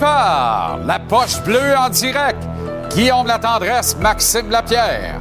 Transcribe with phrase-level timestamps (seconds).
[0.00, 2.38] La poche bleue en direct.
[2.94, 5.20] Guillaume La Tendresse, Maxime Lapierre.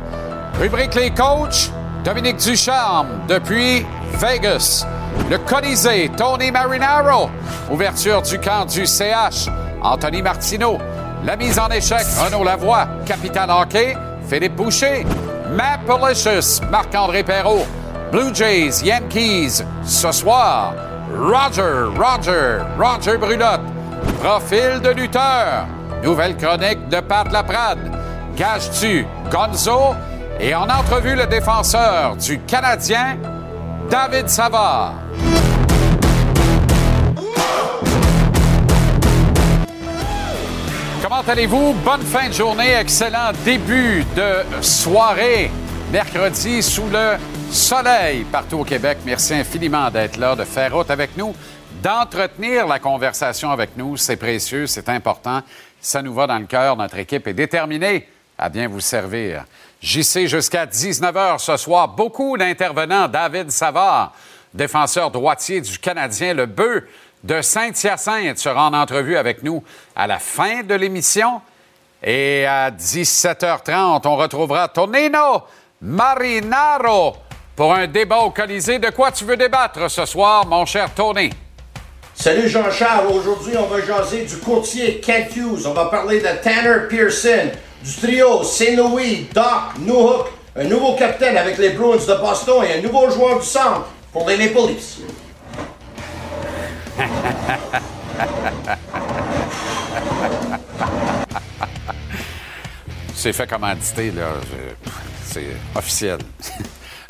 [0.59, 1.71] Rubrique les coachs,
[2.03, 4.85] Dominique Ducharme depuis Vegas.
[5.29, 7.29] Le Colisée, Tony Marinaro.
[7.71, 9.49] Ouverture du camp du CH,
[9.81, 10.77] Anthony Martineau.
[11.23, 12.87] La mise en échec, Renaud Lavoie.
[13.05, 13.97] Capitaine hockey,
[14.29, 15.05] Philippe Boucher.
[15.49, 17.65] Mapalicious, Marc-André Perrault.
[18.11, 19.63] Blue Jays, Yankees.
[19.83, 20.73] Ce soir,
[21.11, 23.76] Roger, Roger, Roger Brulotte.
[24.21, 25.67] Profil de lutteur.
[26.03, 27.91] Nouvelle chronique de Pat Laprade.
[28.35, 29.95] Gage-tu Gonzo?
[30.39, 33.17] Et en entrevue, le défenseur du Canadien,
[33.89, 34.93] David Savard.
[41.01, 41.73] Comment allez-vous?
[41.85, 45.49] Bonne fin de journée, excellent début de soirée.
[45.91, 47.15] Mercredi sous le
[47.49, 48.97] soleil partout au Québec.
[49.05, 51.33] Merci infiniment d'être là, de faire route avec nous,
[51.87, 53.95] d'entretenir la conversation avec nous.
[53.95, 55.41] C'est précieux, c'est important.
[55.79, 56.75] Ça nous va dans le cœur.
[56.75, 59.45] Notre équipe est déterminée à bien vous servir.
[59.81, 61.87] JC jusqu'à 19h ce soir.
[61.87, 63.07] Beaucoup d'intervenants.
[63.07, 64.11] David Savard,
[64.53, 66.83] défenseur droitier du Canadien, le bœuf
[67.23, 69.63] de Saint-Hyacinthe, sera en entrevue avec nous
[69.95, 71.39] à la fin de l'émission.
[72.03, 75.43] Et à 17h30, on retrouvera Tonino
[75.81, 77.15] Marinaro
[77.55, 78.77] pour un débat au Colisée.
[78.77, 81.31] De quoi tu veux débattre ce soir, mon cher Tony?
[82.19, 86.87] Salut Jean-Charles, aujourd'hui on va jaser du courtier Kent Hughes, on va parler de Tanner
[86.89, 87.51] Pearson,
[87.83, 90.25] du trio Saint-Louis, Doc, Newhook,
[90.55, 94.27] un nouveau capitaine avec les Bruins de Boston et un nouveau joueur du centre pour
[94.27, 94.97] les Maple Leafs.
[103.13, 104.29] C'est fait commanditer, là.
[105.23, 105.45] C'est
[105.75, 106.17] officiel.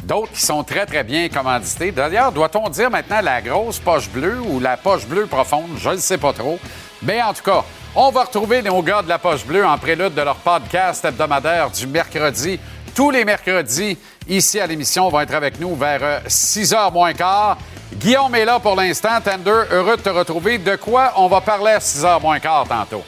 [0.04, 1.92] D'autres qui sont très, très bien commandités.
[1.92, 5.72] D'ailleurs, doit-on dire maintenant la grosse poche bleue ou la poche bleue profonde?
[5.78, 6.60] Je ne sais pas trop.
[7.02, 7.64] Mais en tout cas,
[7.96, 11.72] on va retrouver nos gars de la poche bleue en prélude de leur podcast hebdomadaire
[11.72, 12.60] du mercredi.
[12.96, 13.98] Tous les mercredis,
[14.28, 17.58] ici à l'émission, vont être avec nous vers 6 h moins quart.
[17.94, 19.20] Guillaume est là pour l'instant.
[19.24, 20.58] Tender, heureux de te retrouver.
[20.58, 23.04] De quoi on va parler à 6 h moins quart tantôt?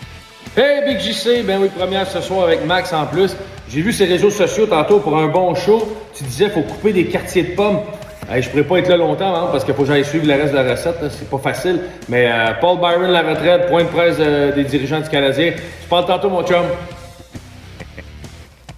[0.57, 3.35] Hey Big JC, ben oui, première ce soir avec Max en plus.
[3.69, 5.95] J'ai vu ses réseaux sociaux tantôt pour un bon show.
[6.15, 7.81] Tu disais faut couper des quartiers de pommes.
[8.27, 10.33] Hey, je pourrais pas être là longtemps hein, parce qu'il faut que j'aille suivre le
[10.33, 10.97] reste de la recette.
[11.11, 11.81] C'est pas facile.
[12.07, 15.53] Mais euh, Paul Byron, la retraite, point de presse euh, des dirigeants du Canadien.
[15.83, 16.65] Je parle tantôt, mon chum.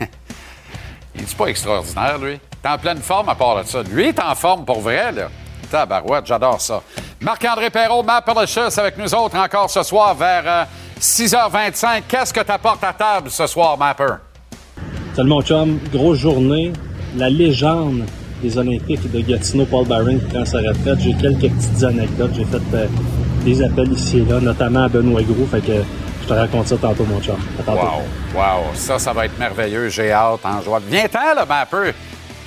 [1.16, 2.40] Il est pas extraordinaire, lui?
[2.62, 3.82] T'es en pleine forme à part de ça.
[3.82, 5.30] Lui est en forme pour vrai, là.
[5.72, 6.84] Tabarouette, j'adore ça.
[7.20, 8.30] Marc-André Perrault, Matt
[8.78, 10.68] avec nous autres encore ce soir vers
[11.00, 11.86] 6h25.
[11.86, 14.16] Euh, Qu'est-ce que t'apportes à table ce soir, Mapper?
[15.16, 16.74] Salut mon chum, grosse journée.
[17.16, 18.04] La légende
[18.42, 21.00] des Olympiques de Gatineau, Paul Byron, qui prend sa retraite.
[21.00, 22.32] J'ai quelques petites anecdotes.
[22.36, 22.88] J'ai fait euh,
[23.44, 25.46] des appels ici et là, notamment à Benoît Gros.
[25.50, 25.74] Fait que
[26.22, 27.38] je te raconte ça tantôt, mon chum.
[27.68, 28.04] Wow,
[28.36, 28.64] wow.
[28.76, 29.90] Ça, ça va être merveilleux.
[29.90, 30.80] J'ai hâte en joie.
[30.88, 31.94] Viens-t'en, là, Mapper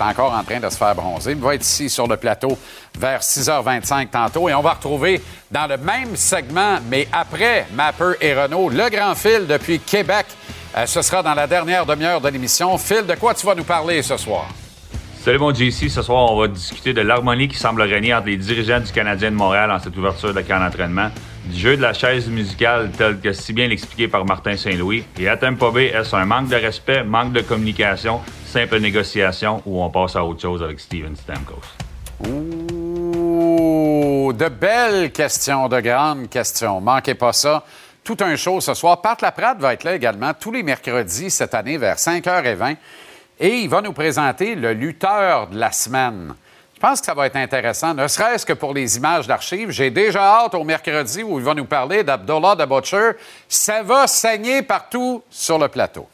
[0.02, 1.32] encore en train de se faire bronzer.
[1.32, 2.56] Il va être ici sur le plateau
[2.98, 8.34] vers 6h25 tantôt et on va retrouver dans le même segment, mais après Mapper et
[8.34, 10.26] Renault, le grand fil depuis Québec.
[10.76, 12.78] Euh, ce sera dans la dernière demi-heure de l'émission.
[12.78, 14.46] Phil, de quoi tu vas nous parler ce soir?
[15.22, 18.38] Salut mon JC, ce soir on va discuter de l'harmonie qui semble régner entre les
[18.38, 21.10] dirigeants du Canadien de Montréal en cette ouverture de camp d'entraînement,
[21.44, 25.28] du jeu de la chaise musicale tel que si bien expliqué par Martin Saint-Louis, et
[25.28, 29.88] à Tampa Bay, est-ce un manque de respect, manque de communication, simple négociation ou on
[29.90, 31.62] passe à autre chose avec Steven Stamkos?
[32.28, 32.72] Ouh,
[34.32, 36.80] de belles questions, de grandes questions.
[36.80, 37.62] Manquez pas ça.
[38.02, 39.00] Tout un show ce soir.
[39.00, 42.76] Pat Laprade va être là également tous les mercredis cette année vers 5h20
[43.38, 46.34] et il va nous présenter le lutteur de la semaine.
[46.74, 49.70] Je pense que ça va être intéressant, ne serait-ce que pour les images d'archives.
[49.70, 53.12] J'ai déjà hâte au mercredi où il va nous parler d'Abdullah the Butcher.
[53.48, 56.08] Ça va saigner partout sur le plateau.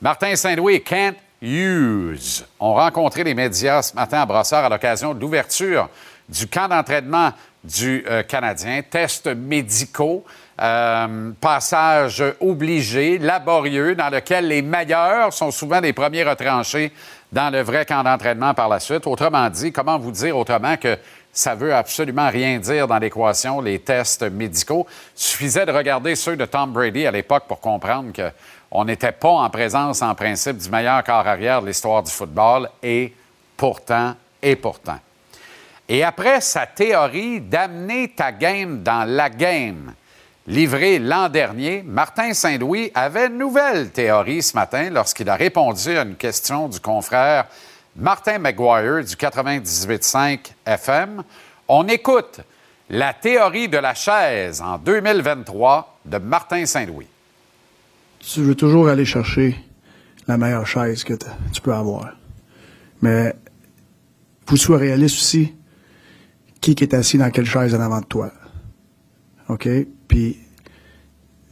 [0.00, 5.20] Martin Saint-Louis Kent Hughes ont rencontré les médias ce matin à Brassard à l'occasion de
[5.20, 5.88] l'ouverture
[6.28, 8.80] du camp d'entraînement du euh, Canadien.
[8.88, 10.24] Tests médicaux,
[10.60, 16.92] euh, passage obligé, laborieux, dans lequel les meilleurs sont souvent les premiers retranchés
[17.32, 19.06] dans le vrai camp d'entraînement par la suite.
[19.06, 20.96] Autrement dit, comment vous dire autrement que
[21.32, 24.86] ça veut absolument rien dire dans l'équation, les tests médicaux?
[25.14, 28.12] Suffisait de regarder ceux de Tom Brady à l'époque pour comprendre
[28.76, 32.68] qu'on n'était pas en présence, en principe, du meilleur corps arrière de l'histoire du football.
[32.82, 33.10] Et
[33.56, 34.98] pourtant, et pourtant.
[35.88, 39.94] Et après sa théorie d'amener ta game dans la game,
[40.46, 46.02] livrée l'an dernier, Martin Saint-Louis avait une nouvelle théorie ce matin lorsqu'il a répondu à
[46.02, 47.46] une question du confrère
[47.96, 51.22] Martin McGuire du 98.5 FM.
[51.66, 52.40] On écoute
[52.90, 57.08] La théorie de la chaise en 2023 de Martin Saint-Louis.
[58.28, 59.56] Tu veux toujours aller chercher
[60.26, 62.16] la meilleure chaise que tu peux avoir.
[63.00, 63.32] Mais
[64.46, 65.54] faut sois réaliste aussi.
[66.60, 68.32] Qui est assis dans quelle chaise en avant de toi?
[69.48, 69.68] OK?
[70.08, 70.38] Puis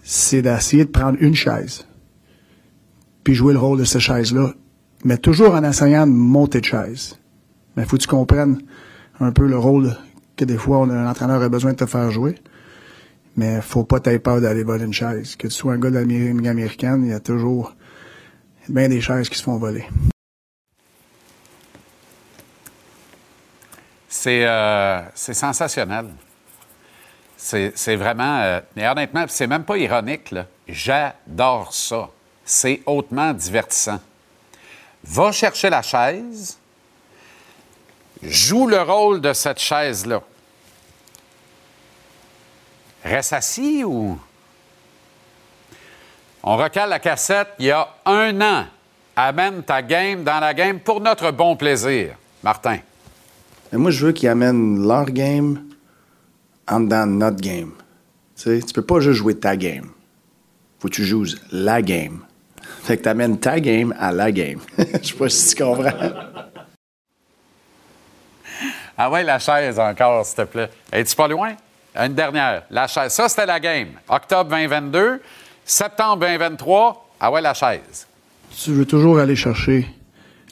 [0.02, 1.86] c'est d'essayer de prendre une chaise,
[3.22, 4.52] puis jouer le rôle de cette chaise-là,
[5.04, 7.18] mais toujours en essayant de monter de chaise.
[7.76, 8.60] Mais faut que tu comprennes
[9.20, 9.96] un peu le rôle
[10.36, 12.34] que des fois un entraîneur a besoin de te faire jouer.
[13.36, 15.36] Mais faut pas t'aider peur d'aller voler une chaise.
[15.36, 17.74] Que tu sois un gars de la américaine, il y a toujours
[18.68, 19.86] bien des chaises qui se font voler.
[24.08, 26.06] C'est euh, sensationnel.
[27.36, 28.40] C'est vraiment.
[28.40, 30.34] Euh, mais honnêtement, c'est même pas ironique,
[30.66, 32.08] J'adore ça.
[32.44, 34.00] C'est hautement divertissant.
[35.02, 36.58] Va chercher la chaise,
[38.22, 40.22] joue le rôle de cette chaise-là.
[43.04, 44.18] Reste assis ou?
[46.42, 48.64] On recale la cassette il y a un an.
[49.16, 52.16] Amène ta game dans la game pour notre bon plaisir.
[52.42, 52.78] Martin.
[53.72, 55.62] moi, je veux qu'ils amènent leur game
[56.68, 57.72] en dedans notre game.
[58.36, 59.90] Tu sais, tu peux pas juste jouer ta game.
[60.80, 62.20] Faut que tu joues la game.
[62.82, 64.60] Fait que t'amènes ta game à la game.
[64.78, 65.90] Je sais pas si tu comprends.
[68.96, 70.70] Ah ouais, la chaise encore, s'il te plaît.
[70.92, 71.54] Es-tu pas loin?
[71.94, 72.64] Une dernière.
[72.70, 73.12] La chaise.
[73.12, 73.88] Ça, c'était la game.
[74.08, 75.20] Octobre 2022.
[75.64, 77.10] Septembre 2023.
[77.20, 78.06] Ah ouais, la chaise.
[78.50, 79.86] Tu veux toujours aller chercher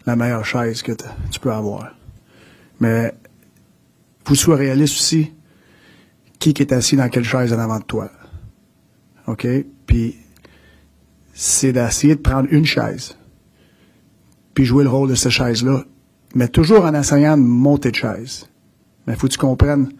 [0.06, 0.92] la meilleure chaise que
[1.30, 1.92] tu peux avoir.
[2.80, 3.12] Mais
[4.24, 5.32] tu sois réaliste aussi
[6.38, 8.10] qui est assis dans quelle chaise en avant de toi.
[9.26, 9.46] OK?
[9.86, 10.16] Puis
[11.32, 13.16] c'est d'essayer de prendre une chaise,
[14.54, 15.84] puis jouer le rôle de cette chaise-là,
[16.34, 18.48] mais toujours en essayant de monter de chaise.
[19.06, 19.92] Mais faut que tu comprennes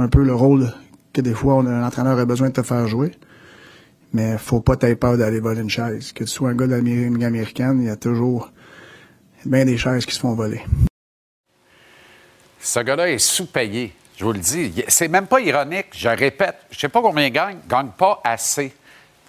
[0.00, 0.72] un peu le rôle
[1.12, 3.12] que des fois un entraîneur a besoin de te faire jouer.
[4.12, 6.12] Mais faut pas t'aider peur d'aller voler une chaise.
[6.12, 8.50] Que tu sois un gars de l'Amérique américaine, il y a toujours
[9.44, 10.62] bien des chaises qui se font voler.
[12.60, 13.92] Ce gars-là est sous-payé.
[14.16, 15.86] Je vous le dis, c'est même pas ironique.
[15.92, 18.72] Je répète, je sais pas combien il gagne, gagne pas assez.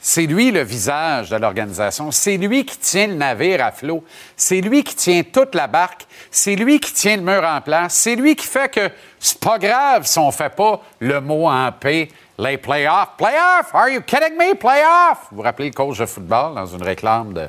[0.01, 2.11] C'est lui le visage de l'organisation.
[2.11, 4.03] C'est lui qui tient le navire à flot.
[4.35, 6.05] C'est lui qui tient toute la barque.
[6.31, 7.95] C'est lui qui tient le mur en place.
[7.95, 11.71] C'est lui qui fait que c'est pas grave si on fait pas le mot en
[11.73, 12.07] paix,
[12.37, 13.17] les playoffs.
[13.17, 13.73] Playoffs?
[13.73, 14.55] Are you kidding me?
[14.55, 15.27] Playoffs?
[15.31, 17.47] Vous vous rappelez le coach de football dans une réclame de,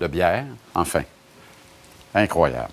[0.00, 0.46] de bière?
[0.74, 1.02] Enfin,
[2.14, 2.72] incroyable.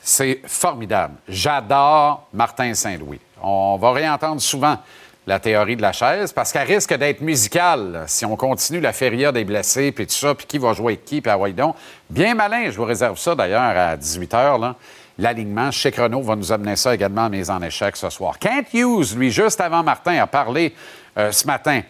[0.00, 1.16] C'est formidable.
[1.28, 3.20] J'adore Martin Saint-Louis.
[3.42, 4.78] On va réentendre souvent
[5.28, 9.30] la théorie de la chaise parce qu'elle risque d'être musicale si on continue la feria
[9.30, 11.76] des blessés, puis tout ça, puis qui va jouer avec qui, puis à donc.
[12.08, 14.74] Bien malin, je vous réserve ça d'ailleurs à 18 h.
[15.18, 18.38] L'alignement, chez Renault va nous amener ça également à mise en échec ce soir.
[18.38, 20.74] Kent Hughes, lui, juste avant Martin, a parlé
[21.18, 21.82] euh, ce matin.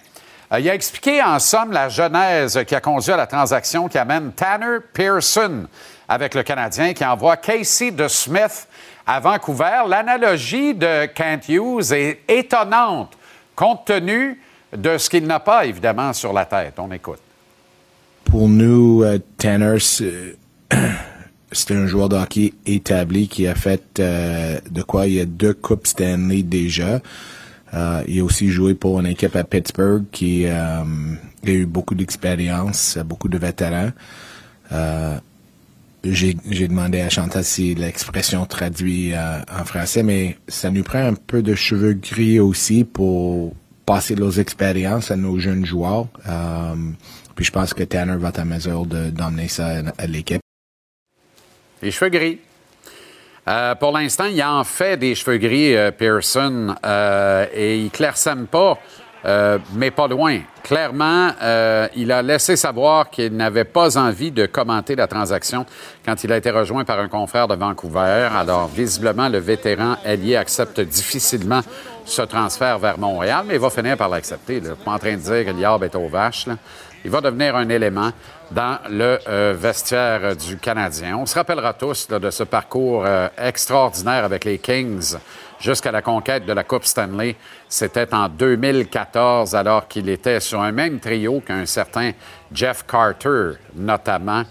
[0.52, 3.99] Euh, il a expliqué en somme la genèse qui a conduit à la transaction qui
[3.99, 5.66] amène Tanner Pearson
[6.09, 8.66] avec le Canadien qui envoie Casey de Smith
[9.07, 9.83] à Vancouver.
[9.87, 13.18] L'analogie de Kent Hughes est étonnante
[13.59, 14.41] compte tenu
[14.77, 16.75] de ce qu'il n'a pas, évidemment, sur la tête.
[16.79, 17.19] On écoute.
[18.25, 20.37] Pour nous, euh, Tanner, c'est
[21.75, 25.55] un joueur de hockey établi qui a fait euh, de quoi il y a deux
[25.55, 27.00] coupes Stanley déjà.
[27.75, 30.85] Euh, il a aussi joué pour une équipe à Pittsburgh qui a
[31.45, 33.91] eu beaucoup d'expérience, beaucoup de vétérans
[36.05, 41.14] j'ai demandé à Chantal si l'expression traduit euh, en français, mais ça nous prend un
[41.14, 46.07] peu de cheveux gris aussi pour passer nos expériences à nos jeunes joueurs.
[46.28, 46.75] Euh,
[47.35, 50.40] puis je pense que Tanner va être à mesure d'emmener ça à, l'équipe.
[51.83, 52.38] Les cheveux gris.
[53.49, 56.75] Euh, pour l'instant, il en fait des cheveux gris, Pearson,
[57.55, 58.78] et il clairsème pas
[59.25, 60.41] euh, mais pas loin.
[60.63, 65.67] Clairement, euh, il a laissé savoir qu'il n'avait pas envie de commenter la transaction
[66.05, 68.29] quand il a été rejoint par un confrère de Vancouver.
[68.37, 71.61] Alors, visiblement, le vétéran allié accepte difficilement
[72.05, 74.61] ce transfert vers Montréal, mais il va finir par l'accepter.
[74.85, 76.47] Pas en train de dire que l'IAB est aux vaches.
[77.05, 78.11] Il va devenir un élément
[78.51, 81.17] dans le euh, vestiaire du Canadien.
[81.17, 83.05] On se rappellera tous de ce parcours
[83.37, 85.17] extraordinaire avec les Kings
[85.61, 87.37] jusqu'à la conquête de la Coupe Stanley.
[87.69, 92.12] C'était en 2014, alors qu'il était sur un même trio qu'un certain
[92.53, 94.45] Jeff Carter, notamment.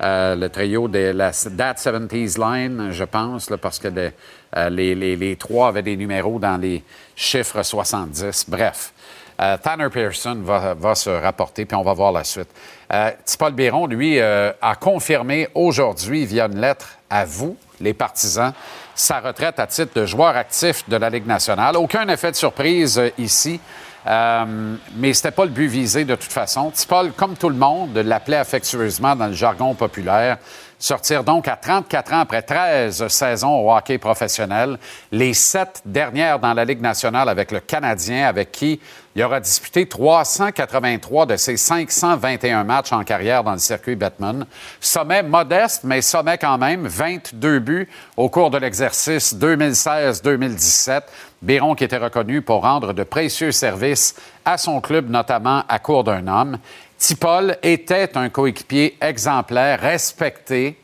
[0.00, 5.68] Euh, le trio de la That 70s Line, je pense, parce que euh, les, trois
[5.68, 6.84] avaient des numéros dans les
[7.16, 8.46] chiffres 70.
[8.48, 8.92] Bref.
[9.40, 12.48] Euh, Tanner Pearson va, se rapporter, puis on va voir la suite.
[12.92, 18.52] Euh, Tipol Biron, lui, euh, a confirmé aujourd'hui, via une lettre à vous, les partisans,
[18.98, 21.76] sa retraite à titre de joueur actif de la Ligue nationale.
[21.76, 23.60] Aucun effet de surprise ici.
[24.04, 26.70] mais ce n'était pas le but visé de toute façon.
[26.70, 30.38] Tipol, comme tout le monde, l'appelait affectueusement dans le jargon populaire
[30.78, 34.78] sortir donc à 34 ans après 13 saisons au hockey professionnel,
[35.10, 38.80] les sept dernières dans la Ligue nationale avec le Canadien, avec qui
[39.18, 44.46] il aura disputé 383 de ses 521 matchs en carrière dans le circuit Batman.
[44.80, 51.02] Sommet modeste, mais sommet quand même, 22 buts au cours de l'exercice 2016-2017.
[51.42, 56.04] Biron qui était reconnu pour rendre de précieux services à son club, notamment à court
[56.04, 56.58] d'un homme.
[56.98, 60.76] Tipol était un coéquipier exemplaire, respecté,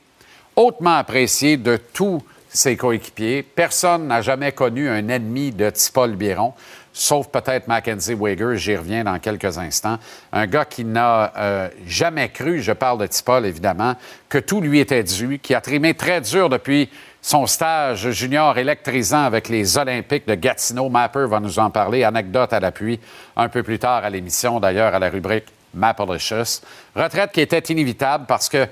[0.55, 3.43] hautement apprécié de tous ses coéquipiers.
[3.43, 6.55] Personne n'a jamais connu un ennemi de Tipol Biron,
[6.93, 9.99] sauf peut-être Mackenzie Wager, j'y reviens dans quelques instants.
[10.33, 13.97] Un gars qui n'a euh, jamais cru, je parle de Tipol évidemment,
[14.29, 16.91] que tout lui était dû, qui a trimé très dur depuis
[17.23, 20.89] son stage junior électrisant avec les Olympiques de Gatineau.
[20.89, 23.01] Mapper va nous en parler, anecdote à l'appui,
[23.35, 25.47] un peu plus tard à l'émission, d'ailleurs, à la rubrique
[26.95, 28.67] Retraite qui était inévitable parce que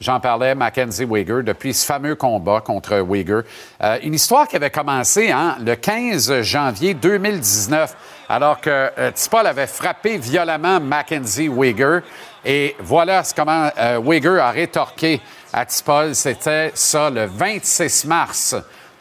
[0.00, 3.40] J'en parlais, Mackenzie Wigger, depuis ce fameux combat contre Wigger.
[3.82, 7.96] Euh, une histoire qui avait commencé hein, le 15 janvier 2019,
[8.28, 12.00] alors que euh, Tipol avait frappé violemment Mackenzie Wigger.
[12.44, 15.20] Et voilà comment euh, Wigger a rétorqué
[15.52, 16.14] à Tipol.
[16.14, 18.56] C'était ça le 26 mars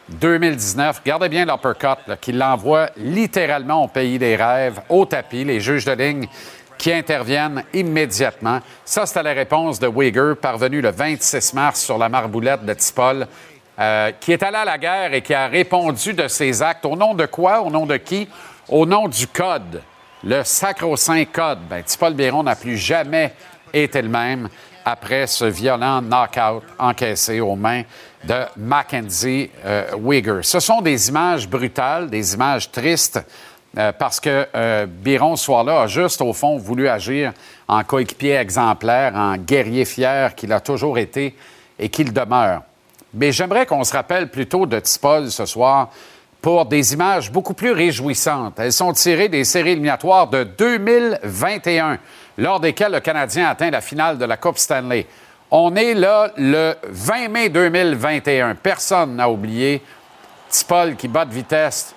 [0.10, 1.02] 2019.
[1.04, 5.44] Gardez bien l'uppercut qui l'envoie littéralement au pays des rêves, au tapis.
[5.44, 6.28] Les juges de ligne
[6.84, 8.60] qui interviennent immédiatement.
[8.84, 13.26] Ça, c'était la réponse de Wigger, parvenu le 26 mars sur la marboulette de Tipol,
[13.80, 16.86] euh, qui est allé à la guerre et qui a répondu de ses actes.
[16.86, 17.62] Au nom de quoi?
[17.62, 18.28] Au nom de qui?
[18.68, 19.82] Au nom du code,
[20.26, 21.60] le sacro-saint code.
[21.70, 23.34] Ben, Tipol Biron n'a plus jamais
[23.72, 24.50] été le même
[24.84, 27.84] après ce violent knockout encaissé aux mains
[28.26, 30.42] de Mackenzie euh.
[30.42, 33.22] Ce sont des images brutales, des images tristes
[33.78, 37.34] euh, parce que euh, Biron, ce soir-là, a juste, au fond, voulu agir
[37.68, 41.36] en coéquipier exemplaire, en guerrier fier qu'il a toujours été
[41.80, 42.62] et qu'il demeure.
[43.16, 45.90] Mais j'aimerais qu'on se rappelle plutôt de Tipol ce soir
[46.40, 48.60] pour des images beaucoup plus réjouissantes.
[48.60, 51.98] Elles sont tirées des séries éliminatoires de 2021,
[52.38, 55.08] lors desquelles le Canadien atteint la finale de la Coupe Stanley.
[55.50, 58.56] On est là le 20 mai 2021.
[58.56, 59.82] Personne n'a oublié
[60.50, 61.96] Tipol qui bat de vitesse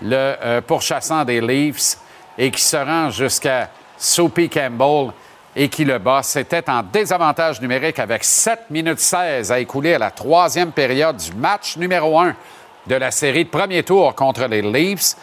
[0.00, 1.98] le euh, pourchassant des Leafs
[2.38, 3.68] et qui se rend jusqu'à
[3.98, 5.12] Soapy Campbell
[5.54, 6.22] et qui le bat.
[6.22, 11.32] C'était en désavantage numérique avec 7 minutes 16 à écouler à la troisième période du
[11.34, 12.34] match numéro 1
[12.86, 15.14] de la série de premier tour contre les Leafs.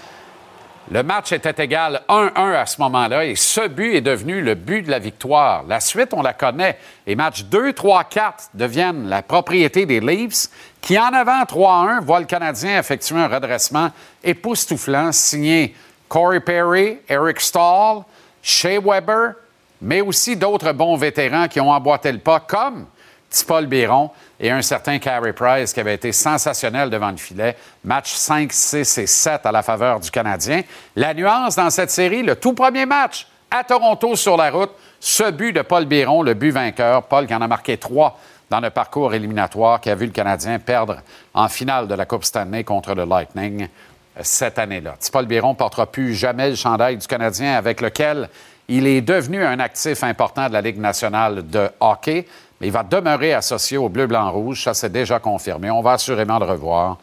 [0.91, 4.81] Le match était égal 1-1 à ce moment-là et ce but est devenu le but
[4.81, 5.63] de la victoire.
[5.67, 6.79] La suite, on la connaît.
[7.05, 10.49] Les matchs 2, 3, 4 deviennent la propriété des Leafs
[10.81, 13.91] qui, en avant 3-1, voit le Canadien effectuer un redressement
[14.23, 15.75] époustouflant signé
[16.07, 18.03] Corey Perry, Eric Stahl,
[18.41, 19.33] Shea Weber,
[19.81, 22.87] mais aussi d'autres bons vétérans qui ont emboîté le pas, comme
[23.29, 24.09] Tipol Biron
[24.39, 27.55] et un certain Carey Price qui avait été sensationnel devant le filet.
[27.83, 30.61] Match 5, 6 et 7 à la faveur du Canadien.
[30.95, 35.29] La nuance dans cette série, le tout premier match à Toronto sur la route, ce
[35.31, 37.03] but de Paul Biron, le but vainqueur.
[37.03, 38.19] Paul qui en a marqué trois
[38.49, 40.97] dans le parcours éliminatoire qui a vu le Canadien perdre
[41.33, 44.95] en finale de la Coupe Stanley contre le Lightning euh, cette année-là.
[45.11, 48.29] Paul Biron portera plus jamais le chandail du Canadien avec lequel
[48.67, 52.25] il est devenu un actif important de la Ligue nationale de hockey
[52.59, 54.63] mais il va demeurer associé au bleu-blanc-rouge.
[54.63, 55.71] Ça, c'est déjà confirmé.
[55.71, 56.97] On va assurément le revoir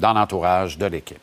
[0.00, 1.18] dans l'entourage de l'équipe.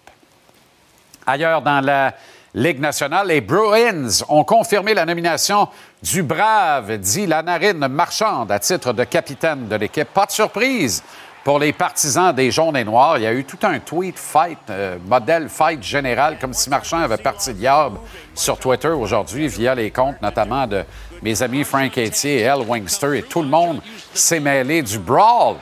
[1.25, 2.13] Ailleurs dans la
[2.55, 5.67] Ligue nationale, les Bruins ont confirmé la nomination
[6.01, 10.07] du brave, dit la narine marchande, à titre de capitaine de l'équipe.
[10.11, 11.03] Pas de surprise
[11.43, 13.19] pour les partisans des jaunes et noirs.
[13.19, 16.97] Il y a eu tout un tweet fight, euh, modèle fight général, comme si Marchand
[16.97, 17.99] avait parti diable
[18.33, 20.83] sur Twitter aujourd'hui via les comptes notamment de
[21.21, 23.79] mes amis Frank Etier et Al Wingster et tout le monde
[24.13, 25.57] s'est mêlé du brawl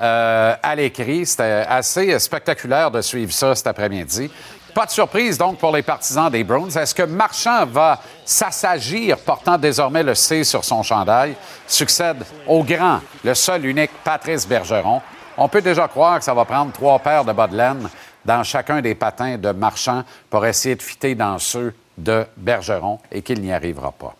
[0.00, 1.26] euh, à l'écrit.
[1.26, 4.30] C'était assez spectaculaire de suivre ça cet après-midi.
[4.74, 6.76] Pas de surprise donc pour les partisans des Browns.
[6.76, 11.34] Est-ce que Marchand va s'assagir portant désormais le C sur son chandail?
[11.66, 15.00] Succède au grand, le seul unique Patrice Bergeron?
[15.36, 17.88] On peut déjà croire que ça va prendre trois paires de bas de laine
[18.24, 23.22] dans chacun des patins de Marchand pour essayer de fitter dans ceux de Bergeron et
[23.22, 24.14] qu'il n'y arrivera pas.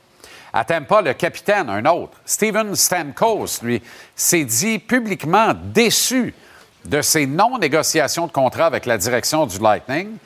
[0.53, 3.83] À pas le capitaine, un autre, Steven Stamkos, lui,
[4.17, 6.35] s'est dit publiquement déçu
[6.89, 10.17] de ses non-négociations de contrat avec la direction du Lightning.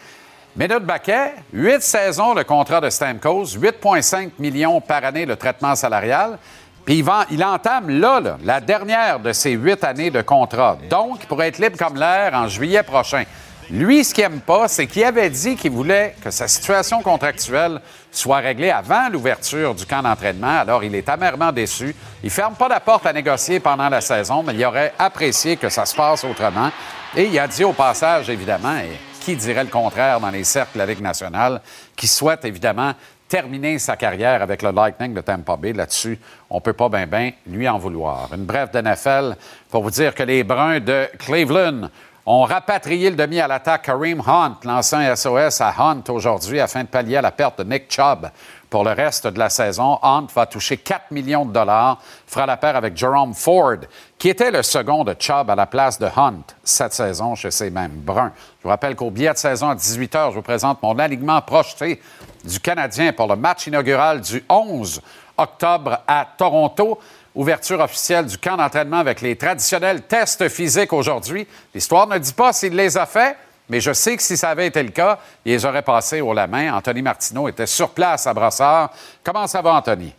[0.54, 6.38] Ménard Baquet, huit saisons le contrat de Stamkos, 8,5 millions par année le traitement salarial.
[6.84, 10.76] Puis il, entame là, là, la dernière de ses huit années de contrat.
[10.90, 13.24] Donc, il pourrait être libre comme l'air en juillet prochain.
[13.72, 17.80] Lui, ce qu'il n'aime pas, c'est qu'il avait dit qu'il voulait que sa situation contractuelle
[18.10, 20.58] soit réglée avant l'ouverture du camp d'entraînement.
[20.60, 21.96] Alors, il est amèrement déçu.
[22.22, 25.70] Il ferme pas la porte à négocier pendant la saison, mais il aurait apprécié que
[25.70, 26.70] ça se passe autrement.
[27.16, 30.74] Et il a dit au passage, évidemment, et qui dirait le contraire dans les cercles
[30.74, 31.62] de la Ligue nationale,
[31.96, 32.92] qui souhaite évidemment
[33.26, 35.72] terminer sa carrière avec le Lightning de Tampa Bay.
[35.72, 36.18] Là-dessus,
[36.50, 38.28] on peut pas bien ben lui en vouloir.
[38.34, 39.34] Une brève de NFL
[39.70, 41.88] pour vous dire que les Bruns de Cleveland
[42.24, 46.88] ont rapatrié le demi à l'attaque Kareem Hunt, l'ancien SOS à Hunt aujourd'hui afin de
[46.88, 48.30] pallier la perte de Nick Chubb.
[48.70, 52.56] Pour le reste de la saison, Hunt va toucher 4 millions de dollars, fera la
[52.56, 53.78] paire avec Jerome Ford,
[54.16, 57.70] qui était le second de Chubb à la place de Hunt cette saison chez ces
[57.70, 58.32] mêmes Bruns.
[58.58, 61.42] Je vous rappelle qu'au billet de saison à 18 h, je vous présente mon alignement
[61.42, 62.00] projeté
[62.44, 65.02] du Canadien pour le match inaugural du 11
[65.36, 66.98] octobre à Toronto.
[67.34, 71.46] Ouverture officielle du camp d'entraînement avec les traditionnels tests physiques aujourd'hui.
[71.74, 73.36] L'histoire ne dit pas s'il les a faits,
[73.70, 76.34] mais je sais que si ça avait été le cas, il les aurait passés au
[76.34, 76.74] la main.
[76.74, 78.90] Anthony Martineau était sur place à Brassard.
[79.24, 80.12] Comment ça va, Anthony?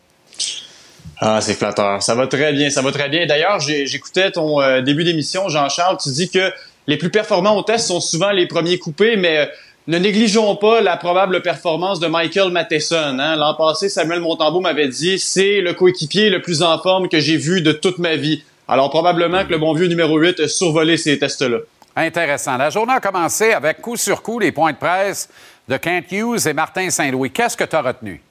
[1.19, 2.01] Ah, c'est flatteur.
[2.01, 3.27] Ça va très bien, ça va très bien.
[3.27, 5.97] D'ailleurs, j'écoutais ton euh, début d'émission, Jean-Charles.
[6.01, 6.51] Tu dis que
[6.87, 9.45] les plus performants au test sont souvent les premiers coupés, mais euh,
[9.87, 13.17] ne négligeons pas la probable performance de Michael Matheson.
[13.19, 13.35] Hein.
[13.35, 17.37] L'an passé, Samuel Montembeau m'avait dit c'est le coéquipier le plus en forme que j'ai
[17.37, 18.43] vu de toute ma vie.
[18.67, 21.57] Alors probablement que le bon vieux numéro 8 a survolé ces tests-là.
[21.95, 22.57] Intéressant.
[22.57, 25.29] La journée a commencé avec coup sur coup les points de presse
[25.67, 27.31] de Kent Hughes et Martin Saint-Louis.
[27.31, 28.21] Qu'est-ce que tu as retenu?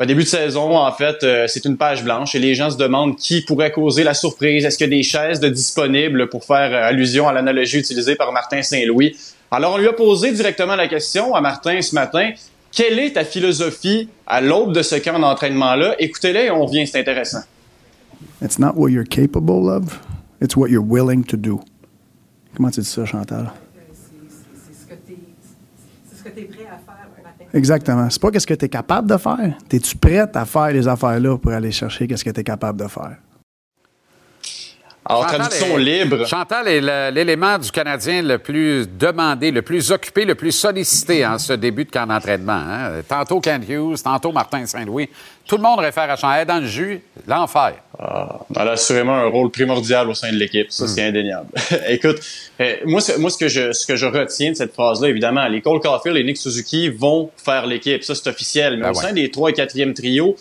[0.00, 2.78] Au début de saison, en fait, euh, c'est une page blanche et les gens se
[2.78, 4.64] demandent qui pourrait causer la surprise.
[4.64, 8.16] Est-ce qu'il y a des chaises de disponibles pour faire euh, allusion à l'analogie utilisée
[8.16, 9.14] par Martin Saint-Louis?
[9.50, 12.30] Alors, on lui a posé directement la question à Martin ce matin.
[12.70, 15.96] Quelle est ta philosophie à l'aube de ce camp d'entraînement-là?
[15.98, 17.40] Écoutez-les et on revient, c'est intéressant.
[18.40, 19.98] It's not what you're capable of,
[20.40, 21.60] it's what you're willing to do.
[22.56, 23.50] Comment tu dis ça, Chantal?
[24.54, 27.08] C'est ce que tu es prêt à faire.
[27.52, 28.08] Exactement.
[28.08, 29.58] C'est pas qu'est-ce que tu es capable de faire.
[29.72, 32.86] Es-tu prête à faire les affaires-là pour aller chercher qu'est-ce que tu es capable de
[32.86, 33.16] faire?
[35.06, 36.26] Alors, Chantal traduction est- libre.
[36.26, 41.38] Chantal est l'élément du Canadien le plus demandé, le plus occupé, le plus sollicité en
[41.38, 42.52] ce début de camp d'entraînement.
[42.52, 42.90] hein.
[43.08, 45.08] Tantôt Kent Hughes, tantôt Martin Saint-Louis.
[45.46, 46.46] Tout le monde réfère à Chantal.
[46.46, 47.74] Dans le jus, l'enfer.
[47.98, 50.70] Ah, elle a assurément un rôle primordial au sein de l'équipe.
[50.70, 51.48] Ça, c'est indéniable.
[51.88, 52.18] Écoute,
[52.60, 55.46] euh, moi, ce, moi ce, que je, ce que je retiens de cette phrase-là, évidemment,
[55.48, 58.04] les Cole Caulfield et Nick Suzuki vont faire l'équipe.
[58.04, 58.76] Ça, c'est officiel.
[58.76, 59.02] Mais Ben au ouais.
[59.02, 60.36] sein des trois et quatrième trio,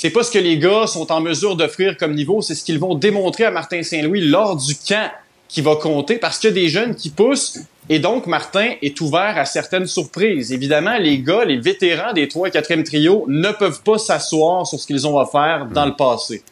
[0.00, 2.78] c'est pas ce que les gars sont en mesure d'offrir comme niveau, c'est ce qu'ils
[2.78, 5.10] vont démontrer à Martin Saint-Louis lors du camp
[5.46, 8.98] qui va compter parce qu'il y a des jeunes qui poussent et donc Martin est
[9.02, 10.54] ouvert à certaines surprises.
[10.54, 14.80] Évidemment, les gars, les vétérans des trois et quatrième trio ne peuvent pas s'asseoir sur
[14.80, 16.42] ce qu'ils ont offert dans le passé.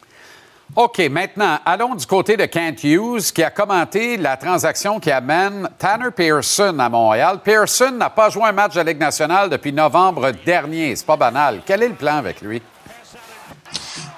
[0.75, 5.67] OK, maintenant, allons du côté de Kent Hughes qui a commenté la transaction qui amène
[5.79, 7.39] Tanner Pearson à Montréal.
[7.43, 10.95] Pearson n'a pas joué un match de Ligue nationale depuis novembre dernier.
[10.95, 11.61] C'est pas banal.
[11.65, 12.61] Quel est le plan avec lui?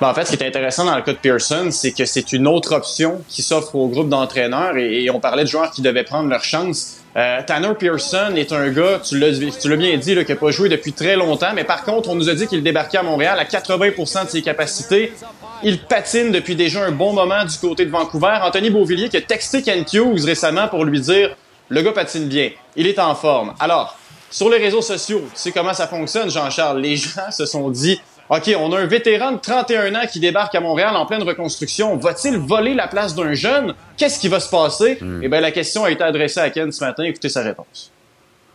[0.02, 2.34] Ben, en fait, ce qui est intéressant dans le cas de Pearson, c'est que c'est
[2.34, 6.04] une autre option qui s'offre au groupe d'entraîneurs et, on parlait de joueurs qui devaient
[6.04, 6.98] prendre leur chance.
[7.16, 9.30] Euh, Tanner Pearson est un gars, tu l'as,
[9.78, 12.30] bien dit, là, qui n'a pas joué depuis très longtemps, mais par contre, on nous
[12.30, 15.14] a dit qu'il débarquait à Montréal à 80% de ses capacités.
[15.62, 18.40] Il patine depuis déjà un bon moment du côté de Vancouver.
[18.42, 21.36] Anthony Beauvillier qui a texté Kent Hughes récemment pour lui dire
[21.70, 23.54] le gars patine bien, il est en forme.
[23.60, 23.96] Alors,
[24.32, 26.80] sur les réseaux sociaux, tu sais comment ça fonctionne, Jean-Charles?
[26.80, 28.02] Les gens se sont dit
[28.34, 31.98] OK, on a un vétéran de 31 ans qui débarque à Montréal en pleine reconstruction.
[31.98, 33.74] Va-t-il voler la place d'un jeune?
[33.98, 35.00] Qu'est-ce qui va se passer?
[35.22, 37.04] Eh bien, la question a été adressée à Ken ce matin.
[37.04, 37.92] Écoutez sa réponse.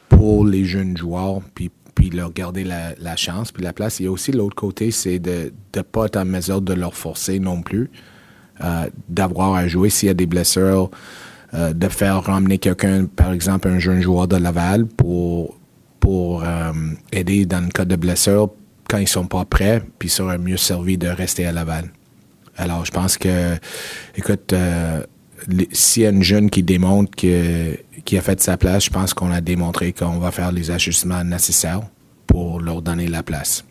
[0.08, 4.00] pour les jeunes joueurs, puis, puis leur garder la, la chance, puis la place.
[4.00, 6.94] Il y a aussi l'autre côté, c'est de ne pas être en mesure de leur
[6.94, 7.90] forcer non plus,
[8.64, 10.90] euh, d'avoir à jouer s'il y a des blessures,
[11.52, 15.54] euh, de faire ramener quelqu'un, par exemple un jeune joueur de Laval, pour,
[16.00, 16.72] pour euh,
[17.12, 18.48] aider dans le cas de blessure
[18.88, 21.90] quand ils sont pas prêts, puis ils seraient mieux servis de rester à Laval.
[22.56, 23.56] Alors, je pense que,
[24.16, 25.02] écoute, euh,
[25.72, 29.12] s'il y a une jeune qui démontre que, qui a fait sa place, je pense
[29.12, 31.82] qu'on a démontré qu'on va faire les ajustements nécessaires
[32.26, 33.64] pour leur donner la place.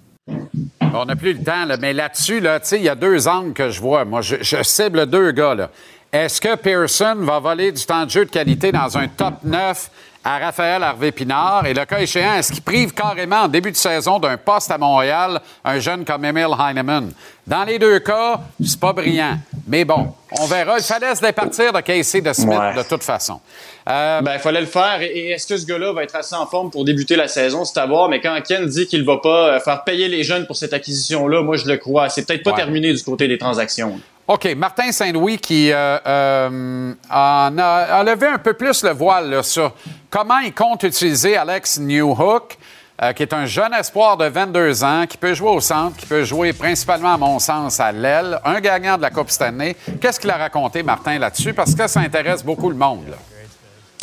[0.81, 2.41] On n'a plus le temps, mais là-dessus,
[2.73, 4.05] il y a deux angles que je vois.
[4.05, 5.69] Moi, je, je cible deux gars.
[6.11, 9.91] Est-ce que Pearson va voler du temps de jeu de qualité dans un top 9
[10.25, 11.67] à Raphaël Harvey-Pinard.
[11.67, 14.77] Et le cas échéant, est-ce qu'il prive carrément en début de saison d'un poste à
[14.79, 17.11] Montréal un jeune comme Emil Heinemann?
[17.45, 19.37] Dans les deux cas, c'est pas brillant.
[19.67, 20.77] Mais bon, on verra.
[20.79, 22.73] Il fallait se départir de Casey de Smith Ouais.
[22.73, 23.39] de toute façon.
[23.87, 24.99] Euh, Ben, il fallait le faire.
[25.01, 27.63] Et est-ce que ce gars-là va être assez en forme pour débuter la saison?
[27.63, 28.09] C'est à voir.
[28.09, 31.43] Mais quand Ken dit qu'il va pas euh, faire payer les jeunes pour cette acquisition-là,
[31.43, 32.09] moi, je le crois.
[32.09, 32.57] C'est peut-être pas Ouais.
[32.57, 33.99] terminé du côté des transactions.
[34.27, 34.55] OK.
[34.57, 39.73] Martin Saint-Louis qui euh, euh, en a, a levé un peu plus le voile sur
[40.09, 42.57] comment il compte utiliser Alex Newhook,
[43.03, 46.07] euh, qui est un jeune espoir de 22 ans, qui peut jouer au centre, qui
[46.07, 49.75] peut jouer principalement, à mon sens, à l'aile, un gagnant de la Coupe Stanley.
[50.01, 51.53] Qu'est-ce qu'il a raconté, Martin, là-dessus?
[51.53, 53.03] Parce que ça intéresse beaucoup le monde.
[53.09, 53.17] là.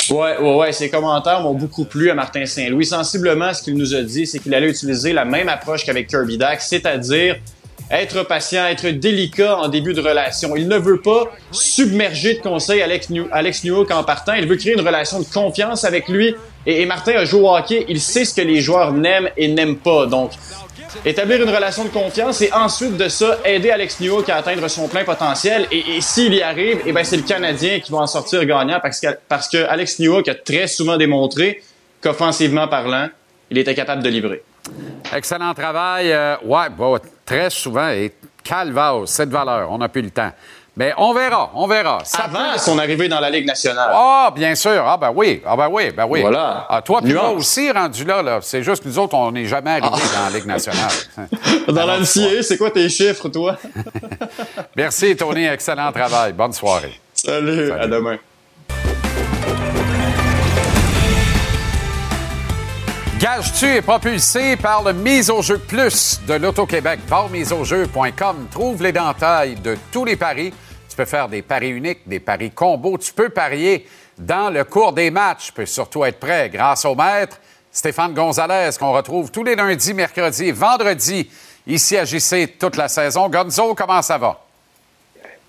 [0.09, 0.71] Ouais, ouais.
[0.71, 2.85] Ses commentaires m'ont beaucoup plu à Martin Saint-Louis.
[2.85, 6.37] Sensiblement, ce qu'il nous a dit, c'est qu'il allait utiliser la même approche qu'avec Kirby
[6.37, 7.37] Dax, c'est-à-dire
[7.93, 10.55] être patient, être délicat en début de relation.
[10.55, 14.33] Il ne veut pas submerger de conseils Alex, New Alex Newhook en partant.
[14.33, 16.35] Il veut créer une relation de confiance avec lui.
[16.65, 17.85] Et, Martin a joué au hockey.
[17.87, 20.07] Il sait ce que les joueurs n'aiment et n'aiment pas.
[20.07, 20.31] Donc,
[21.05, 24.87] établir une relation de confiance et ensuite de ça, aider Alex Newhook à atteindre son
[24.87, 25.67] plein potentiel.
[25.71, 28.79] Et, et s'il y arrive, eh ben c'est le Canadien qui va en sortir gagnant
[28.81, 31.61] parce que, parce que Alex Newhook a très souvent démontré
[32.01, 33.09] qu'offensivement parlant,
[33.51, 34.43] il était capable de livrer.
[35.15, 36.11] Excellent travail.
[36.11, 36.69] Euh, ouais,
[37.25, 37.89] très souvent.
[37.89, 39.71] Et calvaire, cette valeur.
[39.71, 40.31] On n'a plus le temps.
[40.75, 41.99] Mais on verra, on verra.
[42.03, 43.91] Ça Avant peut- son arrivée dans la Ligue nationale.
[43.93, 44.83] Ah, bien sûr.
[44.87, 45.39] Ah, ben oui.
[45.45, 46.21] Ah, ben oui, ben oui.
[46.21, 46.65] Voilà.
[46.67, 48.39] Ah, toi, puis moi aussi, rendu là, là.
[48.41, 50.89] C'est juste que nous autres, on n'est jamais arrivés dans la Ligue nationale.
[51.67, 53.55] Dans la NCAA, c'est quoi tes chiffres, toi?
[54.75, 55.45] Merci, Tony.
[55.45, 56.33] Excellent travail.
[56.33, 56.99] Bonne soirée.
[57.13, 58.17] Salut, à demain.
[63.23, 66.99] Gage-tu est propulsé par le Mise au jeu plus de l'Auto-Québec?
[67.07, 70.53] Par miseaujeu.com, trouve l'éventail de tous les paris.
[70.89, 72.97] Tu peux faire des paris uniques, des paris combos.
[72.97, 75.45] Tu peux parier dans le cours des matchs.
[75.45, 77.37] Tu peux surtout être prêt grâce au maître
[77.71, 81.31] Stéphane Gonzalez, qu'on retrouve tous les lundis, mercredis et vendredis
[81.65, 83.29] ici à JC toute la saison.
[83.29, 84.37] Gonzo, comment ça va?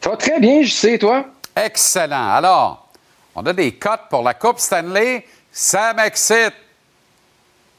[0.01, 1.25] Ça va très bien, je sais, toi?
[1.57, 2.35] Excellent.
[2.35, 2.87] Alors,
[3.35, 5.27] on a des cotes pour la Coupe Stanley.
[5.51, 6.55] Ça m'excite.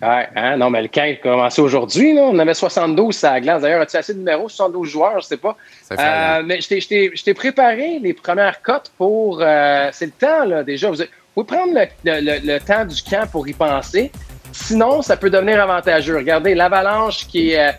[0.02, 2.14] Ouais, hein, non, mais le camp a commencé aujourd'hui.
[2.14, 2.24] là.
[2.24, 3.62] On avait 72 à la glace.
[3.62, 4.50] D'ailleurs, as-tu assez de numéros?
[4.50, 5.56] 72 joueurs, je sais pas.
[5.92, 9.40] Euh, mais je t'ai- préparé les premières cotes pour.
[9.42, 10.92] euh, c'est le temps, là, déjà.
[10.92, 10.98] Vous,
[11.34, 11.86] pouvez prendre le,
[12.22, 14.12] le- le- temps du camp pour y penser.
[14.52, 16.18] Sinon, ça peut devenir avantageux.
[16.18, 17.70] Regardez, l'Avalanche qui est.
[17.70, 17.72] euh,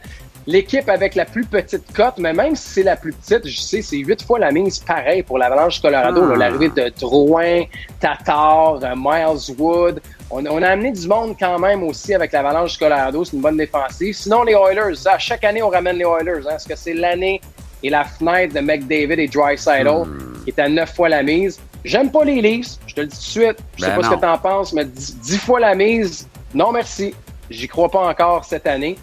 [0.49, 3.83] L'équipe avec la plus petite cote, mais même si c'est la plus petite, je sais,
[3.83, 6.23] c'est huit fois la mise pareil pour l'Avalanche Colorado.
[6.33, 6.37] Ah.
[6.37, 7.63] L'arrivée de Drouin,
[7.99, 10.01] Tatar, Miles Wood.
[10.31, 13.25] On, on a amené du monde quand même aussi avec l'Avalanche du Colorado.
[13.25, 14.15] C'est une bonne défensive.
[14.15, 16.47] Sinon, les Oilers, ça, chaque année, on ramène les Oilers.
[16.49, 17.41] Hein, Est-ce que c'est l'année
[17.83, 20.45] et la fenêtre de McDavid et Dreisaitl Hmm.
[20.45, 21.61] qui est à neuf fois la mise?
[21.85, 23.59] J'aime pas les Leafs, je te le dis tout de suite.
[23.77, 27.15] Je sais Ben pas ce que t'en penses, mais dix fois la mise, non merci.
[27.49, 28.97] J'y crois pas encore cette année.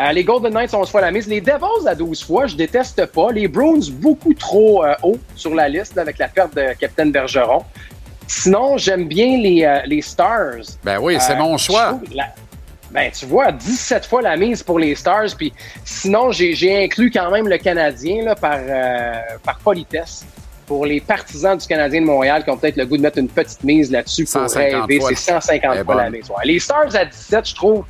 [0.00, 1.28] Euh, les Golden Knights, 11 fois la mise.
[1.28, 3.30] Les Devils à 12 fois, je déteste pas.
[3.30, 7.12] Les Bruins, beaucoup trop euh, haut sur la liste là, avec la perte de Capitaine
[7.12, 7.62] Bergeron.
[8.26, 10.64] Sinon, j'aime bien les, euh, les Stars.
[10.82, 11.98] Ben oui, c'est Euh, mon choix.
[12.14, 12.28] la-
[12.90, 15.34] Ben, tu vois, 17 fois la mise pour les Stars.
[15.36, 15.52] Puis
[15.84, 20.24] sinon, j'ai inclus quand même le Canadien là, par, euh, par politesse.
[20.66, 23.28] Pour les partisans du Canadien de Montréal qui ont peut-être le goût de mettre une
[23.28, 26.28] petite mise là-dessus pour 150 rêver, c'est 150 Elle fois la mise.
[26.30, 26.36] Ouais.
[26.44, 27.84] Les Stars à 17, je trouve,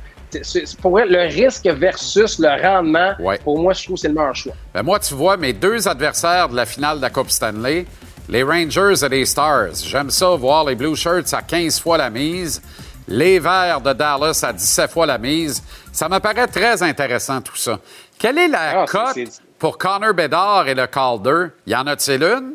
[0.81, 3.37] pour le risque versus le rendement, Ouais.
[3.43, 4.53] pour moi, je trouve que c'est le meilleur choix.
[4.73, 7.85] Ben moi, tu vois, mes deux adversaires de la finale de la Coupe Stanley,
[8.29, 9.75] les Rangers et les Stars.
[9.85, 12.61] J'aime ça, voir les Blue Shirts à 15 fois la mise,
[13.07, 15.61] les Verts de Dallas à 17 fois la mise.
[15.91, 17.79] Ça me paraît très intéressant, tout ça.
[18.17, 19.17] Quelle est la Ah, cote
[19.59, 21.47] pour Connor Bedard et le Calder?
[21.67, 22.53] Y en a-t-il une?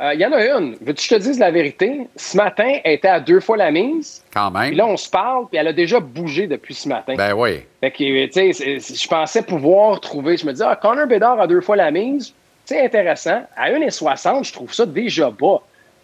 [0.00, 0.76] Euh, Il y en a une.
[0.80, 2.06] Veux-tu que je te dise la vérité?
[2.16, 4.22] Ce matin, elle était à deux fois la mise.
[4.32, 4.68] Quand même.
[4.68, 7.14] Puis là, on se parle, puis elle a déjà bougé depuis ce matin.
[7.16, 7.62] Ben oui.
[7.80, 10.36] Fait que, tu sais, je pensais pouvoir trouver.
[10.36, 12.32] Je me disais, ah, Connor Bedard a deux fois la mise.
[12.68, 13.44] C'est intéressant.
[13.56, 15.62] À 1,60, je trouve ça déjà bas.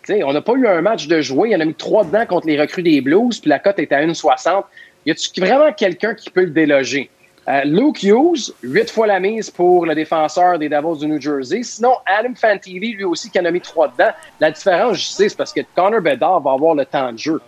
[0.09, 1.50] On n'a pas eu un match de jouer.
[1.50, 3.92] Il en a mis trois dedans contre les recrues des Blues, puis la cote est
[3.92, 4.64] à 1,60.
[5.05, 7.11] Y a-tu vraiment quelqu'un qui peut le déloger?
[7.48, 11.62] Euh, Luke Hughes, huit fois la mise pour le défenseur des Devils du New Jersey.
[11.62, 14.12] Sinon, Adam Fantilli, lui aussi, qui en a mis trois dedans.
[14.40, 17.42] La différence, je sais, c'est parce que Connor Bedard va avoir le temps de jeu.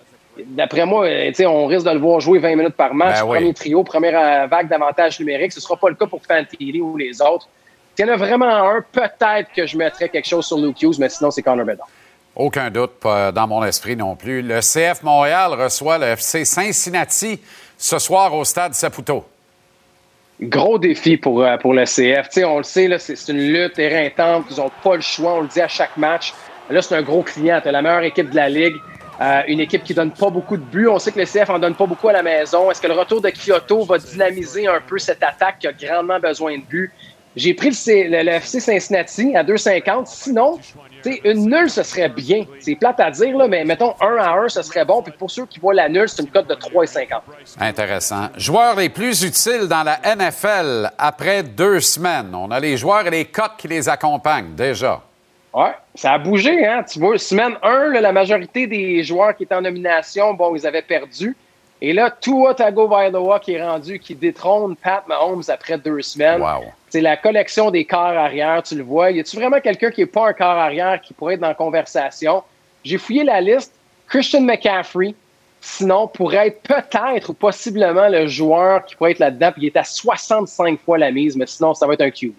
[0.44, 3.20] D'après moi, euh, on risque de le voir jouer 20 minutes par match.
[3.20, 3.38] Ben oui.
[3.38, 5.52] Premier trio, première euh, vague d'avantages numériques.
[5.52, 7.48] Ce ne sera pas le cas pour Fantilli ou les autres.
[7.96, 10.96] S'il y en a vraiment un, peut-être que je mettrais quelque chose sur Luke Hughes,
[10.98, 11.88] mais sinon, c'est Connor Bedard.
[12.34, 14.42] Aucun doute, pas dans mon esprit non plus.
[14.42, 17.40] Le CF Montréal reçoit le FC Cincinnati
[17.78, 19.24] ce soir au stade Saputo.
[20.42, 22.28] Gros défi pour, euh, pour le CF.
[22.44, 24.44] On le sait, c'est une lutte éreintante.
[24.50, 25.36] Ils n'ont pas le choix.
[25.36, 26.34] On le dit à chaque match.
[26.68, 27.58] Là, c'est un gros client.
[27.64, 28.76] Tu la meilleure équipe de la Ligue.
[29.18, 30.88] Euh, une équipe qui donne pas beaucoup de buts.
[30.88, 32.70] On sait que le CF en donne pas beaucoup à la maison.
[32.70, 36.20] Est-ce que le retour de Kyoto va dynamiser un peu cette attaque qui a grandement
[36.20, 36.92] besoin de buts?
[37.36, 40.06] J'ai pris le, le, FC Cincinnati à 2,50.
[40.06, 40.58] Sinon,
[41.22, 42.46] une nulle, ce serait bien.
[42.60, 45.02] C'est plate à dire, là, mais mettons 1 à 1, ce serait bon.
[45.02, 47.20] Puis pour ceux qui voient la nulle, c'est une cote de 3,50.
[47.60, 48.28] Intéressant.
[48.38, 52.34] Joueurs les plus utiles dans la NFL après deux semaines.
[52.34, 55.02] On a les joueurs et les cotes qui les accompagnent déjà.
[55.52, 56.82] Oui, ça a bougé, hein.
[56.90, 60.82] Tu vois, semaine 1, la majorité des joueurs qui étaient en nomination, bon, ils avaient
[60.82, 61.36] perdu.
[61.80, 66.42] Et là, Tua Tagovailoa qui est rendu, qui détrône Pat Mahomes après deux semaines.
[66.96, 69.10] C'est la collection des corps arrière, tu le vois.
[69.10, 71.54] Y a-tu vraiment quelqu'un qui n'est pas un corps arrière qui pourrait être dans la
[71.54, 72.42] conversation?
[72.82, 73.70] J'ai fouillé la liste.
[74.08, 75.14] Christian McCaffrey,
[75.60, 79.52] sinon, pourrait être peut-être ou possiblement le joueur qui pourrait être là-dedans.
[79.52, 82.32] Puis il est à 65 fois la mise, mais sinon, ça va être un QB.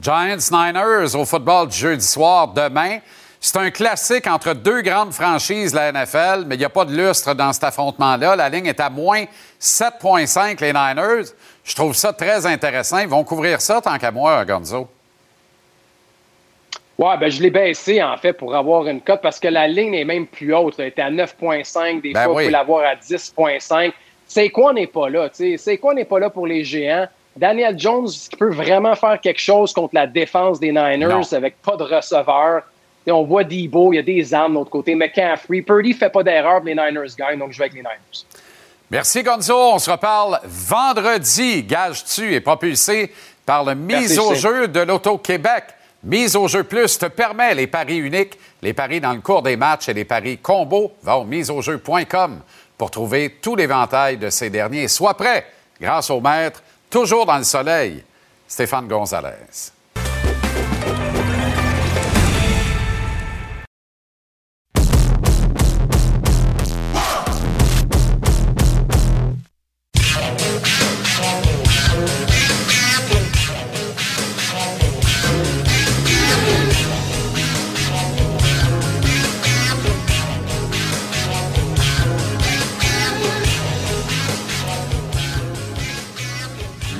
[0.00, 2.98] Giants Niners au football du jeudi soir demain.
[3.40, 6.96] C'est un classique entre deux grandes franchises, la NFL, mais il n'y a pas de
[6.96, 8.36] lustre dans cet affrontement-là.
[8.36, 9.24] La ligne est à moins
[9.60, 11.30] 7,5, les Niners.
[11.68, 12.98] Je trouve ça très intéressant.
[12.98, 14.88] Ils vont couvrir ça tant qu'à moi, Gonzo.
[16.96, 19.94] Oui, ben je l'ai baissé en fait pour avoir une cote parce que la ligne
[19.94, 20.76] est même plus haute.
[20.78, 22.00] Elle était à 9,5.
[22.00, 22.46] Des ben fois, oui.
[22.48, 23.92] on l'avoir à 10,5.
[24.26, 25.28] C'est quoi n'est pas là?
[25.32, 27.06] C'est quoi n'est pas là pour les géants?
[27.36, 31.84] Daniel Jones, peut vraiment faire quelque chose contre la défense des Niners avec pas de
[31.84, 32.62] receveur.
[33.06, 34.94] on voit Debo, il y a des armes de l'autre côté.
[34.94, 38.24] McCaffrey, Purdy fait pas d'erreur, les Niners gagnent, donc je vais avec les Niners.
[38.90, 39.54] Merci Gonzo.
[39.54, 41.62] On se reparle vendredi.
[41.62, 43.12] Gage-tu est propulsé
[43.44, 45.64] par le mise au jeu de l'Auto-Québec.
[46.04, 49.56] Mise au jeu plus te permet les paris uniques, les paris dans le cours des
[49.56, 50.92] matchs et les paris combos.
[51.02, 52.40] Va au miseaujeu.com
[52.78, 54.88] pour trouver tout l'éventail de ces derniers.
[54.88, 55.46] Sois prêt
[55.80, 58.02] grâce au maître toujours dans le soleil,
[58.46, 59.72] Stéphane Gonzalez.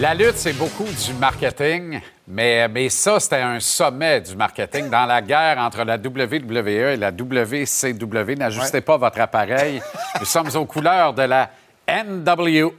[0.01, 5.07] La lutte, c'est beaucoup du marketing, mais, mais ça, c'était un sommet du marketing dans
[5.07, 8.37] la guerre entre la WWE et la WCW.
[8.37, 9.83] N'ajustez pas votre appareil.
[10.21, 11.51] Nous sommes aux couleurs de la
[11.89, 12.75] NWO,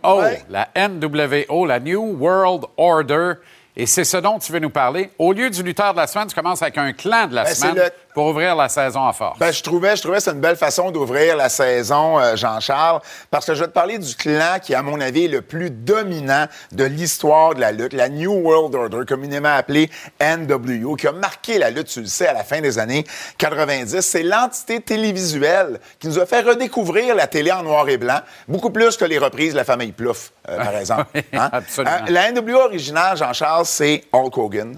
[0.50, 3.34] la NWO, la New World Order.
[3.76, 5.10] Et c'est ce dont tu veux nous parler.
[5.18, 7.54] Au lieu du lutteur de la semaine, tu commences avec un clan de la ben,
[7.54, 9.40] semaine pour ouvrir la saison à force.
[9.40, 13.00] Ben, je trouvais, je trouvais c'est une belle façon d'ouvrir la saison, euh, Jean-Charles,
[13.32, 15.72] parce que je vais te parler du clan qui, à mon avis, est le plus
[15.72, 21.14] dominant de l'histoire de la lutte, la New World Order, communément appelée NWO, qui a
[21.14, 23.06] marqué la lutte, tu le sais, à la fin des années
[23.38, 24.02] 90.
[24.02, 28.72] C'est l'entité télévisuelle qui nous a fait redécouvrir la télé en noir et blanc, beaucoup
[28.72, 31.06] plus que les reprises de la famille Plouffe, euh, par exemple.
[31.32, 31.50] Hein?
[31.54, 31.96] Absolument.
[31.96, 34.78] Euh, la NWO originale, Jean-Charles, c'est Hulk Hogan.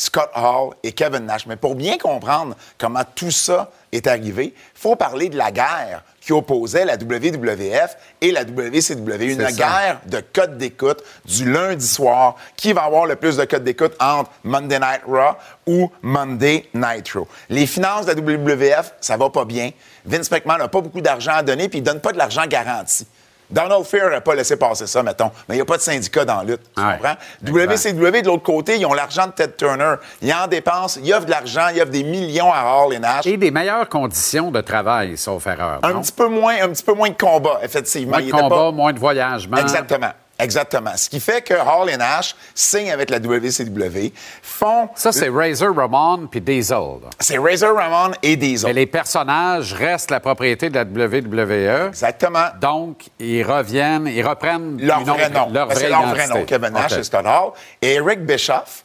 [0.00, 1.44] Scott Hall et Kevin Nash.
[1.44, 6.02] Mais pour bien comprendre comment tout ça est arrivé, il faut parler de la guerre
[6.22, 9.32] qui opposait la WWF et la WCW.
[9.32, 12.36] Une guerre de codes d'écoute du lundi soir.
[12.56, 15.36] Qui va avoir le plus de codes d'écoute entre Monday Night Raw
[15.66, 17.28] ou Monday Nitro?
[17.50, 19.70] Les finances de la WWF, ça va pas bien.
[20.06, 23.06] Vince McMahon n'a pas beaucoup d'argent à donner, puis il donne pas de l'argent garanti.
[23.50, 25.30] Donald Fair n'a pas laissé passer ça, mettons.
[25.48, 26.62] Mais il n'y a pas de syndicat dans la lutte.
[26.76, 27.16] Tu comprends?
[27.44, 29.94] WCW, de l'autre côté, ils ont l'argent de Ted Turner.
[30.22, 33.26] Ils en dépensent, ils offrent de l'argent, ils offrent des millions à Hall et Nash.
[33.26, 35.80] Et des meilleures conditions de travail, sauf erreur.
[35.82, 38.18] Un petit peu moins, un petit peu moins de combat, effectivement.
[38.18, 39.56] Moins de combat, moins de voyagement.
[39.56, 40.10] Exactement.
[40.42, 40.96] Exactement.
[40.96, 44.88] Ce qui fait que Hall et Nash signent avec la WCW, font...
[44.94, 46.78] Ça, c'est Razor Ramon puis Diesel.
[47.18, 48.68] C'est Razor Ramon et Diesel.
[48.68, 51.88] Mais les personnages restent la propriété de la WWE.
[51.88, 52.46] Exactement.
[52.60, 54.80] Donc, ils reviennent, ils reprennent...
[54.80, 55.48] Leur vrai nom.
[55.52, 57.52] Leur vrai, leur vrai nom, Kevin Nash et Scott Hall.
[57.82, 58.84] Et Eric Bischoff,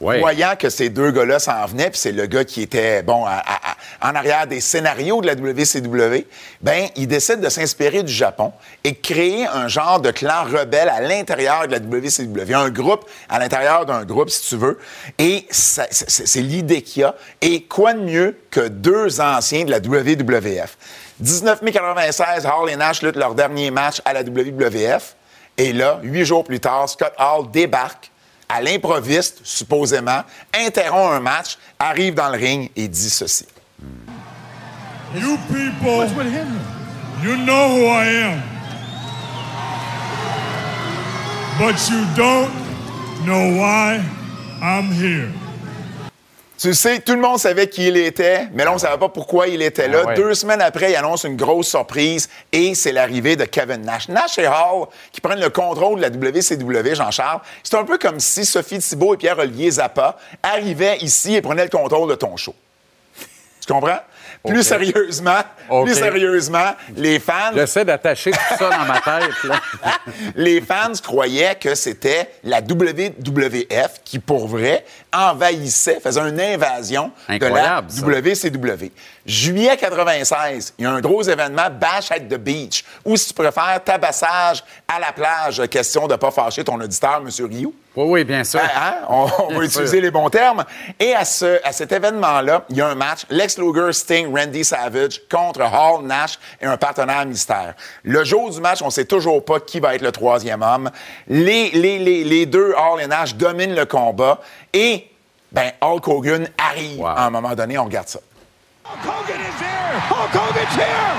[0.00, 3.26] Voyant que ces deux gars-là s'en venaient, puis c'est le gars qui était, bon,
[4.00, 6.26] en arrière des scénarios de la WCW,
[6.62, 11.02] ben, il décide de s'inspirer du Japon et créer un genre de clan rebelle à
[11.02, 12.54] l'intérieur de la WCW.
[12.54, 14.78] Un groupe à l'intérieur d'un groupe, si tu veux.
[15.18, 17.14] Et c'est l'idée qu'il y a.
[17.42, 20.78] Et quoi de mieux que deux anciens de la WWF?
[21.20, 25.16] 19 96, Hall et Nash luttent leur dernier match à la WWF.
[25.58, 28.09] Et là, huit jours plus tard, Scott Hall débarque
[28.52, 33.46] à l'improviste, supposément, interrompt un match, arrive dans le ring et dit ceci.
[35.14, 36.06] You people,
[37.22, 38.42] you know who I am.
[41.58, 42.50] But you don't
[43.26, 44.00] know why
[44.62, 45.30] I'm here.
[46.60, 49.08] Tu sais, tout le monde savait qui il était, mais là, on ne savait pas
[49.08, 50.00] pourquoi il était là.
[50.02, 50.14] Ah ouais.
[50.14, 54.10] Deux semaines après, il annonce une grosse surprise et c'est l'arrivée de Kevin Nash.
[54.10, 57.40] Nash et Hall qui prennent le contrôle de la WCW, Jean-Charles.
[57.62, 61.70] C'est un peu comme si Sophie Thibault et Pierre-Olivier Zappa arrivaient ici et prenaient le
[61.70, 62.54] contrôle de ton show.
[63.66, 64.00] Tu comprends?
[64.46, 65.40] Plus sérieusement,
[65.84, 69.34] plus sérieusement, les fans J'essaie d'attacher tout ça dans ma tête.
[69.44, 69.60] Là.
[70.34, 77.88] les fans croyaient que c'était la WWF qui, pour vrai, envahissait, faisait une invasion Incroyable,
[77.92, 78.92] de la WCW.
[79.26, 83.34] Juillet 96, il y a un gros événement, Bash at the Beach, ou si tu
[83.34, 85.62] préfères, tabassage à la plage.
[85.68, 87.46] Question de ne pas fâcher ton auditeur, M.
[87.46, 87.74] Rioux.
[87.96, 88.60] Oui, oui, bien sûr.
[88.60, 88.94] Hein, hein?
[89.08, 89.62] On, va sûr.
[89.62, 90.64] utiliser les bons termes.
[90.98, 93.20] Et à, ce, à cet événement-là, il y a un match.
[93.30, 97.74] Lex Luger, Sting, Randy Savage contre Hall, Nash et un partenaire mystère.
[98.04, 100.90] Le jour du match, on ne sait toujours pas qui va être le troisième homme.
[101.28, 104.40] Les, les, les, les deux, Hall et Nash, dominent le combat.
[104.72, 105.10] Et,
[105.52, 107.78] ben, Hulk Hogan arrive à un moment donné.
[107.78, 108.20] On regarde ça.
[108.84, 109.98] Hogan is here!
[110.10, 111.14] Hulk Hogan's here!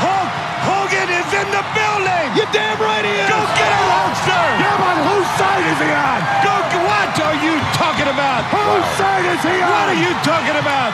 [0.00, 0.32] Hulk
[0.64, 2.26] Hogan is in the building!
[2.36, 3.28] You damn right he is!
[3.28, 4.46] Go get him, Hulkster!
[4.60, 6.20] Yeah, but whose side is he on?
[6.44, 8.44] Go, what are you talking about?
[8.48, 9.68] Whose side is he on?
[9.68, 10.92] What are you talking about?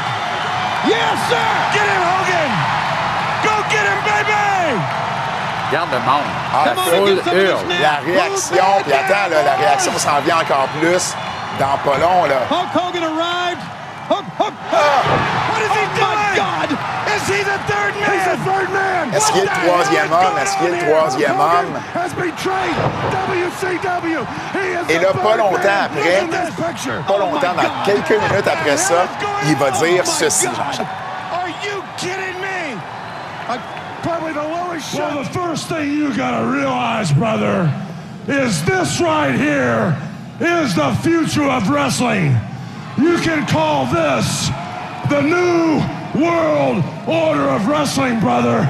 [0.87, 1.47] Yes, sir!
[1.75, 2.51] Get him, Hogan!
[3.47, 4.47] Go get him, baby!
[5.71, 6.31] Garde le monde.
[6.55, 7.59] Ah, la foule hurle.
[7.81, 11.15] La réaction, puis attends, là, la réaction s'en vient encore plus
[11.59, 12.47] dans pas long, là.
[12.51, 13.63] Hulk Hogan arrived.
[14.09, 14.55] Hulk, Hulk.
[14.71, 16.07] What is he doing?
[16.07, 16.69] Oh my God!
[17.17, 18.07] Is he the third man?
[18.13, 19.15] He's the third man.
[19.15, 20.39] Est-ce qu'il est le troisième homme?
[20.41, 21.75] Est-ce qu'il est le troisième homme?
[21.95, 22.77] Has betrayed
[23.11, 24.23] WCW.
[24.55, 25.91] He is Et là, pas longtemps man.
[25.91, 26.27] après,
[27.07, 29.07] pas longtemps, dans quelques minutes après ça,
[29.49, 30.87] il va dire ceci, Jean-Charles.
[31.33, 32.79] Are you kidding me?
[33.49, 33.59] I,
[34.03, 35.15] probably the lowest shot.
[35.15, 37.69] Well, the first thing you gotta realize, brother,
[38.29, 39.97] is this right here
[40.41, 42.37] is the future of wrestling.
[42.99, 44.49] You can call this
[45.09, 45.81] the new
[46.21, 48.67] world order of wrestling, brother.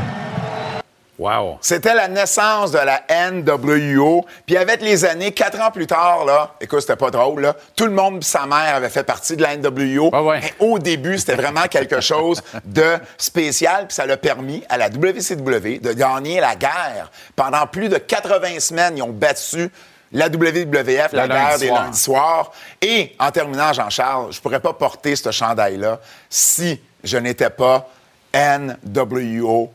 [1.19, 1.59] Wow.
[1.63, 3.03] C'était la naissance de la
[3.33, 4.27] NWO.
[4.45, 7.87] Puis avec les années, quatre ans plus tard, là, écoute, c'était pas drôle, là, tout
[7.87, 10.11] le monde, sa mère, avait fait partie de la NWO.
[10.13, 13.87] Mais au début, c'était vraiment quelque chose de spécial.
[13.87, 17.11] Puis ça l'a permis à la WCW de gagner la guerre.
[17.35, 19.71] Pendant plus de 80 semaines, ils ont battu
[20.17, 21.83] la WWF, la Le guerre lundi des soir.
[21.85, 22.53] lundis soirs.
[22.81, 26.01] Et en terminant, Jean-Charles, je pourrais pas porter ce chandail-là
[26.31, 27.87] si je n'étais pas
[28.35, 29.71] NWO.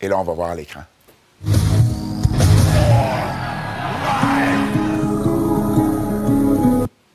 [0.00, 0.82] Et là, on va voir à l'écran.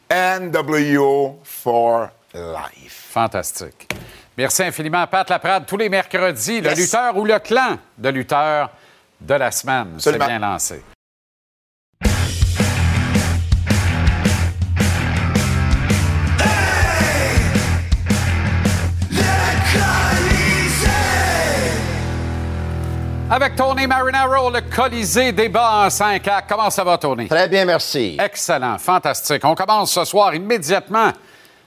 [0.10, 3.08] NWO for life.
[3.12, 3.88] Fantastique.
[4.38, 5.66] Merci infiniment, Pat Laprade.
[5.66, 8.70] Tous les mercredis, le lutteur ou le clan de lutteurs
[9.20, 9.96] de la semaine.
[10.00, 10.82] C'est bien lancé.
[23.34, 26.50] Avec Tony Marinaro, le Colisée débat en 5 actes.
[26.50, 27.30] Comment ça va, Tony?
[27.30, 28.18] Très bien, merci.
[28.22, 29.46] Excellent, fantastique.
[29.46, 31.12] On commence ce soir immédiatement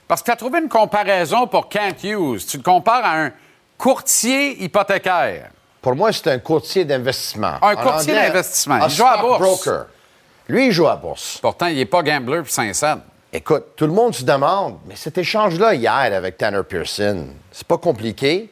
[0.07, 2.45] parce que tu as trouvé une comparaison pour Kent Hughes.
[2.47, 3.31] Tu le compares à un
[3.79, 5.49] courtier hypothécaire.
[5.81, 7.55] Pour moi, c'est un courtier d'investissement.
[7.63, 8.85] Un courtier d'investissement.
[8.85, 9.43] Il joue à bourse.
[9.43, 9.85] stockbroker.
[10.47, 11.39] Lui, il joue à la bourse.
[11.41, 13.01] Pourtant, il n'est pas gambler puis Saint-Saëns.
[13.33, 17.79] Écoute, tout le monde se demande, mais cet échange-là hier avec Tanner Pearson, c'est pas
[17.79, 18.51] compliqué.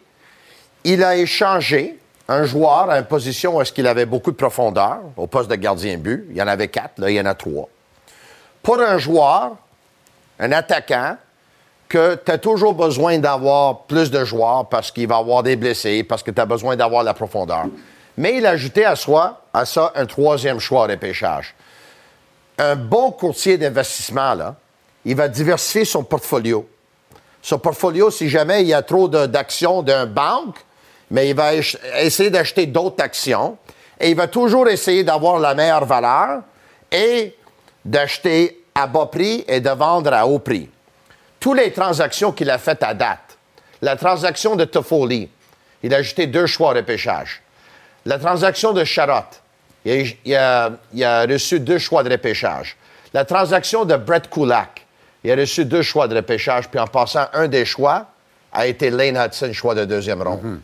[0.84, 2.00] Il a échangé
[2.34, 5.56] un joueur à une position où est-ce qu'il avait beaucoup de profondeur, au poste de
[5.56, 6.26] gardien but.
[6.30, 7.70] Il y en avait quatre, là, il y en a trois.
[8.62, 9.56] Pour un joueur,
[10.40, 11.18] un attaquant,
[11.94, 16.04] que tu as toujours besoin d'avoir plus de joueurs parce qu'il va avoir des blessés,
[16.04, 17.66] parce que tu as besoin d'avoir la profondeur.
[18.18, 20.98] Mais il a ajouté à, soi, à ça un troisième choix de.
[22.58, 24.56] Un bon courtier d'investissement,
[25.06, 26.68] il va diversifier son portfolio.
[27.44, 30.58] Son portfolio, si jamais il y a trop d'actions d'un banque,
[31.14, 33.56] mais il va essayer d'acheter d'autres actions
[34.00, 36.42] et il va toujours essayer d'avoir la meilleure valeur
[36.92, 37.36] et
[37.86, 40.68] d'acheter à bas prix et de vendre à haut prix.
[41.40, 43.38] Toutes les transactions qu'il a faites à date,
[43.84, 45.30] la transaction de Toffoli,
[45.84, 47.44] il a ajouté deux choix de pêchage.
[48.08, 49.44] La transaction de Charotte,
[49.86, 50.72] il a,
[51.30, 52.76] reçu deux choix de repêchage.
[53.14, 54.84] La transaction de Brett Kulak,
[55.24, 58.08] il a reçu deux choix de repêchage, puis en passant, un des choix
[58.52, 60.60] a été Lane Hudson, choix de deuxième ronde.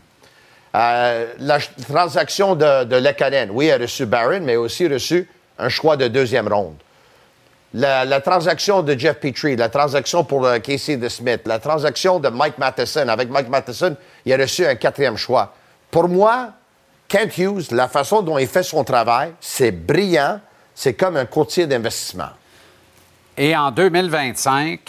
[0.76, 6.07] Euh, la transaction de, de oui, a reçu Barron, mais aussi reçu un choix de
[6.07, 6.76] deuxième ronde.
[7.74, 12.30] La, la transaction de Jeff Petrie, la transaction pour euh, Casey DeSmith, la transaction de
[12.30, 13.07] Mike Matheson.
[13.07, 13.95] Avec Mike Matheson,
[14.26, 15.53] il a reçu un quatrième choix.
[15.91, 16.49] Pour moi,
[17.07, 20.39] Kent Hughes, la façon dont il fait son travail, c'est brillant.
[20.74, 22.30] C'est comme un courtier d'investissement.
[23.38, 24.80] Et en 2025,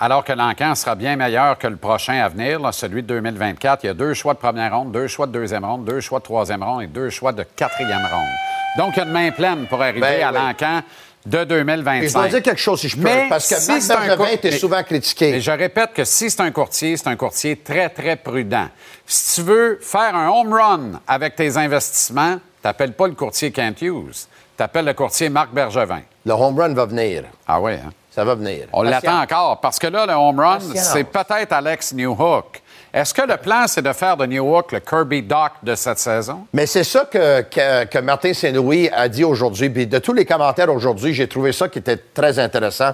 [0.00, 3.84] alors que l'encan sera bien meilleur que le prochain à venir, celui de 2024.
[3.84, 6.20] Il y a deux choix de première ronde, deux choix de deuxième ronde, deux choix
[6.20, 8.28] de troisième ronde et deux choix de quatrième ronde.
[8.76, 10.82] Donc, il y a une main pleine pour arriver ben à l'encan
[11.26, 12.08] de 2025.
[12.08, 14.82] je dois dire quelque chose, si je peux, parce que si Marc Bergevin était souvent
[14.82, 15.34] critiqué.
[15.34, 18.68] Et je répète que si c'est un courtier, c'est un courtier très, très prudent.
[19.04, 23.82] Si tu veux faire un home run avec tes investissements, t'appelles pas le courtier Kent
[23.82, 24.26] Hughes,
[24.56, 26.02] t'appelles le courtier Marc Bergevin.
[26.24, 27.24] Le home run va venir.
[27.46, 27.90] Ah oui, hein?
[28.18, 28.66] Ça va venir.
[28.72, 32.60] On l'attend encore, parce que là, le home run, c'est peut-être Alex Newhook.
[32.92, 36.44] Est-ce que le plan, c'est de faire de Newhook le Kirby Doc de cette saison?
[36.52, 37.42] Mais c'est ça que,
[37.84, 39.70] que, Martin Saint-Louis a dit aujourd'hui.
[39.70, 42.90] Puis de tous les commentaires aujourd'hui, j'ai trouvé ça qui était très intéressant.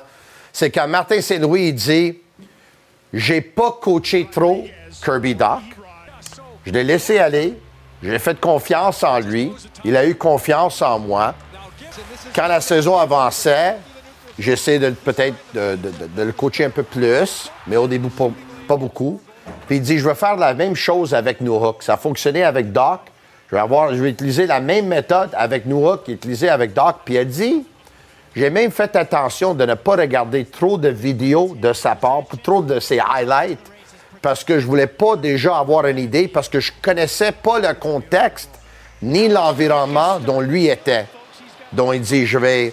[0.52, 2.18] C'est quand Martin Saint-Louis dit
[3.10, 4.66] J'ai pas coaché trop
[5.02, 5.62] Kirby Doc.
[6.66, 7.58] Je l'ai laissé aller.
[8.02, 9.54] J'ai fait confiance en lui.
[9.84, 11.34] Il a eu confiance en moi.
[12.34, 13.76] Quand la saison avançait,
[14.38, 15.78] j'essaie de peut-être de,
[16.16, 19.20] le coacher un peu plus, mais au début, pas, beaucoup.
[19.66, 21.82] Puis il dit, je vais faire la même chose avec Nook.
[21.82, 23.00] Ça a fonctionné avec Doc.
[23.48, 26.96] Je vais, avoir, je vais utiliser la même méthode avec Nook qu'il utilisé avec Doc.
[27.04, 27.66] Puis il dit,
[28.34, 32.62] j'ai même fait attention de ne pas regarder trop de vidéos de sa part, trop
[32.62, 33.70] de ses highlights,
[34.20, 37.74] parce que je voulais pas déjà avoir une idée, parce que je connaissais pas le
[37.74, 38.50] contexte
[39.02, 41.06] ni l'environnement dont lui était.
[41.72, 42.72] Donc il dit, je vais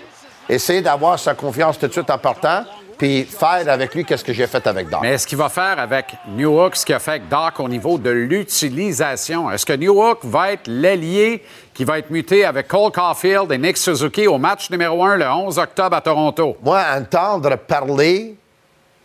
[0.51, 2.63] essayer d'avoir sa confiance tout de suite en partant
[2.97, 4.99] puis faire avec lui qu'est-ce que j'ai fait avec Doc.
[5.01, 7.97] Mais est-ce qu'il va faire avec Newhook ce qu'il a fait avec Doc au niveau
[7.97, 9.49] de l'utilisation?
[9.49, 11.43] Est-ce que Newhook va être l'ailier
[11.73, 15.25] qui va être muté avec Cole Caulfield et Nick Suzuki au match numéro 1 le
[15.25, 16.55] 11 octobre à Toronto?
[16.61, 18.35] Moi, entendre parler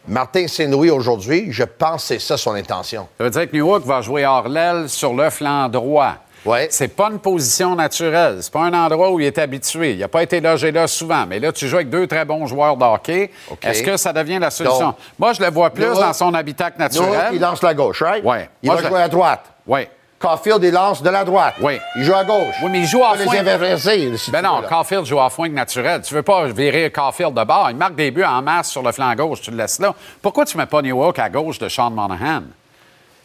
[0.07, 3.09] Martin Saint-Louis aujourd'hui, je pense que c'est ça son intention.
[3.17, 6.17] Ça veut dire que Newhook va jouer hors l'aile sur le flanc droit.
[6.47, 6.69] Ouais.
[6.71, 8.39] C'est pas une position naturelle.
[8.41, 9.93] C'est pas un endroit où il est habitué.
[9.93, 11.27] Il n'a pas été logé là souvent.
[11.27, 13.31] Mais là, tu joues avec deux très bons joueurs de hockey.
[13.63, 14.95] Est-ce que ça devient la solution?
[15.19, 17.31] Moi, je le vois plus dans son habitat naturel.
[17.33, 18.23] il lance la gauche, right?
[18.25, 18.39] Oui.
[18.63, 19.45] Il va jouer à droite.
[19.67, 19.87] Oui.
[20.19, 21.57] Caulfield, il lance de la droite.
[21.61, 21.79] Oui.
[21.97, 22.55] Il joue à gauche.
[22.63, 23.31] Oui, mais il joue à fond.
[23.31, 26.01] Les ben non, Caulfield joue à fond naturel.
[26.01, 27.69] Tu veux pas virer Caulfield de bord.
[27.71, 29.43] Il marque des buts en masse sur le flanc gauche.
[29.43, 29.95] Tu le laisses là.
[30.23, 32.43] Pourquoi tu mets pas New York à gauche de Sean Monahan?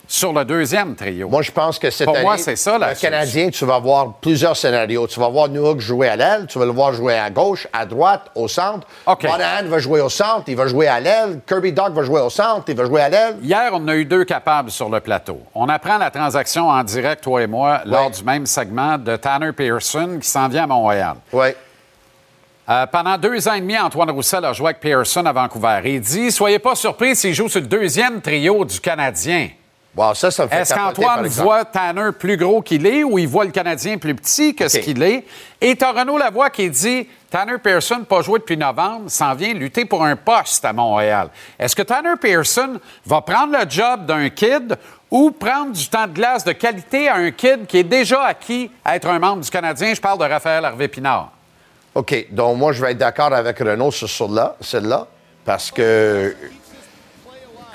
[0.08, 1.30] Sur le deuxième trio.
[1.30, 4.14] Moi, je pense que cette Pour année, moi, c'est ça, le Canadien, tu vas voir
[4.22, 5.08] plusieurs scénarios.
[5.08, 7.86] Tu vas voir Newhook jouer à l'aile, tu vas le voir jouer à gauche, à
[7.86, 8.88] droite, au centre.
[9.06, 9.28] Okay.
[9.28, 11.40] Monahan va jouer au centre, il va jouer à l'aile.
[11.48, 13.38] Kirby Doc va jouer au centre, il va jouer à l'aile.
[13.42, 15.40] Hier, on a eu deux capables sur le plateau.
[15.56, 19.52] On apprend la transaction en direct, toi et moi, lors du même segment de Tanner
[19.54, 21.16] Pearson qui s'en vient à Montréal.
[21.32, 21.48] Oui.
[22.70, 25.82] Euh, pendant deux ans et demi, Antoine Roussel a joué avec Pearson à Vancouver.
[25.86, 29.50] Il dit Soyez pas surpris s'il joue sur le deuxième trio du Canadien.
[29.98, 34.56] Est-ce qu'Antoine voit Tanner plus gros qu'il est ou il voit le Canadien plus petit
[34.56, 35.26] que ce qu'il est?
[35.60, 39.84] Et t'as Renaud Lavoie qui dit Tanner Pearson, pas joué depuis novembre, s'en vient lutter
[39.84, 41.30] pour un poste à Montréal.
[41.60, 44.78] Est-ce que Tanner Pearson va prendre le job d'un kid
[45.10, 48.72] ou prendre du temps de glace de qualité à un kid qui est déjà acquis
[48.86, 49.94] à être un membre du Canadien?
[49.94, 51.32] Je parle de Raphaël Harvey-Pinard.
[51.96, 52.28] OK.
[52.32, 55.08] Donc, moi, je vais être d'accord avec Renaud sur celle-là,
[55.44, 56.34] parce que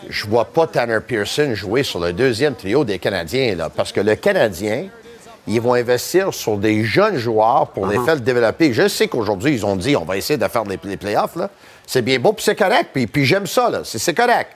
[0.08, 4.00] je vois pas Tanner Pearson jouer sur le deuxième trio des Canadiens, là, parce que
[4.00, 4.86] le Canadien,
[5.46, 8.04] ils vont investir sur des jeunes joueurs pour les uh-huh.
[8.04, 8.72] faire développer.
[8.72, 11.36] Je sais qu'aujourd'hui, ils ont dit on va essayer de faire des, playoffs.
[11.86, 13.80] C'est bien beau, puis c'est correct, puis, puis j'aime ça, là.
[13.84, 14.50] C'est, correct.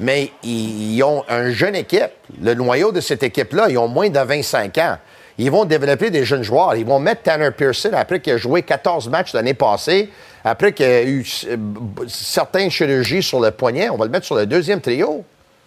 [0.00, 2.10] Mais ils, ont une jeune équipe.
[2.40, 4.96] Le noyau de cette équipe-là, ils ont moins de 25 ans.
[5.36, 6.74] Ils vont développer des jeunes joueurs.
[6.76, 10.08] Ils vont mettre Tanner Pearson, après qu'il a joué 14 matchs l'année passée,
[10.44, 11.56] après qu'il y a eu euh,
[12.06, 15.24] certaines chirurgies sur le poignet, on va le mettre sur le deuxième trio.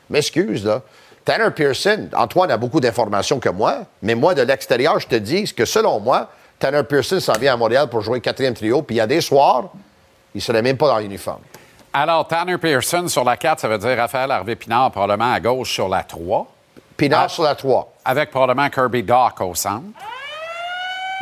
[0.10, 0.82] M'excuse, là.
[1.26, 5.52] Tanner Pearson, Antoine a beaucoup d'informations que moi, mais moi, de l'extérieur, je te dis
[5.54, 9.00] que selon moi, Tanner Pearson s'en vient à Montréal pour jouer quatrième trio, puis il
[9.00, 9.66] y a des soirs,
[10.34, 11.42] il ne serait même pas dans l'uniforme.
[11.92, 15.90] Alors, Tanner Pearson sur la 4, ça veut dire Raphaël Harvey-Pinard probablement à gauche sur
[15.90, 16.48] la 3.
[16.96, 17.30] Pinard ah.
[17.30, 17.94] sur la 3.
[18.06, 19.84] Avec probablement Kirby Doc au centre.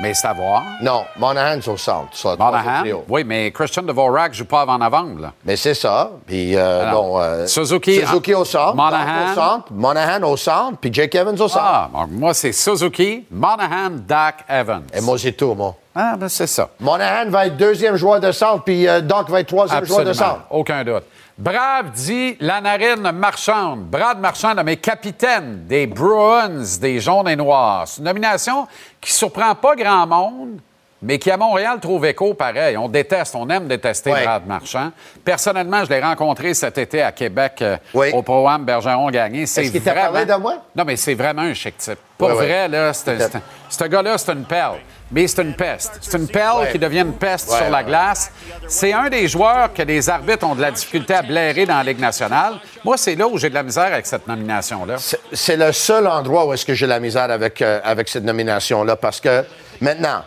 [0.01, 0.63] Mais c'est à voir.
[0.81, 2.09] Non, Monahan's au centre.
[2.11, 2.83] Ça, Monahan?
[3.07, 5.31] Oui, mais Christian Dvorak ne joue pas avant novembre.
[5.45, 6.11] Mais c'est ça.
[6.27, 8.75] Puis, euh, bon, euh, Suzuki, Suzuki au centre.
[8.75, 9.31] Monahan?
[9.31, 9.65] Au centre.
[9.71, 10.77] Monahan au centre.
[10.79, 11.63] Puis Jake Evans au centre.
[11.65, 14.83] Ah, moi, c'est Suzuki, Monahan, Dak, Evans.
[14.93, 15.75] Et moi, c'est tout, moi.
[15.95, 16.69] Ah, ben c'est ça.
[16.81, 20.11] Monahan va être deuxième joueur de centre, puis euh, Doc va être troisième joueur de
[20.11, 20.41] centre.
[20.49, 21.03] Aucun doute.
[21.37, 23.81] Brave dit la narine marchande.
[23.89, 27.89] Brad Marchand mes capitaines des Bruins des Jaunes et Noirs.
[27.89, 28.65] C'est une nomination
[29.01, 30.59] qui surprend pas grand monde,
[31.01, 32.77] mais qui à Montréal trouve écho pareil.
[32.77, 34.91] On déteste, on aime détester Brad Marchand.
[35.25, 37.77] Personnellement, je l'ai rencontré cet été à Québec euh,
[38.13, 39.41] au programme Bergeron Gagné.
[39.41, 40.63] Est-ce qu'il t'a parlé de moi?
[40.73, 41.99] Non, mais c'est vraiment un chic type.
[42.17, 44.77] Pour vrai, là, ce gars-là, c'est une perle.
[45.11, 45.99] Mais c'est une peste.
[46.01, 48.31] C'est une perle qui devient une peste sur la glace.
[48.67, 51.83] C'est un des joueurs que les arbitres ont de la difficulté à blairer dans la
[51.83, 52.55] Ligue nationale.
[52.83, 54.95] Moi, c'est là où j'ai de la misère avec cette nomination-là.
[55.33, 58.23] C'est le seul endroit où est-ce que j'ai de la misère avec, euh, avec cette
[58.23, 58.95] nomination-là.
[58.95, 59.43] Parce que
[59.81, 60.23] maintenant,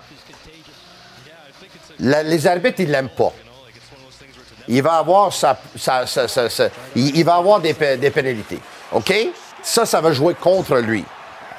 [1.99, 3.33] les arbitres, ils l'aiment pas.
[4.69, 5.59] Il va avoir sa,
[6.95, 8.61] il, va avoir des, des pénalités.
[8.93, 9.13] OK?
[9.63, 11.05] Ça, ça va jouer contre lui.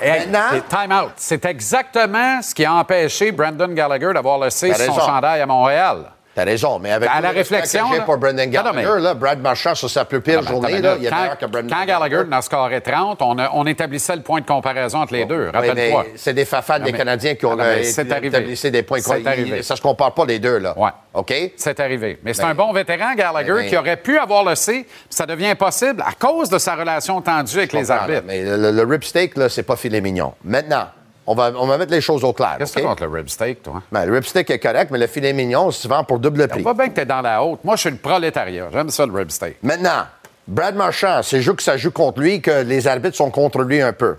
[0.02, 1.12] Maintenant, time out.
[1.16, 5.46] C'est exactement ce qui a empêché Brandon Gallagher d'avoir le C sur son chandail à
[5.46, 6.12] Montréal.
[6.40, 9.90] T'as raison, mais avec à la réflexion, que pour Brendan Gallagher, là, Brad Marchand, sur
[9.90, 13.22] sa plus pire journée, là, il est meilleur que Brendan Quand Gallagher dans scoré 30,
[13.22, 15.50] on, on, établissait le point de comparaison entre les deux.
[15.54, 16.06] Rappelle-toi.
[16.16, 19.56] c'est des fafades des Canadiens qui ont euh, établi des points de comparaison.
[19.62, 20.80] Ça se compare pas les deux, là.
[20.80, 20.92] Ouais.
[21.14, 21.34] OK?
[21.58, 22.18] C'est arrivé.
[22.24, 24.88] Mais c'est un bon vétéran, Gallagher, qui aurait pu avoir le C.
[25.10, 28.24] Ça devient impossible à cause de sa relation tendue avec les arbitres.
[28.26, 30.34] mais le, le rip steak, là, c'est pas filet mignon.
[30.46, 30.88] Maintenant,
[31.30, 32.56] on va, on va mettre les choses au clair.
[32.58, 33.84] Qu'est-ce que tu contre le rib steak, toi?
[33.92, 36.64] Ben, le rib steak est correct, mais le filet mignon, c'est souvent pour double prix.
[36.64, 37.64] Pas bien que tu es dans la haute.
[37.64, 38.68] Moi, je suis le prolétariat.
[38.74, 39.58] J'aime ça, le rib steak.
[39.62, 40.08] Maintenant,
[40.48, 43.80] Brad Marchand, c'est juste que ça joue contre lui, que les arbitres sont contre lui
[43.80, 44.18] un peu.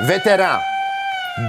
[0.00, 0.56] Vétéran,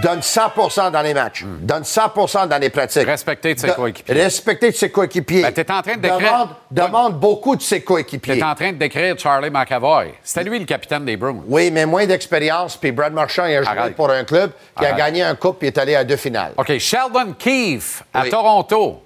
[0.02, 1.66] donne 100% dans les matchs, hmm.
[1.66, 3.06] donne 100% dans les pratiques.
[3.06, 4.14] Respecter de ses coéquipiers.
[4.14, 5.42] Respecter de ses coéquipiers.
[5.42, 6.56] Ben, t'es en train de décrire...
[6.72, 8.38] Demande, beaucoup de ses coéquipiers.
[8.38, 10.14] T'es en train de décrire Charlie McAvoy.
[10.24, 11.42] C'était lui le capitaine des Bruins.
[11.48, 14.94] Oui, mais moins d'expérience, puis Brad Marchand, il a joué pour un club qui a
[14.94, 16.54] gagné un coupe et est allé à deux finales.
[16.58, 19.04] OK, Sheldon Keefe, à Toronto,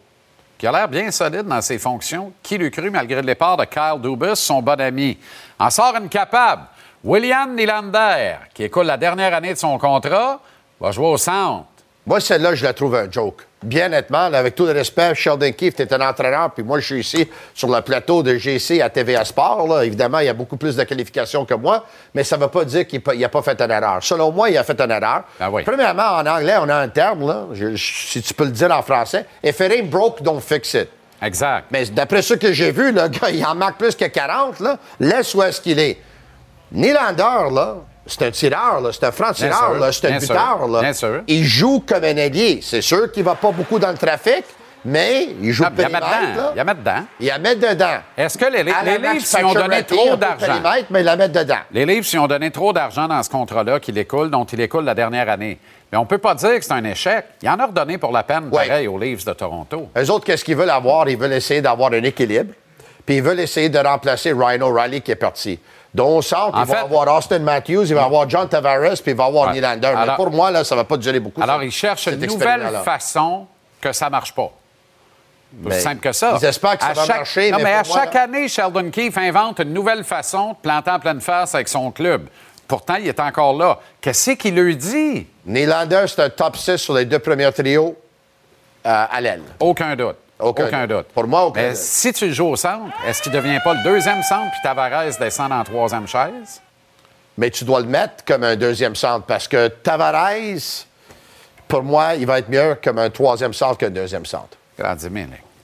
[0.58, 2.32] qui a l'air bien solide dans ses fonctions.
[2.42, 5.18] Qui l'eût cru, malgré le départ de Kyle Dubas, son bon ami?
[5.60, 6.64] En sort une capable.
[7.04, 10.40] William Nylander, qui écoule la dernière année de son contrat,
[10.80, 11.66] Va jouer au centre.
[12.06, 13.42] Moi, celle-là, je la trouve un joke.
[13.62, 16.86] Bien nettement, avec tout le respect, Sheldon Keefe, tu es un entraîneur, puis moi, je
[16.86, 19.68] suis ici sur le plateau de GC à TVA Sport.
[19.68, 19.84] Là.
[19.84, 22.64] Évidemment, il y a beaucoup plus de qualifications que moi, mais ça ne veut pas
[22.64, 24.02] dire qu'il n'a pas fait une erreur.
[24.02, 25.24] Selon moi, il a fait une erreur.
[25.38, 25.64] Ah oui.
[25.64, 29.26] Premièrement, en anglais, on a un terme, là, si tu peux le dire en français,
[29.44, 30.88] if it ain't broke, don't fix it.
[31.22, 31.66] Exact.
[31.72, 34.78] Mais d'après ce que j'ai vu, le gars, il en marque plus que 40, là.
[35.00, 35.98] Laisse où est-ce qu'il est.
[36.72, 37.78] Nylander, là,
[38.08, 40.68] c'est un tireur, c'est un franc-tireur, c'est un buteur.
[40.68, 40.92] Là.
[41.28, 42.60] Il joue comme un allié.
[42.62, 44.44] C'est sûr qu'il ne va pas beaucoup dans le trafic,
[44.86, 46.08] mais il joue ah, Il y a dedans.
[46.54, 47.06] Il y a dedans.
[47.20, 48.00] Il y a dedans.
[48.16, 50.62] Est-ce que les, les livres, s'y ont donné trop d'argent...
[50.90, 51.60] mais il la mettre dedans.
[51.72, 54.86] Les livres, s'y ont donné trop d'argent dans ce contrat-là qu'il écoule, dont il écoule
[54.86, 55.60] la dernière année.
[55.92, 57.26] Mais on ne peut pas dire que c'est un échec.
[57.42, 59.90] Il en a redonné pour la peine, pareil, aux livres de Toronto.
[59.98, 61.08] Eux autres, qu'est-ce qu'ils veulent avoir?
[61.10, 62.54] Ils veulent essayer d'avoir un équilibre,
[63.06, 65.60] puis ils veulent essayer de remplacer Ryan O'Reilly qui est parti.
[66.22, 69.54] Centre, il va avoir Austin Matthews, il va avoir John Tavares, puis il va avoir
[69.54, 69.94] Nylander.
[70.06, 71.42] Mais pour moi, là, ça ne va pas durer beaucoup.
[71.42, 73.48] Alors, il cherche une nouvelle façon
[73.82, 74.52] que ça ne marche pas.
[75.70, 76.38] C'est simple que ça.
[76.42, 77.52] Ils espèrent que ça va marcher.
[77.52, 81.22] Non, mais, à chaque année, Sheldon Keefe invente une nouvelle façon de planter en pleine
[81.22, 82.28] face avec son club.
[82.68, 83.80] Pourtant, il est encore là.
[84.02, 85.26] Qu'est-ce qu'il lui dit?
[85.46, 87.96] Nylander, c'est un top 6 sur les deux premiers trios
[88.86, 89.42] euh, à l'aile.
[89.60, 90.18] Aucun doute.
[90.40, 91.08] Aucun, doute.
[91.14, 91.78] Pour moi, aucun Mais doute.
[91.78, 95.18] si tu joues au centre, est-ce qu'il ne devient pas le deuxième centre puis Tavares
[95.20, 96.62] descend en troisième chaise?
[97.38, 100.86] Mais tu dois le mettre comme un deuxième centre parce que Tavares,
[101.68, 104.58] pour moi, il va être mieux comme un troisième centre qu'un deuxième centre.
[104.78, 104.96] Grand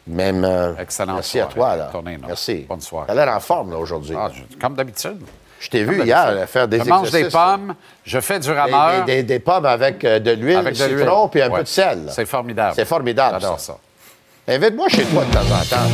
[0.07, 0.43] Même.
[0.43, 1.15] Euh, Excellent.
[1.15, 1.91] Merci à toi, là.
[2.27, 2.65] merci.
[2.67, 3.05] Bonne soirée.
[3.07, 4.15] Tu as l'air en forme, là, aujourd'hui.
[4.17, 5.21] Ah, comme d'habitude.
[5.59, 9.05] Je t'ai vu hier faire des Je mange des pommes, je fais du rameur.
[9.05, 12.07] Des, pommes avec euh, de l'huile, de citron puis un peu de sel.
[12.09, 12.73] C'est formidable.
[12.75, 13.37] C'est formidable.
[13.39, 13.77] J'adore ça.
[14.45, 15.89] Invite-moi chez toi de temps en temps.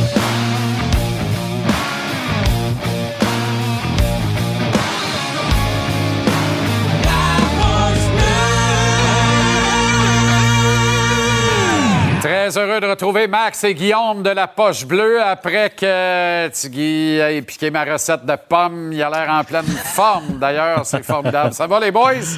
[12.20, 17.42] 'Très heureux de retrouver Max et Guillaume de la Poche Bleue après que Tigui ait
[17.42, 18.92] piqué ma recette de pommes.
[18.92, 20.84] Il a l'air en pleine forme, d'ailleurs.
[20.84, 21.54] C'est formidable.
[21.54, 22.36] Ça va, les boys?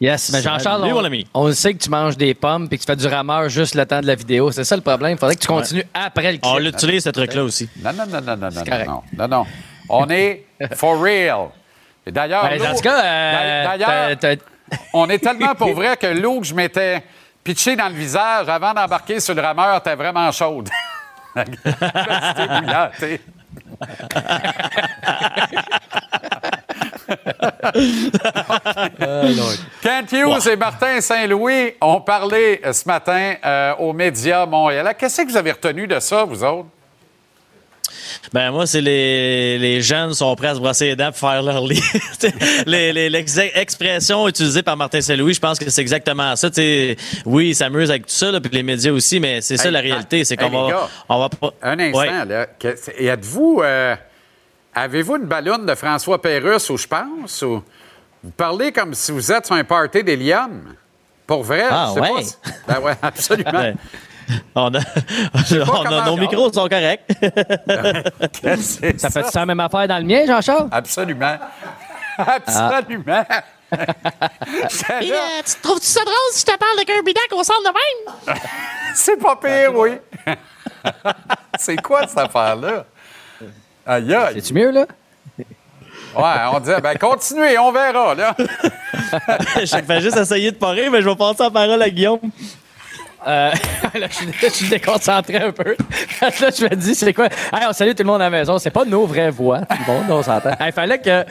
[0.00, 0.90] Yes, mais Jean-Charles,
[1.34, 3.84] on, sait que tu manges des pommes puis que tu fais du rameur juste le
[3.84, 4.50] temps de la vidéo.
[4.50, 5.12] C'est ça le problème.
[5.12, 6.46] Il faudrait que tu continues après le clip.
[6.46, 7.68] On l'utilise, ce truc-là aussi.
[7.84, 9.46] Non, non, non, non, non, non, non, non.
[9.90, 11.48] On est for real.
[12.06, 14.16] D'ailleurs, ben, euh, dans d'ailleurs,
[14.94, 17.02] on est tellement pour vrai que l'eau que je m'étais
[17.44, 20.70] pitchée dans le visage avant d'embarquer sur le rameur était vraiment chaude.
[21.36, 23.20] C'était
[29.82, 34.94] Kent Hughes et Martin Saint-Louis ont parlé euh, ce matin euh, aux médias Montréal.
[34.98, 36.68] Qu'est-ce que vous avez retenu de ça, vous autres?
[38.32, 41.42] Ben moi, c'est les, les jeunes sont prêts à se brosser les dents pour faire
[41.42, 41.82] leur lit.
[42.66, 46.48] L'expression utilisée par Martin Saint-Louis, je pense que c'est exactement ça.
[47.24, 50.24] oui, il s'amuse avec tout ça, puis les médias aussi, mais c'est ça la réalité.
[50.24, 51.28] C'est qu'on va, on va
[51.62, 52.46] Un instant, là.
[52.98, 53.62] et êtes-vous...
[53.64, 53.96] Euh,
[54.74, 57.62] avez-vous une ballonne de François Pérusse, ou je pense, ou...
[58.22, 60.74] Vous parlez comme si vous êtes sur un party d'hélium.
[61.26, 61.64] Pour vrai?
[61.70, 62.10] Ah, ouais.
[62.68, 63.72] Ben ouais, absolument.
[64.54, 64.80] On a,
[66.06, 67.02] nos micros sont corrects.
[68.98, 70.68] ça fait ça la même affaire dans le mien, Jean-Charles?
[70.70, 71.38] Absolument.
[72.18, 73.24] Absolument.
[73.28, 73.42] Ah.
[73.72, 73.86] Euh,
[75.46, 78.36] tu trouves-tu ça drôle si je te parle de Kirby Dack au centre de même?
[78.94, 79.98] C'est pas pire, oui.
[81.58, 82.84] C'est quoi cette affaire-là?
[83.86, 84.34] Aïe, aïe.
[84.34, 84.86] C'est-tu mieux, là?
[86.16, 88.34] Ouais, on disait, ben continuez, on verra, là.
[89.56, 92.18] je vais juste essayer de parler, mais je vais passer la parole à Guillaume.
[93.26, 93.50] Euh,
[93.94, 95.76] là, je, suis déconcentré un peu.
[96.20, 97.26] là, je me dis, c'est quoi?
[97.26, 98.58] Hey, on salue tout le monde à la maison.
[98.58, 99.60] C'est pas nos vraies voix.
[99.60, 100.52] Tout le monde, on s'entend.
[100.64, 101.24] Il fallait que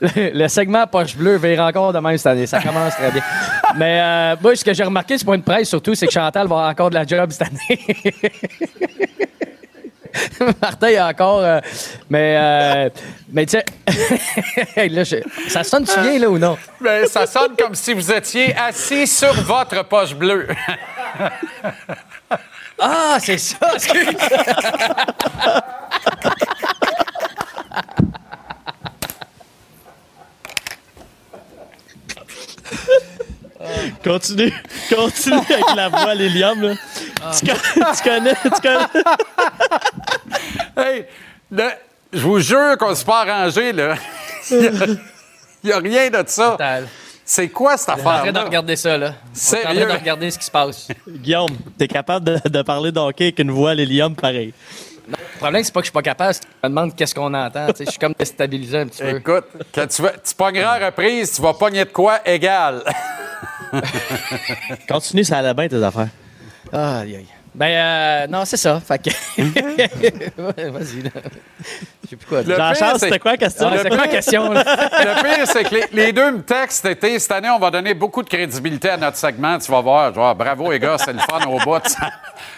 [0.00, 2.46] le, segment poche bleue vire encore de même cette année.
[2.46, 3.22] Ça commence très bien.
[3.76, 6.48] Mais euh, moi, ce que j'ai remarqué sur Point de presse, surtout, c'est que Chantal
[6.48, 7.86] va avoir encore de la job cette année.
[10.60, 11.40] Martin, il a encore.
[11.40, 11.60] Euh,
[12.08, 12.90] mais, euh,
[13.32, 13.64] mais tu sais,
[15.48, 16.56] ça sonne-tu bien, là, ou non?
[16.80, 20.48] Ben, ça sonne comme si vous étiez assis sur votre poche bleue.
[22.80, 24.16] ah, c'est ça, excuse.
[34.02, 34.52] Continue,
[34.88, 36.62] continue avec la voix, Lilium.
[36.62, 36.74] Là.
[37.22, 37.30] Ah.
[37.34, 38.86] Tu, connais, tu connais.
[40.76, 41.04] hey,
[42.12, 43.94] je vous jure qu'on s'est pas arrangé, là.
[44.50, 46.56] Il n'y a, rien de ça.
[47.24, 48.06] C'est quoi cette affaire?
[48.06, 49.14] en train de regarder ça, là.
[49.32, 50.88] C'est en train de regarder ce qui se passe.
[51.06, 54.54] Guillaume, t'es capable de, de parler d'hockey avec une voix Lilium pareil.
[55.08, 57.14] le problème, c'est pas que je suis pas capable, c'est que je me demande qu'est-ce
[57.14, 57.66] qu'on entend.
[57.78, 59.16] Je suis comme déstabilisé un petit peu.
[59.16, 59.44] Écoute,
[59.74, 62.82] quand tu, vas, tu pogneras à reprise, tu vas pogner de quoi égal.
[64.88, 66.08] Continue, ça allait bien tes affaires.
[66.72, 67.37] Aïe, aïe.
[67.58, 68.78] Ben, euh, non, c'est ça.
[68.78, 69.10] Fait que.
[70.70, 71.10] Vas-y, là.
[72.04, 72.44] Je sais plus quoi.
[72.44, 73.70] Jean-Charles, c'était quoi la question?
[73.82, 74.52] c'est quoi la question?
[74.52, 77.18] le pire, c'est que les, deux me textent cet été.
[77.18, 79.58] Cette année, on va donner beaucoup de crédibilité à notre segment.
[79.58, 80.12] Tu vas voir.
[80.12, 81.82] vois bravo, les gars, c'est le fun au bout.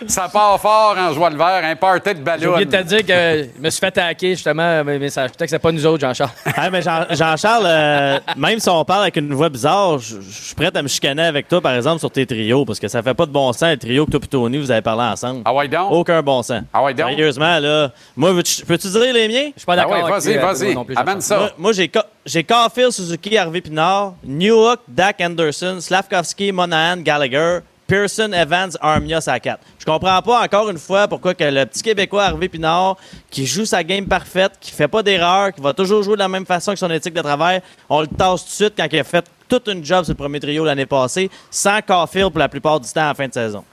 [0.07, 2.43] Ça, part fort en joie le vert, un party de ballon.
[2.43, 5.31] J'ai oublié de te dire que je me suis fait hacker, justement, mes messages.
[5.31, 6.31] Peut-être que c'est pas nous autres, Jean-Charles.
[6.57, 10.71] ah, mais Jean-Charles, euh, même si on parle avec une voix bizarre, je suis prêt
[10.75, 13.25] à me chicaner avec toi, par exemple, sur tes trios, parce que ça fait pas
[13.25, 15.43] de bon sens, le trio que toi et Tony, vous avez parlé ensemble.
[15.45, 15.93] Ah ouais, donc?
[15.93, 16.63] Aucun bon sens.
[16.73, 17.11] Ah ouais, donc?
[17.11, 17.91] Sérieusement, là.
[18.17, 18.33] Moi,
[18.67, 19.51] peux-tu dire les miens?
[19.55, 19.95] Je suis pas d'accord.
[19.97, 20.97] Ah ouais, vas-y, vas-y.
[20.97, 21.51] Amène ça.
[21.59, 21.91] Moi, j'ai,
[22.27, 29.41] j'ai Caulfield, Suzuki, Harvey Pinard, Newhook, Dak Anderson, Slavkovski, Monahan, Gallagher, Pearson, Evans, Armia, à
[29.41, 29.61] 4.
[29.79, 32.97] Je comprends pas encore une fois pourquoi que le petit Québécois Harvey Pinard,
[33.29, 36.29] qui joue sa game parfaite, qui fait pas d'erreur, qui va toujours jouer de la
[36.29, 39.01] même façon que son éthique de travail, on le tasse tout de suite quand il
[39.01, 42.49] a fait toute une job sur le premier trio l'année passée, sans Caulfield pour la
[42.49, 43.65] plupart du temps en fin de saison.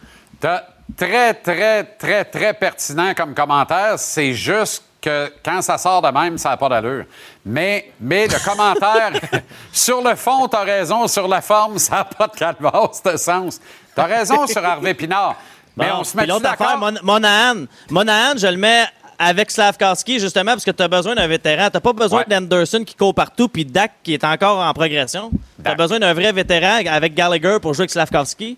[0.96, 3.96] Très, très, très, très pertinent comme commentaire.
[3.98, 7.06] C'est juste que quand ça sort de même, ça n'a pas d'allure.
[7.46, 9.12] Mais, mais le commentaire,
[9.72, 13.18] sur le fond, tu as raison, sur la forme, ça n'a pas de calvasse de
[13.18, 13.60] sens.
[13.94, 15.36] Tu as raison sur Harvey Pinard.
[15.76, 17.66] Mais on se met l'autre affaire, Monahan.
[17.90, 18.86] Monahan, je le mets
[19.20, 21.70] avec Slavkowski, justement, parce que tu as besoin d'un vétéran.
[21.72, 25.32] Tu pas besoin d'Anderson qui court partout, puis Dak qui est encore en progression.
[25.64, 28.58] Tu as besoin d'un vrai vétéran avec Gallagher pour jouer avec Slavkowski.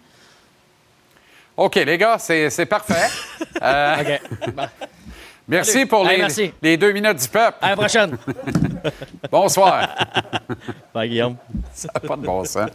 [1.59, 3.09] OK, les gars, c'est parfait.
[3.61, 4.59] euh, OK.
[5.45, 7.57] Merci pour les, les, deux minutes du peuple.
[7.59, 8.17] À la prochaine.
[9.31, 9.89] Bonsoir.
[10.93, 11.35] Bye, Guillaume.
[11.73, 12.69] Ça n'a pas de bon sens.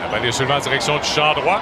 [0.00, 1.60] La balle est seulement en direction du champ droit.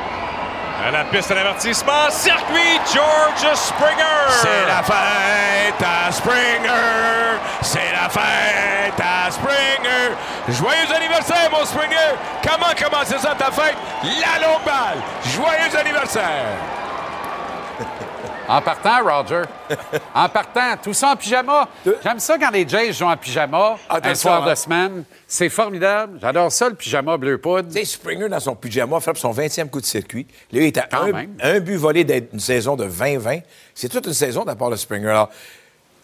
[0.84, 4.26] À la piste d'avertissement, circuit George Springer.
[4.30, 7.38] C'est la fête à Springer.
[7.60, 10.16] C'est la fête à Springer.
[10.48, 12.16] Joyeux anniversaire, mon Springer.
[12.42, 13.76] Comment commencer ça ta fête?
[14.02, 14.98] La longue balle.
[15.26, 16.56] Joyeux anniversaire.
[18.48, 19.42] En partant, Roger.
[20.14, 21.68] en partant, tout ça en pyjama.
[22.02, 25.04] J'aime ça quand les Jays jouent en pyjama ah, un soir de semaine.
[25.26, 26.18] C'est formidable.
[26.20, 27.68] J'adore ça, le pyjama bleu poudre.
[27.68, 30.26] Tu sais, Springer, dans son pyjama, frappe son 20e coup de circuit.
[30.50, 30.88] Là, il est à
[31.42, 33.42] un, but volé d'être une saison de 20-20.
[33.74, 35.08] C'est toute une saison d'apport de Springer.
[35.08, 35.30] Alors,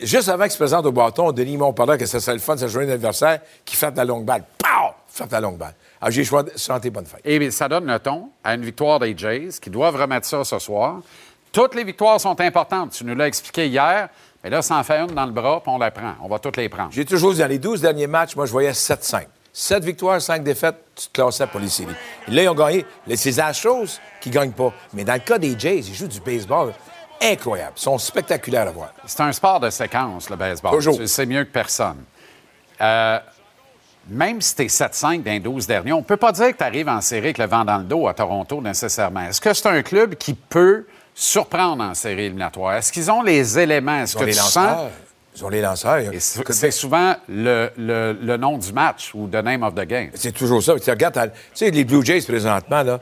[0.01, 2.68] juste avant qu'il se présente au bâton, Denis Montparnasse, que ça serait le fun, sa
[2.68, 4.45] journée d'anniversaire, qui frappe la longue balle.
[4.59, 4.95] Pow!
[5.09, 5.74] Frappe la longue balle.
[6.01, 7.20] Alors, j'ai choisi de chanter bonne fête.
[7.24, 10.59] Et ça donne le ton à une victoire des Jays, qui doivent remettre ça ce
[10.59, 11.01] soir.
[11.53, 12.92] Toutes les victoires sont importantes.
[12.92, 14.09] Tu nous l'as expliqué hier.
[14.42, 16.14] Mais là, ça en fait une dans le bras, puis on la prend.
[16.22, 16.90] On va toutes les prendre.
[16.92, 19.26] J'ai toujours dit, dans les 12 derniers matchs, moi, je voyais 7-5.
[19.53, 21.94] 7 victoires, 5 défaites, tu te classais pour les séries.
[22.28, 22.86] Et là, ils ont gagné.
[23.16, 24.72] C'est la chose qui ne gagnent pas.
[24.92, 26.72] Mais dans le cas des Jays, ils jouent du baseball
[27.20, 27.72] incroyable.
[27.76, 28.92] Ils sont spectaculaires à voir.
[29.05, 30.72] C'est un sport de séquence, le baseball.
[30.72, 31.01] Toujours.
[31.07, 32.05] C'est mieux que personne.
[32.80, 33.18] Euh,
[34.09, 36.59] même si tu es 7-5 dans les 12 derniers, on ne peut pas dire que
[36.59, 39.22] tu arrives en série avec le vent dans le dos à Toronto nécessairement.
[39.22, 40.86] Est-ce que c'est un club qui peut
[41.18, 42.76] surprendre en série éliminatoire?
[42.76, 44.02] Est-ce qu'ils ont les éléments?
[44.02, 44.78] Est-ce que les tu lanceurs.
[44.78, 44.90] sens...
[45.36, 46.02] Ils ont les lanceurs.
[46.20, 50.10] C'est souvent le, le, nom du match ou the name of the game.
[50.14, 50.78] C'est toujours ça.
[50.78, 52.98] Tu regardes, tu sais, les Blue Jays présentement, là,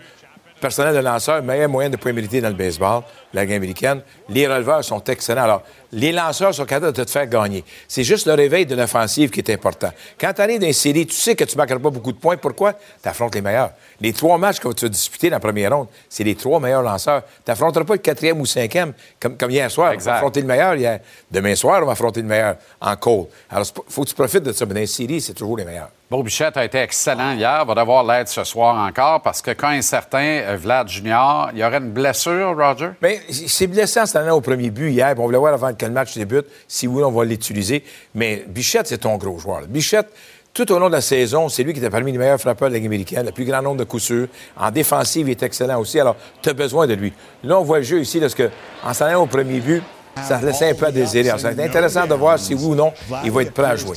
[0.60, 3.02] personnel de lanceur, meilleur moyen de points mérités dans le baseball,
[3.32, 4.00] la game américaine.
[4.28, 5.44] Les releveurs sont excellents.
[5.44, 5.62] Alors,
[5.96, 7.64] les lanceurs sont capables de te faire gagner.
[7.88, 9.90] C'est juste le réveil de l'offensive qui est important.
[10.20, 12.18] Quand tu arrives dans une série, tu sais que tu ne marqueras pas beaucoup de
[12.18, 12.36] points.
[12.36, 12.74] Pourquoi?
[12.74, 13.70] Tu affrontes les meilleurs.
[14.02, 16.82] Les trois matchs que tu as disputés dans la première ronde, c'est les trois meilleurs
[16.82, 17.22] lanceurs.
[17.24, 19.94] Tu n'affronteras pas le quatrième ou cinquième, comme, comme hier soir.
[19.96, 21.00] On va affronter le meilleur hier.
[21.30, 23.24] Demain soir, on va affronter le meilleur en call.
[23.48, 24.66] Alors, il faut que tu profites de ça.
[24.66, 25.88] Mais dans une série, c'est toujours les meilleurs.
[26.08, 29.70] Beau Bichette a été excellent hier, va devoir l'être ce soir encore parce que quand
[29.70, 32.90] un certain euh, Vlad Junior, il y aurait une blessure, Roger?
[33.02, 35.14] Bien, c'est blessant cette année au premier but hier.
[35.18, 37.84] On voulait voir avant que le match débute si oui, on va l'utiliser.
[38.14, 39.62] Mais Bichette, c'est ton gros joueur.
[39.68, 40.08] Bichette,
[40.52, 42.72] tout au long de la saison, c'est lui qui était parmi les meilleurs frappeurs de
[42.72, 44.28] la Ligue américaine, le plus grand nombre de coups sûrs.
[44.56, 46.00] En défensive, il est excellent aussi.
[46.00, 47.12] Alors, tu as besoin de lui.
[47.44, 48.50] Là, on voit le jeu ici, parce que,
[48.82, 49.82] en s'en allant au premier but,
[50.26, 51.28] ça laissait un peu à désirer.
[51.28, 52.90] Alors, c'est intéressant de voir si oui ou non,
[53.22, 53.96] il va être prêt à jouer.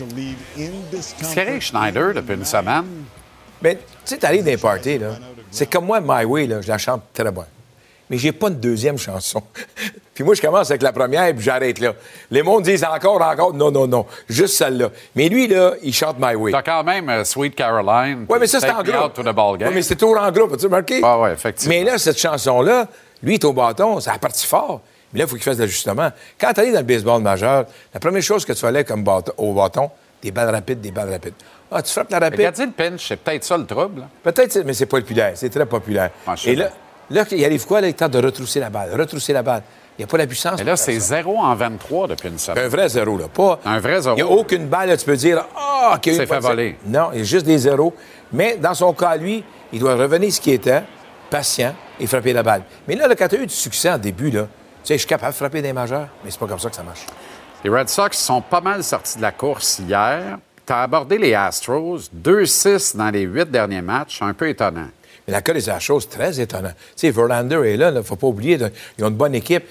[0.56, 2.84] Qui arrive Schneider depuis une semaine?
[3.62, 5.12] Bien, tu sais, t'arrives les parties, là.
[5.52, 7.46] C'est comme moi, My Way, là, je la chante très bien.
[8.10, 9.41] Mais j'ai pas une deuxième chanson.
[10.16, 11.93] puis moi, je commence avec la première, puis j'arrête là.
[12.32, 13.53] Les mondes disent encore, encore.
[13.53, 14.05] Non, non, non.
[14.28, 14.89] Juste celle-là.
[15.16, 16.51] Mais lui, là, il chante My Way.
[16.51, 18.26] T'as quand même euh, Sweet Caroline.
[18.28, 19.18] Oui, mais ça, c'est en groupe.
[19.18, 21.01] Oui, mais c'est toujours en groupe, as-tu remarqué?
[21.03, 21.76] Ah, oui, effectivement.
[21.76, 22.88] Mais là, cette chanson-là,
[23.22, 24.82] lui, il est au bâton, ça a parti fort.
[25.14, 26.10] Mais là, il faut qu'il fasse l'ajustement.
[26.39, 29.03] Quand tu dans le baseball majeur, la première chose que tu fallais comme
[29.38, 29.89] au bâton,
[30.22, 31.34] des balles rapides, des balles rapides.
[31.72, 32.39] Ah, tu frappes la rapide.
[32.39, 34.03] Regardez le pinch, c'est peut-être ça le trouble.
[34.24, 35.34] Peut-être, mais c'est populaire.
[35.36, 36.10] C'est très populaire.
[36.26, 36.70] Ah, Et là,
[37.10, 37.82] là, il arrive quoi?
[37.82, 39.64] Là, il tente de retrousser la balle, retrousser la balle.
[39.97, 40.57] Il n'y a pas la puissance.
[40.57, 42.64] Mais là, c'est 0 en 23 depuis une semaine.
[42.64, 43.28] Un vrai zéro, là.
[43.28, 43.60] Pas...
[43.66, 44.16] Un vrai zéro.
[44.16, 46.78] Il n'y a aucune balle, là, tu peux dire, ah, oh, C'est fait voler.
[46.86, 47.93] Non, il y a juste des zéros.
[48.32, 49.43] Mais dans son cas, lui,
[49.74, 50.84] il doit revenir ce qui était,
[51.30, 52.64] patient, et frapper la balle.
[52.88, 54.47] Mais là, quand tu as eu du succès en début, là, tu
[54.84, 56.84] sais, je suis capable de frapper des majeurs, mais c'est pas comme ça que ça
[56.84, 57.05] marche.
[57.64, 60.38] Les Red Sox sont pas mal sortis de la course hier.
[60.66, 64.88] Tu as abordé les Astros, 2-6 dans les huit derniers matchs, un peu étonnant.
[65.30, 66.71] Mais la cas des Astros, très étonnant.
[66.95, 68.57] Tu sais, Verlander est là, il ne faut pas oublier,
[68.97, 69.63] ils ont une bonne équipe.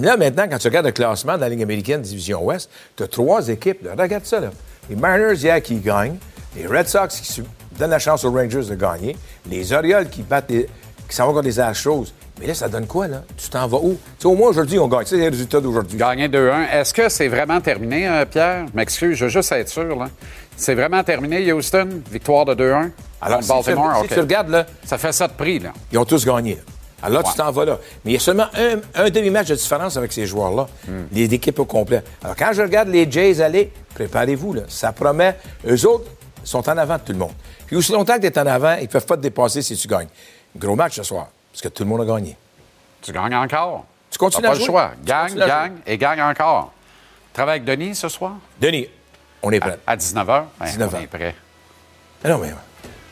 [0.00, 3.06] Là, maintenant, quand tu regardes le classement de la Ligue américaine Division Ouest, tu as
[3.06, 3.86] trois équipes.
[3.96, 4.50] Regarde ça, là.
[4.90, 6.16] Les Mariners, hier, qui gagnent.
[6.56, 7.42] Les Red Sox qui
[7.78, 9.16] donnent la chance aux Rangers de gagner.
[9.48, 12.06] Les Orioles qui battent qui s'en vont contre les Astros.
[12.40, 13.22] Mais là, ça donne quoi, là?
[13.36, 13.92] Tu t'en vas où?
[13.92, 15.04] Tu sais, au moins, aujourd'hui, on gagne.
[15.06, 15.96] C'est les résultats d'aujourd'hui.
[15.96, 16.68] Gagner 2-1.
[16.72, 18.66] Est-ce que c'est vraiment terminé, euh, Pierre?
[18.74, 20.08] M'excuse, je veux juste être sûr, là.
[20.56, 22.02] C'est vraiment terminé, Houston?
[22.10, 22.90] Victoire de 2-1?
[23.20, 24.66] Alors, Baltimore, si, tu regardes, là...
[24.84, 25.72] Ça fait ça de prix, là.
[25.92, 26.58] Ils ont tous gagné.
[27.02, 27.78] Alors là, tu t'en vas là.
[28.04, 28.46] Mais il y a seulement
[28.94, 30.92] un, demi-match de différence avec ces joueurs-là, hmm.
[31.12, 32.02] les équipes au complet.
[32.22, 34.62] Alors, quand je regarde les Jays aller, préparez-vous, là.
[34.68, 35.36] Ça promet.
[35.68, 36.10] Eux autres
[36.42, 37.34] sont en avant de tout le monde.
[37.66, 39.76] Puis aussi longtemps que tu es en avant, ils ne peuvent pas te dépasser si
[39.76, 40.08] tu gagnes.
[40.56, 41.28] Gros match ce soir.
[41.52, 42.36] Parce que tout le monde a gagné.
[43.02, 43.84] Tu gagnes encore.
[44.10, 44.90] Tu continues à pas le choix.
[45.04, 46.72] Gagne, gagne et gagne encore.
[47.32, 48.36] Travaille avec Denis ce soir?
[48.60, 48.88] Denis,
[49.42, 49.78] on est prêt.
[49.86, 50.44] À, 19h?
[50.60, 50.88] 19h.
[50.94, 51.34] On est prêt.
[52.24, 52.52] Ah non, mais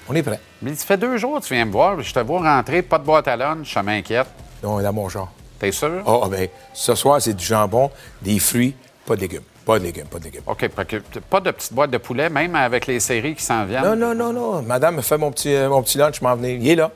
[0.09, 0.41] on est prêt.
[0.62, 2.01] Mais ça fait deux jours que tu viens me voir.
[2.01, 4.27] Je te vois rentrer, pas de boîte à lunch, je m'inquiète.
[4.62, 5.31] Non, il a mon genre.
[5.59, 6.03] T'es sûr?
[6.07, 7.91] Ah, oh, bien, ce soir, c'est du jambon,
[8.22, 8.75] des fruits,
[9.07, 9.43] pas de légumes.
[9.64, 10.43] Pas de légumes, pas de légumes.
[10.47, 13.83] OK, pas de petite boîte de poulet, même avec les séries qui s'en viennent?
[13.83, 14.62] Non, non, non, non.
[14.62, 16.57] Madame me fait mon petit, euh, mon petit lunch, je m'en venais.
[16.57, 16.91] Il est là.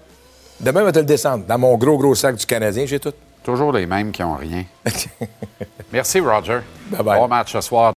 [0.60, 1.44] Demain, on va te le descendre.
[1.46, 3.12] Dans mon gros, gros sac du Canadien, j'ai tout.
[3.42, 4.64] Toujours les mêmes qui n'ont rien.
[5.92, 6.60] Merci, Roger.
[6.90, 7.18] Bye bye.
[7.18, 7.92] Bon match ce soir.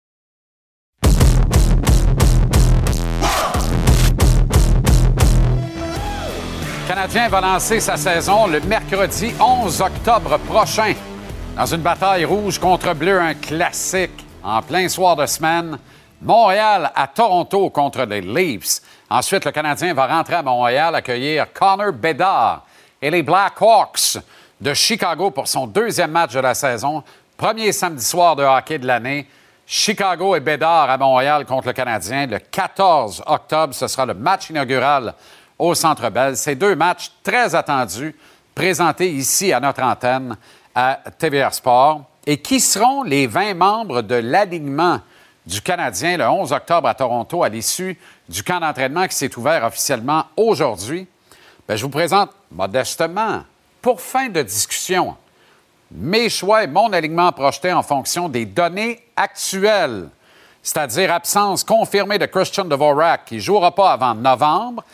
[6.89, 10.95] Canadien va lancer sa saison le mercredi 11 octobre prochain.
[11.55, 15.79] Dans une bataille rouge contre bleu, un classique en plein soir de semaine.
[16.23, 18.81] Montréal à Toronto contre les Leafs.
[19.11, 22.65] Ensuite, le Canadien va rentrer à Montréal accueillir Connor Bedard
[23.03, 24.17] et les Blackhawks
[24.59, 27.05] de Chicago pour son deuxième match de la saison.
[27.37, 29.29] Premier samedi soir de hockey de l'année.
[29.67, 32.27] Chicago et Bédard à Montréal contre le Canadien.
[32.27, 35.13] Le 14 octobre, ce sera le match inaugural
[35.59, 36.37] au Centre Bell.
[36.37, 38.15] Ces deux matchs très attendus,
[38.55, 40.37] présentés ici à notre antenne
[40.75, 42.03] à TVR Sport.
[42.27, 45.01] Et qui seront les 20 membres de l'alignement
[45.47, 47.99] du Canadien le 11 octobre à Toronto à l'issue
[48.29, 51.09] du camp d'entraînement qui s'est ouvert officiellement aujourd'hui,
[51.67, 53.45] ben, je vous présente modestement,
[53.81, 55.17] pour fin de discussion,
[55.91, 60.11] mes choix et mon alignement projeté en fonction des données actuelles
[60.69, 64.85] c'est-à-dire absence confirmée de Christian Dvorak, qui ne jouera pas avant novembre,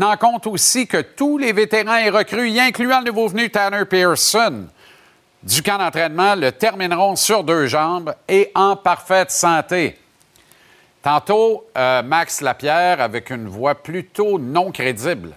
[0.00, 3.84] tenant compte aussi que tous les vétérans et recrues, y incluant le nouveau venu Tanner
[3.84, 4.66] Pearson,
[5.42, 9.98] du camp d'entraînement, le termineront sur deux jambes et en parfaite santé.
[11.02, 15.34] Tantôt, euh, Max Lapierre, avec une voix plutôt non crédible,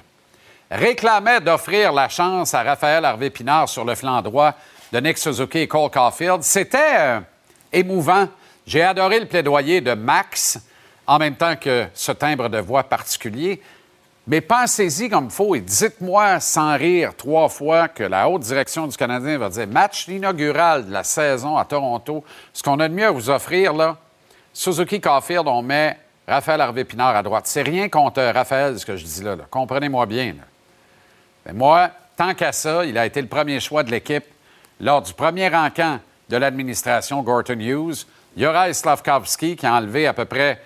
[0.71, 4.53] réclamait d'offrir la chance à Raphaël Harvey-Pinard sur le flanc droit
[4.93, 6.41] de Nick Suzuki et Cole Caulfield.
[6.41, 7.19] C'était euh,
[7.73, 8.29] émouvant.
[8.65, 10.57] J'ai adoré le plaidoyer de Max,
[11.05, 13.61] en même temps que ce timbre de voix particulier.
[14.25, 18.87] Mais pensez-y comme il faut et dites-moi sans rire trois fois que la haute direction
[18.87, 22.23] du Canadien va dire match inaugural de la saison à Toronto.
[22.53, 23.97] Ce qu'on a de mieux à vous offrir, là,
[24.53, 27.47] Suzuki Caulfield, on met Raphaël Harvey-Pinard à droite.
[27.47, 29.35] C'est rien contre Raphaël, ce que je dis là.
[29.49, 30.35] Comprenez-moi bien.
[31.45, 34.23] Mais moi, tant qu'à ça, il a été le premier choix de l'équipe
[34.79, 35.99] lors du premier encamp
[36.29, 38.05] de l'administration Gorton Hughes.
[38.37, 40.61] Yoraï Slavkovski, qui a enlevé à peu près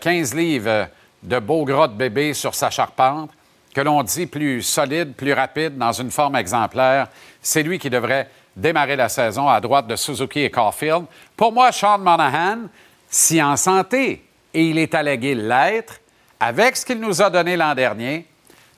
[0.00, 0.84] 15 euh, livres euh,
[1.22, 3.30] de beaux gras de bébé sur sa charpente,
[3.74, 7.08] que l'on dit plus solide, plus rapide, dans une forme exemplaire.
[7.40, 11.04] C'est lui qui devrait démarrer la saison à droite de Suzuki et Caulfield.
[11.36, 12.68] Pour moi, Sean Monahan,
[13.08, 16.00] si en santé, et il est allégué l'être,
[16.40, 18.26] avec ce qu'il nous a donné l'an dernier,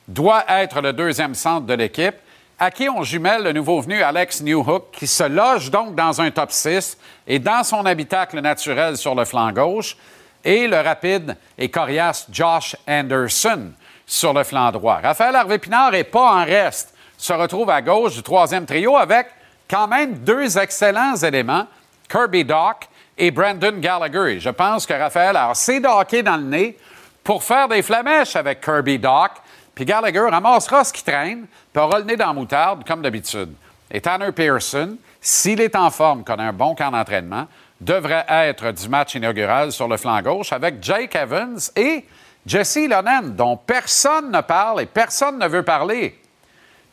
[0.07, 2.15] doit être le deuxième centre de l'équipe,
[2.59, 6.29] à qui on jumelle le nouveau venu Alex Newhook, qui se loge donc dans un
[6.29, 9.97] top 6 et dans son habitacle naturel sur le flanc gauche
[10.43, 13.71] et le rapide et coriace Josh Anderson
[14.05, 14.99] sur le flanc droit.
[15.01, 19.27] Raphaël Harvey-Pinard n'est pas en reste, se retrouve à gauche du troisième trio avec
[19.69, 21.65] quand même deux excellents éléments,
[22.09, 22.87] Kirby Dock
[23.17, 24.39] et Brandon Gallagher.
[24.39, 26.77] je pense que Raphaël a assez de dans le nez
[27.23, 29.31] pour faire des flamèches avec Kirby Dock,
[29.73, 33.53] puis Gallagher ramassera ce qui traîne, puis aura le nez dans la moutarde, comme d'habitude.
[33.89, 37.47] Et Tanner Pearson, s'il est en forme, a un bon camp d'entraînement,
[37.81, 42.05] devrait être du match inaugural sur le flanc gauche avec Jake Evans et
[42.45, 46.17] Jesse Lonen, dont personne ne parle et personne ne veut parler,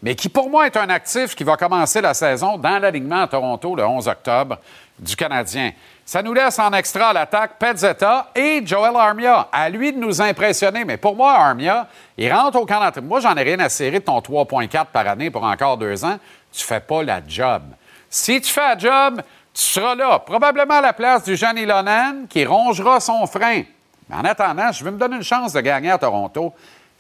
[0.03, 3.27] mais qui pour moi est un actif qui va commencer la saison dans l'alignement à
[3.29, 4.59] Toronto le 11 octobre
[4.99, 5.73] du Canadien.
[6.05, 9.49] Ça nous laisse en extra à l'attaque Pezzetta et Joel Armia.
[9.53, 10.85] À lui de nous impressionner.
[10.85, 11.87] Mais pour moi, Armia,
[12.17, 13.11] il rentre au camp d'entraînement.
[13.11, 16.19] Moi, j'en ai rien à serrer de ton 3,4 par année pour encore deux ans.
[16.51, 17.63] Tu fais pas la job.
[18.09, 19.21] Si tu fais la job,
[19.59, 23.65] tu seras là, probablement à la place du Johnny Lonan qui rongera son frein.
[24.09, 26.55] Mais en attendant, je veux me donner une chance de gagner à Toronto.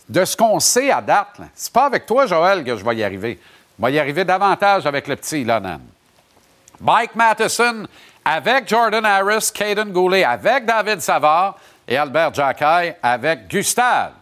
[0.09, 3.05] De ce qu'on sait à date, c'est pas avec toi, Joël, que je vais y
[3.05, 3.39] arriver.
[3.79, 5.79] Je vais y arriver davantage avec le petit Lonan.
[6.81, 7.87] Mike Matheson
[8.25, 14.15] avec Jordan Harris, Caden Goulet avec David Savard et Albert Jacquet avec Gustave.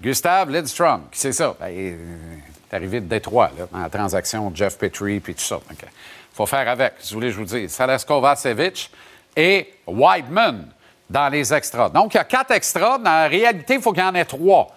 [0.00, 1.54] Gustave Lidstrom, c'est ça?
[1.60, 5.58] Ben, il est arrivé de Détroit, là, dans la transaction Jeff Petrie puis tout ça
[6.34, 7.68] faut faire avec, vous voulez, je vous dis.
[7.68, 8.90] Salaskovacevic
[9.36, 10.68] et Whiteman
[11.08, 11.88] dans les extras.
[11.88, 12.98] Donc, il y a quatre extras.
[12.98, 14.68] Dans la réalité, il faut qu'il y en ait trois.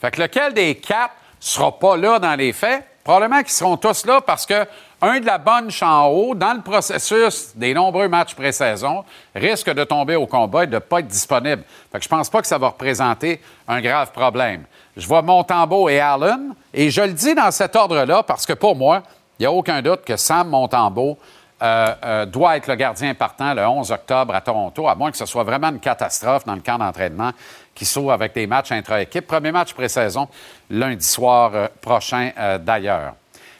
[0.00, 2.84] Fait que lequel des quatre sera pas là dans les faits?
[3.04, 4.66] Probablement qu'ils seront tous là parce que
[5.00, 9.84] un de la bonne en haut, dans le processus des nombreux matchs pré-saison, risque de
[9.84, 11.62] tomber au combat et de ne pas être disponible.
[11.92, 14.64] Fait que je pense pas que ça va représenter un grave problème.
[14.96, 18.74] Je vois Montembeau et Allen, et je le dis dans cet ordre-là parce que pour
[18.74, 19.02] moi,
[19.38, 21.18] il n'y a aucun doute que Sam Montembeau
[21.62, 25.16] euh, euh, doit être le gardien partant le 11 octobre à Toronto, à moins que
[25.16, 27.30] ce soit vraiment une catastrophe dans le camp d'entraînement
[27.74, 29.26] qui s'ouvre avec des matchs intra-équipe.
[29.26, 30.28] Premier match pré-saison
[30.68, 32.30] lundi soir euh, prochain
[32.60, 33.14] d'ailleurs.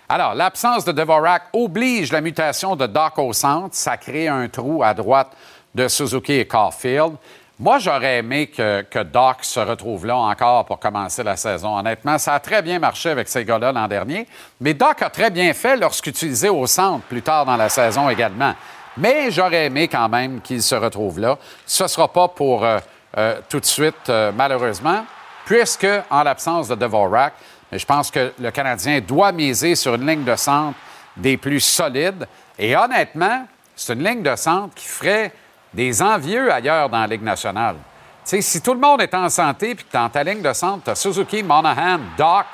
[0.09, 3.75] Alors, l'absence de Devorak oblige la mutation de Doc au centre.
[3.75, 5.33] Ça crée un trou à droite
[5.75, 7.15] de Suzuki et Caulfield.
[7.59, 11.79] Moi, j'aurais aimé que, Doc se retrouve là encore pour commencer la saison.
[11.79, 14.27] Honnêtement, ça a très bien marché avec ces gars-là l'an dernier.
[14.61, 18.55] Mais Doc a très bien fait lorsqu'utilisé au centre plus tard dans la saison également.
[18.99, 21.39] Mais j'aurais aimé quand même qu'il se retrouve là.
[21.65, 22.79] Ce ne sera pas pour euh,
[23.17, 25.07] euh, tout de suite, euh, malheureusement,
[25.47, 27.33] puisque, en l'absence de Devorak,
[27.73, 30.79] je pense que le Canadien doit miser sur une ligne de centre
[31.17, 32.29] des plus solides.
[32.59, 35.33] Et honnêtement, c'est une ligne de centre qui ferait
[35.77, 37.77] des envieux ailleurs dans la Ligue nationale.
[38.25, 40.85] sais, si tout le monde est en santé puis que dans ta ligne de centre,
[40.85, 42.47] tu as Suzuki, Monahan, Doc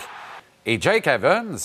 [0.67, 1.57] et Jake Evans,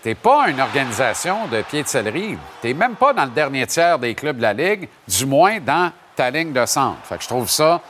[0.00, 2.38] t'es pas une organisation de pied de céleri.
[2.62, 5.90] T'es même pas dans le dernier tiers des clubs de la Ligue, du moins dans
[6.14, 6.98] ta ligne de centre.
[7.02, 7.80] Fait que je trouve ça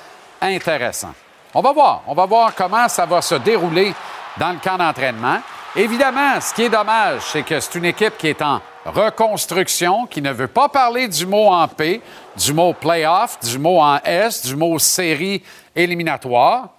[0.40, 1.12] intéressant.
[1.52, 2.02] On va voir.
[2.06, 3.94] On va voir comment ça va se dérouler
[4.38, 5.40] dans le camp d'entraînement.
[5.76, 10.22] Évidemment, ce qui est dommage, c'est que c'est une équipe qui est en reconstruction, qui
[10.22, 12.00] ne veut pas parler du mot en P,
[12.36, 15.42] du mot playoff, du mot en S, du mot série
[15.76, 16.70] éliminatoire.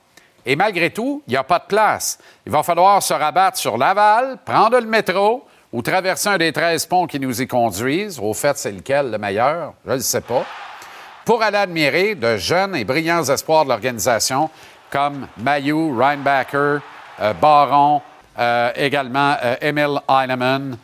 [0.45, 2.17] Et malgré tout, il n'y a pas de place.
[2.45, 6.87] Il va falloir se rabattre sur Laval, prendre le métro ou traverser un des 13
[6.87, 8.19] ponts qui nous y conduisent.
[8.19, 9.73] Au fait, c'est lequel le meilleur?
[9.85, 10.43] Je ne sais pas.
[11.25, 14.49] pour aller admirer de jeunes et brillants espoirs de l'organisation
[14.89, 16.79] comme Mayu, Reinbacker,
[17.21, 18.01] euh, Baron,
[18.37, 20.77] euh, également euh, Emil Heinemann,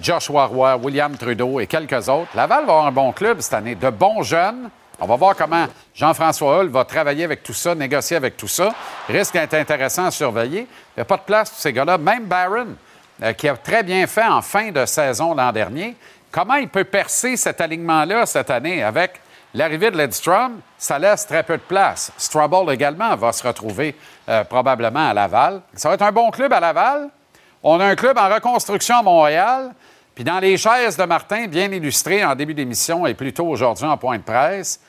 [0.00, 2.30] Joshua Roy, William Trudeau et quelques autres.
[2.34, 4.70] Laval va avoir un bon club cette année, de bons jeunes.
[4.98, 8.74] On va voir comment Jean-François Hull va travailler avec tout ça, négocier avec tout ça.
[9.06, 10.60] Risque d'être intéressant à surveiller.
[10.60, 11.98] Il n'y a pas de place pour ces gars-là.
[11.98, 12.68] Même Barron,
[13.36, 15.94] qui a très bien fait en fin de saison l'an dernier,
[16.30, 19.20] comment il peut percer cet alignement-là cette année avec
[19.54, 22.12] L'arrivée de Ledstrom, ça laisse très peu de place.
[22.18, 23.94] Strubble également va se retrouver
[24.28, 25.62] euh, probablement à Laval.
[25.74, 27.08] Ça va être un bon club à Laval.
[27.62, 29.72] On a un club en reconstruction à Montréal.
[30.14, 33.96] Puis dans les chaises de Martin, bien illustrées en début d'émission et plutôt aujourd'hui en
[33.96, 34.80] point de presse,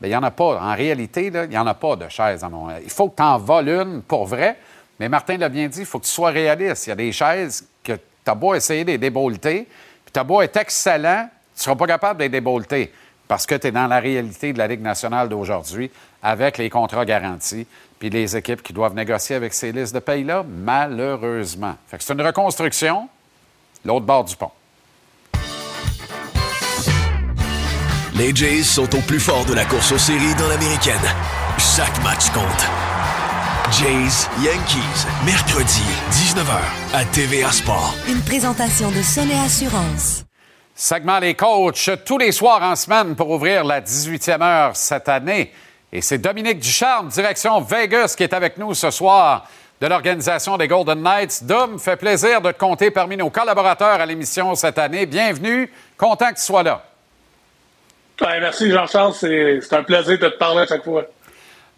[0.00, 0.60] bien, il n'y en a pas.
[0.60, 2.82] En réalité, il n'y en a pas de chaises à Montréal.
[2.84, 4.56] Il faut que tu en voles une pour vrai.
[4.98, 6.86] Mais Martin l'a bien dit, il faut que tu sois réaliste.
[6.86, 9.68] Il y a des chaises que tu as beau essayer de les débolter,
[10.04, 12.92] puis tu as beau être excellent, tu ne seras pas capable de les débolter
[13.28, 15.90] parce que tu es dans la réalité de la Ligue nationale d'aujourd'hui
[16.22, 17.66] avec les contrats garantis
[17.98, 21.76] puis les équipes qui doivent négocier avec ces listes de pays-là, malheureusement.
[21.88, 23.08] Fait que c'est une reconstruction,
[23.84, 24.50] l'autre bord du pont.
[28.14, 30.94] Les Jays sont au plus fort de la course aux séries dans l'américaine.
[31.58, 32.66] Chaque match compte.
[33.72, 37.94] Jays Yankees, mercredi, 19h, à TVA Sport.
[38.08, 40.25] Une présentation de Sonnet Assurance.
[40.78, 45.50] Segment Les Coachs, tous les soirs en semaine pour ouvrir la 18e heure cette année.
[45.90, 49.48] Et c'est Dominique Ducharme, direction Vegas, qui est avec nous ce soir
[49.80, 51.44] de l'organisation des Golden Knights.
[51.44, 55.06] Dom, fait plaisir de te compter parmi nos collaborateurs à l'émission cette année.
[55.06, 56.84] Bienvenue, content que tu sois là.
[58.20, 61.06] merci Jean-Charles, c'est un plaisir de te parler à chaque fois.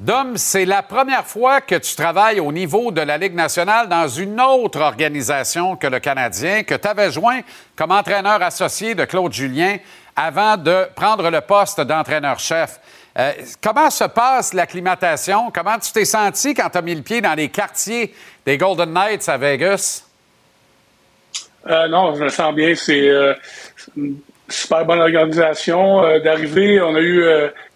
[0.00, 4.06] Dom, c'est la première fois que tu travailles au niveau de la Ligue nationale dans
[4.06, 7.40] une autre organisation que le Canadien, que tu avais joint
[7.74, 9.78] comme entraîneur associé de Claude Julien
[10.14, 12.78] avant de prendre le poste d'entraîneur-chef.
[13.18, 15.50] Euh, comment se passe l'acclimatation?
[15.52, 18.14] Comment tu t'es senti quand tu as mis le pied dans les quartiers
[18.46, 20.04] des Golden Knights à Vegas?
[21.66, 22.72] Euh, non, je me sens bien.
[22.76, 23.34] C'est euh,
[23.96, 24.18] une
[24.48, 26.20] super bonne organisation.
[26.20, 27.24] D'arriver, on a eu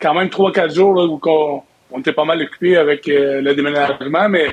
[0.00, 3.54] quand même trois, quatre jours où on on était pas mal occupés avec euh, le
[3.54, 4.46] déménagement, mais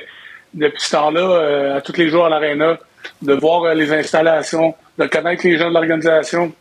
[0.52, 2.78] depuis ce temps-là, euh, à tous les jours à l'aréna,
[3.22, 6.52] de voir euh, les installations, de connaître les gens de l'organisation,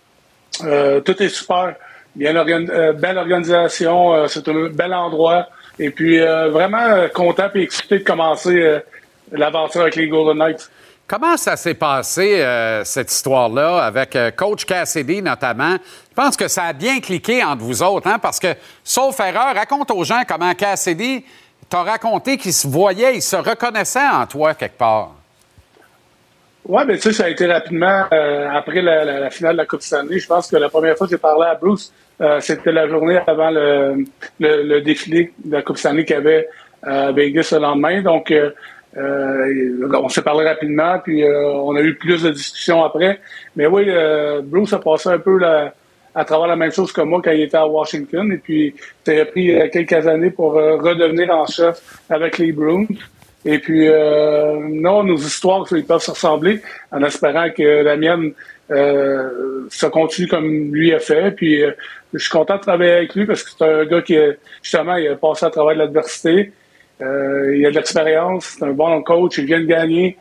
[0.61, 1.75] tout est super.
[2.15, 2.33] Bien
[2.93, 5.47] belle organisation, c'est un bel endroit.
[5.77, 8.79] Et puis vraiment content et excité de commencer
[9.31, 10.69] l'aventure avec les Golden Knights.
[11.09, 12.45] Comment ça s'est passé,
[12.83, 15.73] cette histoire-là, avec Coach Cassidy notamment?
[15.73, 18.49] Je pense que ça a bien cliqué entre vous autres, hein, parce que,
[18.83, 21.25] sauf erreur, raconte aux gens comment Cassidy
[21.67, 25.15] t'a raconté qu'il se voyait, il se reconnaissait en toi quelque part.
[26.65, 29.81] Oui, mais tu sais, ça a été rapidement euh, après la, finale de la Coupe
[29.81, 30.19] Stanley.
[30.19, 31.91] Je pense que la première fois que j'ai parlé à Bruce,
[32.21, 36.47] euh, c'était la journée avant le, défilé de la Coupe Stanley qu'il y avait
[36.83, 38.03] Vegas le lendemain.
[38.03, 38.31] Donc,
[38.97, 43.19] euh, on s'est parlé rapidement, puis on a eu plus de discussions après.
[43.55, 43.87] Mais oui,
[44.43, 45.73] Bruce a passé un peu la,
[46.15, 48.31] à travers la même chose que moi quand il était à Washington.
[48.31, 48.75] Et puis,
[49.05, 52.87] ça a pris euh, quelques années pour euh, redevenir en chef avec les Bruins.
[53.45, 56.61] Et puis, euh, non, nos histoires, ils peuvent se ressembler
[56.91, 58.33] en espérant que la mienne
[58.69, 61.31] euh, se continue comme lui a fait.
[61.31, 61.63] Puis,
[62.13, 64.17] je suis content de travailler avec lui parce que c'est un gars qui,
[64.61, 66.51] justement, il a passé à travers l'adversité.
[66.99, 70.17] Il a de l'expérience, c'est un bon coach, il vient de gagner.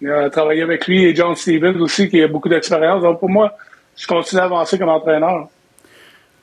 [0.00, 3.02] Il a travaillé avec lui et John Stevens aussi, qui a beaucoup d'expérience.
[3.02, 3.56] Donc, pour moi,
[3.96, 5.48] je continue à avancer comme entraîneur.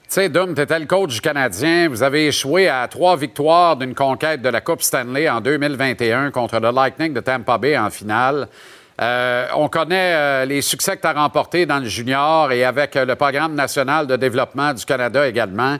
[0.10, 1.88] Tu sais, Dum, tu étais le coach du Canadien.
[1.89, 6.60] Vous avez échoué à trois victoires d'une conquête de la Coupe Stanley en 2021 contre
[6.60, 8.47] le Lightning de Tampa Bay en finale.
[9.02, 12.95] Euh, on connaît euh, les succès que tu as remportés dans le junior et avec
[12.95, 15.78] euh, le Programme national de développement du Canada également.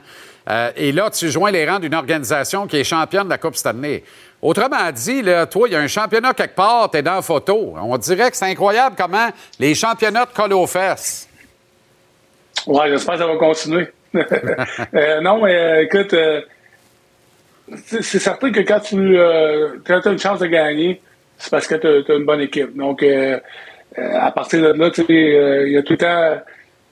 [0.76, 4.02] Et là, tu joins les rangs d'une organisation qui est championne de la Coupe Stanley.
[4.42, 7.74] Autrement dit, toi, il y a un championnat quelque part, tu es dans la photo.
[7.76, 9.28] On dirait que c'est incroyable comment
[9.58, 11.28] les championnats te collent aux fesses.
[12.66, 13.88] Ouais, j'espère que ça va continuer.
[14.92, 16.40] Euh, non, mais euh, écoute, euh,
[17.86, 21.00] c'est certain que quand tu as une chance de gagner,
[21.38, 22.76] c'est parce que tu as, une bonne équipe.
[22.76, 23.04] Donc,
[23.96, 26.42] à partir de là, il y a tout le temps,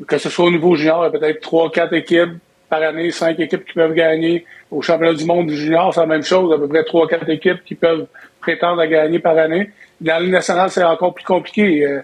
[0.06, 2.38] que ce soit au niveau junior, il y a peut-être trois, quatre équipes
[2.68, 4.44] par année, cinq équipes qui peuvent gagner.
[4.70, 7.28] Au championnat du monde du junior, c'est la même chose, à peu près trois, quatre
[7.28, 8.06] équipes qui peuvent
[8.40, 9.70] prétendre à gagner par année.
[10.00, 12.02] Dans la Ligue nationale, c'est encore plus compliqué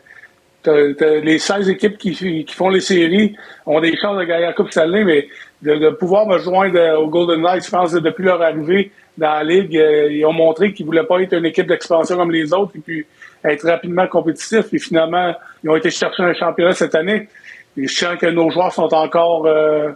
[0.67, 3.37] les 16 équipes qui, font les séries
[3.67, 5.29] ont des chances de gagner la Coupe Stanley, mais
[5.63, 9.45] de, pouvoir me joindre au Golden Knights, je pense que depuis leur arrivée dans la
[9.45, 12.53] Ligue, euh, ils ont montré qu'ils ne voulaient pas être une équipe d'expansion comme les
[12.53, 13.07] autres et puis
[13.45, 14.73] être rapidement compétitifs.
[14.73, 17.29] Et finalement, ils ont été chercher un championnat cette année.
[17.77, 19.93] je sens que nos joueurs sont encore euh,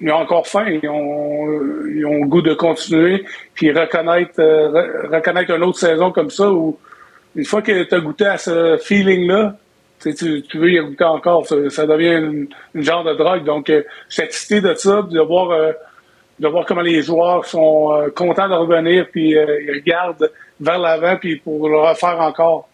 [0.00, 1.46] ils ont encore faim, ils ont,
[1.88, 3.24] ils ont le goût de continuer,
[3.54, 6.78] puis reconnaître, euh, reconnaître une autre saison comme ça où
[7.34, 9.56] une fois que tu as goûté à ce feeling-là,
[10.00, 11.46] tu, tu veux y goûter encore.
[11.46, 13.44] Ça, devient une, genre de drogue.
[13.44, 15.72] Donc, euh, suis excité de ça, de voir, euh,
[16.38, 20.30] de voir comment les joueurs sont euh, contents de revenir, puis ils regardent
[20.60, 22.68] vers l'avant, puis pour le refaire encore.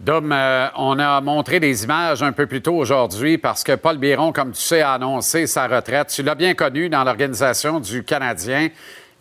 [0.00, 0.34] Dom,
[0.78, 4.52] on a montré des images un peu plus tôt aujourd'hui parce que Paul Biron, comme
[4.52, 6.08] tu sais, a annoncé sa retraite.
[6.08, 8.70] Tu l'as bien connu dans l'organisation du Canadien.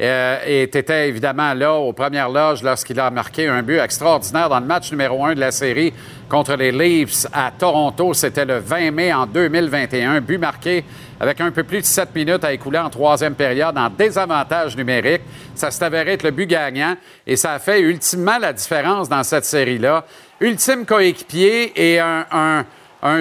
[0.01, 4.61] Euh, et tu évidemment là aux premières loges lorsqu'il a marqué un but extraordinaire dans
[4.61, 5.93] le match numéro un de la série
[6.29, 8.13] contre les Leafs à Toronto.
[8.13, 10.21] C'était le 20 mai en 2021.
[10.21, 10.85] But marqué
[11.19, 15.23] avec un peu plus de 7 minutes à écouler en troisième période en désavantage numérique.
[15.53, 16.95] Ça s'est avéré être le but gagnant
[17.27, 20.05] et ça a fait ultimement la différence dans cette série-là.
[20.41, 22.65] Ultime coéquipier et un,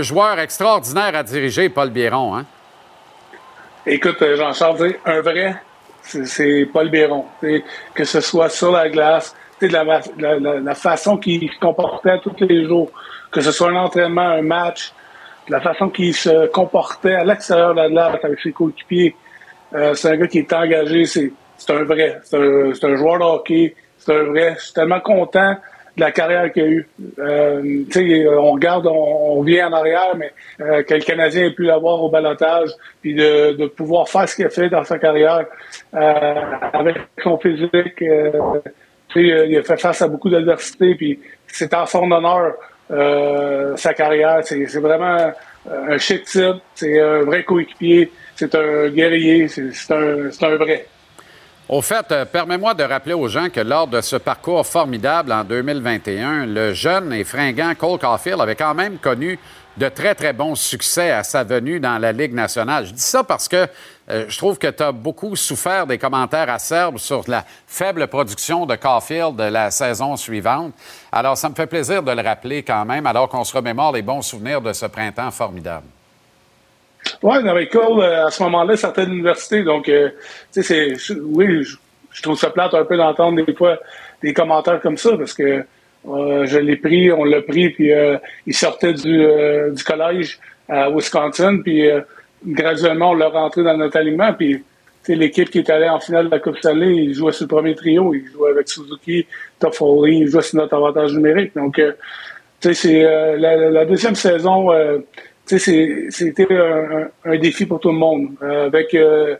[0.02, 2.36] joueur extraordinaire à diriger, Paul Biron.
[2.36, 2.44] Hein?
[3.86, 5.56] Écoute, Jean-Charles, un vrai
[6.24, 7.24] c'est Paul Béron.
[7.94, 12.90] Que ce soit sur la glace, la, façon qu'il se comportait tous les jours,
[13.30, 14.92] que ce soit un entraînement, un match,
[15.48, 19.14] la façon qu'il se comportait à l'extérieur de la glace avec ses coéquipiers.
[19.74, 21.32] Euh, c'est un gars qui est engagé, c'est
[21.70, 22.20] un vrai.
[22.24, 24.54] C'est un, un, joueur de hockey, c'est un vrai.
[24.58, 25.56] Je suis tellement content
[25.98, 26.88] de la carrière qu'il a eue.
[27.18, 32.08] Euh, on regarde, on, vient en arrière, mais euh, que Canadien ait pu l'avoir au
[32.08, 32.70] balotage,
[33.02, 35.44] puis de, de, pouvoir faire ce qu'il a fait dans sa carrière
[35.94, 36.34] euh,
[36.72, 38.00] avec son physique.
[38.02, 38.60] Euh,
[39.16, 41.18] il a fait face à beaucoup d'adversité, puis
[41.48, 42.54] c'est en son honneur
[42.90, 44.40] euh, sa carrière.
[44.44, 45.32] C'est vraiment
[45.66, 50.86] un chic type, c'est un vrai coéquipier, c'est un guerrier, c'est un, un vrai.
[51.68, 55.44] Au fait, euh, permets-moi de rappeler aux gens que lors de ce parcours formidable en
[55.44, 59.38] 2021, le jeune et fringant Cole Caulfield avait quand même connu
[59.76, 62.86] de très, très bons succès à sa venue dans la Ligue nationale.
[62.86, 63.66] Je dis ça parce que
[64.08, 68.64] euh, je trouve que tu as beaucoup souffert des commentaires acerbes sur la faible production
[68.64, 70.72] de Caulfield de la saison suivante.
[71.12, 74.00] Alors, ça me fait plaisir de le rappeler quand même, alors qu'on se remémore les
[74.00, 75.84] bons souvenirs de ce printemps formidable.
[77.22, 79.62] Oui, avec Cole, euh, à ce moment-là, certaines universités.
[79.64, 80.10] Donc, euh,
[80.52, 81.64] tu sais, oui,
[82.10, 83.78] je, trouve ça plate un peu d'entendre des fois
[84.22, 85.64] des commentaires comme ça parce que
[86.08, 87.90] euh, je l'ai pris, on l'a pris, puis
[88.46, 89.26] il sortait du,
[89.72, 90.38] du collège
[90.68, 91.88] à Wisconsin, puis
[92.46, 94.62] graduellement, on l'a rentré dans notre alignement, puis
[95.08, 97.74] l'équipe qui est allée en finale de la Coupe Stanley, il jouait sur le premier
[97.74, 99.26] trio, il jouait avec Suzuki,
[99.58, 101.54] Toffoli, il jouait sur notre avantage numérique.
[101.54, 101.84] Donc, tu
[102.60, 103.02] sais, c'est
[103.36, 104.70] la, la, deuxième saison
[105.48, 106.46] c'était
[107.24, 109.36] un, défi pour tout le monde, euh, avec euh,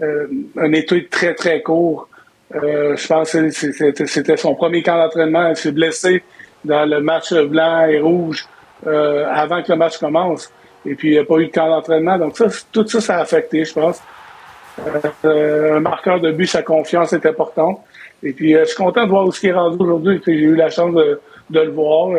[0.00, 2.08] euh, un étude très, très court.
[2.52, 5.48] je pense que c'était son premier camp d'entraînement.
[5.48, 6.22] Il s'est blessé
[6.64, 8.46] dans le match blanc et rouge
[8.86, 10.50] avant que le match commence.
[10.86, 12.16] Et puis, il n'y a pas eu de camp d'entraînement.
[12.18, 14.00] Donc, ça, tout ça, ça a affecté, je pense.
[15.24, 17.80] un marqueur de but, sa confiance est importante.
[18.22, 20.20] Et puis, je suis content de voir où ce qui est rendu aujourd'hui.
[20.24, 22.16] J'ai eu la chance de, de le voir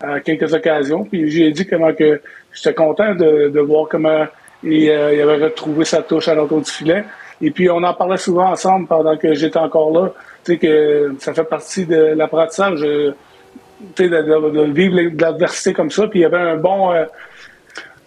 [0.00, 1.04] à quelques occasions.
[1.04, 2.20] Puis, j'ai dit comment que
[2.54, 4.26] j'étais content de, de, voir comment
[4.62, 7.04] il, euh, il, avait retrouvé sa touche à l'entour du filet.
[7.40, 10.12] Et puis, on en parlait souvent ensemble pendant que j'étais encore là.
[10.44, 13.14] Tu sais, que ça fait partie de l'apprentissage, euh,
[13.94, 16.06] tu sais, de, de, vivre l'adversité comme ça.
[16.06, 16.92] Puis, il y avait un bon...
[16.92, 17.04] Euh,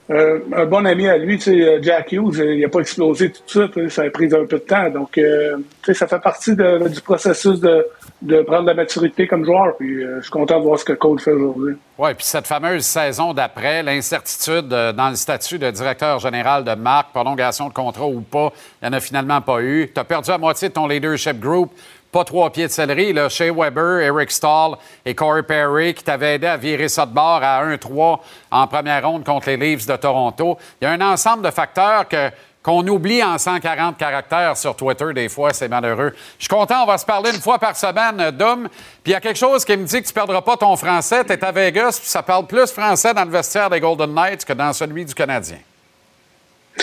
[0.10, 3.41] euh, un bon ami à lui, tu sais, Jack Hughes, il n'a pas explosé tout
[3.45, 4.89] de suite, ça a pris un peu de temps.
[4.89, 5.58] Donc, euh,
[5.93, 7.86] ça fait partie du processus de,
[8.22, 9.76] de prendre la maturité comme joueur.
[9.78, 11.76] Puis euh, je suis content de voir ce que Cole fait aujourd'hui.
[11.97, 16.74] Oui, puis cette fameuse saison d'après, l'incertitude euh, dans le statut de directeur général de
[16.74, 18.51] marque, prolongation de contrat ou pas,
[18.82, 19.89] il n'y en a finalement pas eu.
[19.93, 21.72] Tu as perdu la moitié de ton leadership group.
[22.12, 23.30] Pas trois pieds de céleri, là.
[23.30, 27.41] Shea Weber, Eric Stahl et Corey Perry qui t'avaient aidé à virer ça de bord
[27.43, 28.20] à 1-3
[28.51, 30.58] en première ronde contre les Leafs de Toronto.
[30.82, 32.32] Il y a un ensemble de facteurs que
[32.68, 36.11] qu'on oublie en 140 caractères sur Twitter, des fois, c'est malheureux.
[36.38, 38.68] Je suis content, on va se parler une fois par semaine, Dom.
[38.68, 40.76] Puis il y a quelque chose qui me dit que tu ne perdras pas ton
[40.76, 41.23] français.
[41.23, 44.44] Tu es à Vegas, puis ça parle plus français dans le vestiaire des Golden Knights
[44.44, 45.60] que dans celui du Canadien.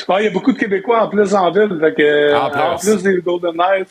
[0.08, 1.78] il y a beaucoup de Québécois en plus en ville.
[2.34, 3.02] en, plus.
[3.02, 3.90] des Golden Knights,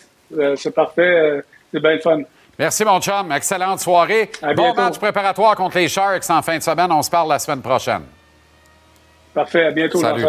[0.56, 1.02] c'est parfait.
[1.02, 1.42] Euh,
[1.72, 2.22] c'est bien fun.
[2.58, 3.32] Merci, mon chum.
[3.32, 4.32] Excellente soirée.
[4.56, 6.92] bon match préparatoire contre les Sharks en fin de semaine.
[6.92, 8.04] On se parle la semaine prochaine.
[9.34, 9.66] Parfait.
[9.66, 10.26] À bientôt, Salut.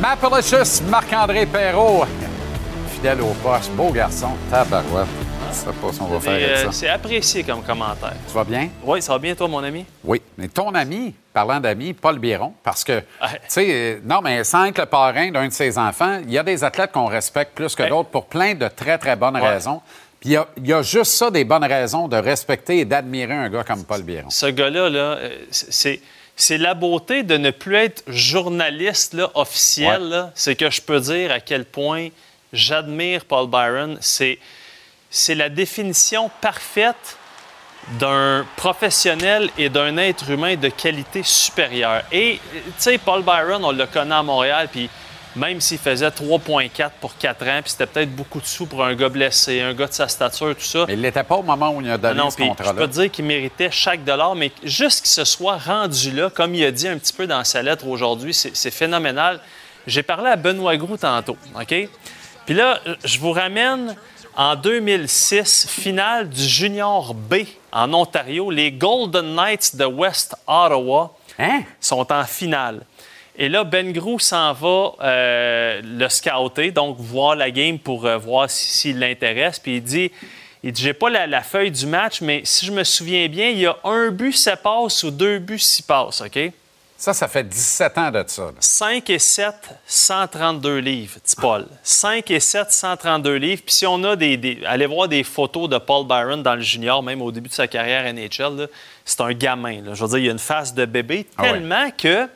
[0.00, 2.04] Mapalicious, Marc-André Perrault,
[2.88, 5.23] fidèle au poste, beau garçon, tabarouette.
[5.54, 6.72] Va faire avec ça.
[6.72, 8.14] C'est apprécié comme commentaire.
[8.26, 8.68] Tu vas bien?
[8.82, 9.84] Oui, ça va bien, toi, mon ami?
[10.02, 13.04] Oui, mais ton ami, parlant d'ami, Paul Biron, parce que, tu
[13.48, 16.42] sais, euh, non, mais sans être le parrain d'un de ses enfants, il y a
[16.42, 19.80] des athlètes qu'on respecte plus que d'autres pour plein de très, très bonnes raisons.
[20.20, 23.62] Puis il y, a juste ça des bonnes raisons de respecter et d'admirer un gars
[23.62, 24.30] comme Paul Biron.
[24.30, 26.00] Ce gars-là, là, euh, c'est.
[26.36, 30.32] C'est la beauté de ne plus être journaliste là, officiel.
[30.34, 32.08] C'est que je peux dire à quel point
[32.52, 33.98] j'admire Paul Byron.
[34.00, 34.40] C'est,
[35.14, 37.16] c'est la définition parfaite
[38.00, 42.02] d'un professionnel et d'un être humain de qualité supérieure.
[42.10, 44.90] Et, tu sais, Paul Byron, on le connaît à Montréal, puis
[45.36, 48.94] même s'il faisait 3,4 pour 4 ans, puis c'était peut-être beaucoup de sous pour un
[48.94, 50.84] gars blessé, un gars de sa stature, tout ça.
[50.88, 52.72] Mais il n'était pas au moment où il a donné non, ce contrat-là.
[52.72, 56.28] Je peux te dire qu'il méritait chaque dollar, mais juste qu'il se soit rendu là,
[56.28, 59.38] comme il a dit un petit peu dans sa lettre aujourd'hui, c'est c'est phénoménal.
[59.86, 61.88] J'ai parlé à Benoît Groux tantôt, OK?
[62.46, 63.94] Puis là, je vous ramène
[64.36, 67.34] en 2006, finale du Junior B
[67.72, 68.50] en Ontario.
[68.50, 71.16] Les Golden Knights de West Ottawa
[71.80, 72.82] sont en finale.
[73.36, 78.16] Et là, Ben Grou s'en va euh, le scouter, donc voir la game pour euh,
[78.16, 79.58] voir si- s'il l'intéresse.
[79.58, 80.10] Puis il dit,
[80.62, 83.48] il dit, j'ai pas la, la feuille du match, mais si je me souviens bien,
[83.48, 86.38] il y a un but, ça passe ou deux buts, s'y passe, OK?
[86.96, 88.42] Ça, ça fait 17 ans de ça.
[88.44, 88.52] là.
[88.60, 89.54] 5 et 7,
[89.86, 91.66] 132 livres, petit Paul.
[91.82, 93.62] 5 et 7, 132 livres.
[93.66, 96.60] Puis si on a des, des- Allez voir des photos de Paul Byron dans le
[96.62, 98.68] junior, même au début de sa carrière NHL,
[99.04, 99.82] c'est un gamin.
[99.82, 99.94] là.
[99.94, 101.50] Je veux dire, il a une face de bébé, Ah ouais.
[101.52, 102.28] tellement que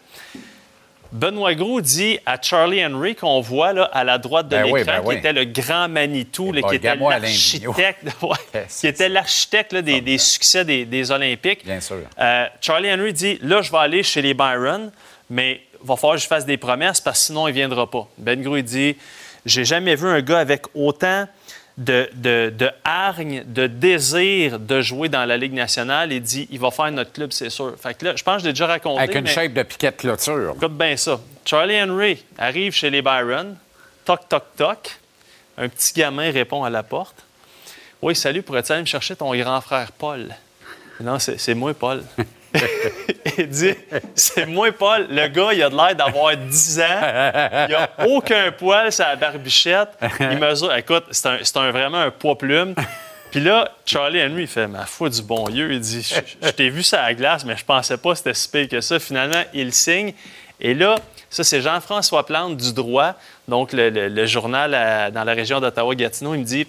[1.13, 4.79] Benoît Gros dit à Charlie Henry, qu'on voit là, à la droite de Ben l'écran,
[4.79, 5.15] oui, ben qui oui.
[5.17, 10.19] était le grand Manitou, là, qui était l'architecte ouais, qui était l'architecte là, des, des
[10.19, 11.65] succès des, des Olympiques.
[11.65, 12.01] Bien sûr.
[12.19, 14.91] Euh, Charlie Henry dit là, je vais aller chez les Byron,
[15.31, 17.91] mais il va falloir que je fasse des promesses parce que sinon, il ne viendra
[17.91, 18.07] pas.
[18.19, 18.97] Ben Grou, il dit
[19.47, 21.27] j'ai jamais vu un gars avec autant
[21.79, 26.13] de, de, de hargne, de désir de jouer dans la Ligue nationale.
[26.13, 27.75] Il dit il va faire notre club, c'est sûr.
[27.81, 29.01] Fait que là, je pense que je l'ai déjà raconté.
[29.01, 30.55] Avec une mais- shape de piquet de clôture.
[30.57, 31.19] Écoute bien ça.
[31.45, 33.57] Charlie Henry arrive chez les Byron.
[34.05, 34.99] Toc, toc, toc.
[35.57, 37.25] Un petit gamin répond à la porte.
[38.03, 40.29] Oui, salut, pourrais-tu aller me chercher ton grand frère Paul?
[41.01, 42.03] Non, c'est moi, Paul.
[43.39, 43.75] il dit
[44.15, 45.07] C'est moi, Paul.
[45.11, 46.85] Le gars, il a de l'air d'avoir 10 ans.
[47.69, 49.91] Il a aucun poil sur la barbichette.
[50.21, 50.75] Il mesure.
[50.75, 52.75] Écoute, c'est un, vraiment un poids plume.
[53.31, 55.73] Puis là, Charlie Henry, il fait Ma foi du bon Dieu.
[55.73, 56.03] Il dit
[56.43, 58.81] Je, t'ai vu sur la glace, mais je pensais pas que c'était si pire que
[58.81, 58.99] ça.
[58.99, 60.13] Finalement, il signe.
[60.61, 60.97] Et là,
[61.31, 63.15] ça, c'est Jean-François Plante du droit,
[63.47, 66.35] donc le, journal à- dans la région d'Ottawa-Gatineau.
[66.35, 66.67] Il me dit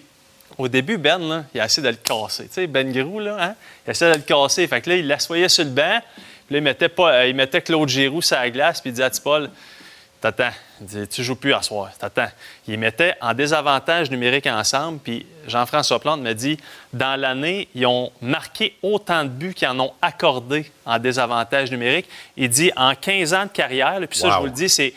[0.57, 2.47] au début, Ben, là, il a essayé de le casser.
[2.47, 3.55] Tu sais, Ben Grou, là, hein?
[3.85, 4.67] il a essayé de le casser.
[4.67, 5.99] Fait que là, il l'assoyait sur le banc.
[6.47, 8.81] Puis là, il mettait, pas, euh, il mettait Claude Giroux sur la glace.
[8.81, 9.49] Puis il disait à Paul,
[10.21, 10.51] T'attends.
[10.81, 11.91] Il dit, tu joues plus à soir.
[11.97, 12.27] T'attends.
[12.67, 14.99] Il mettait en désavantage numérique ensemble.
[14.99, 16.57] Puis Jean-François Plante me dit,
[16.91, 22.05] dans l'année, ils ont marqué autant de buts qu'ils en ont accordé en désavantage numérique.
[22.35, 24.33] Il dit, en 15 ans de carrière, puis ça, Wow.
[24.33, 24.93] je vous le dis, c'est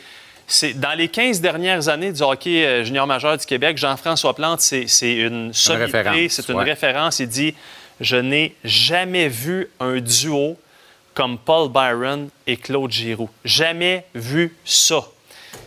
[0.52, 4.60] c'est dans les 15 dernières années du hockey euh, junior majeur du Québec, Jean-François Plante,
[4.60, 4.84] c'est
[5.14, 6.64] une sommité, référence, c'est une ouais.
[6.64, 7.18] référence.
[7.20, 7.54] Il dit
[8.00, 10.58] Je n'ai jamais vu un duo
[11.14, 13.30] comme Paul Byron et Claude Giroux.
[13.44, 15.02] Jamais vu ça.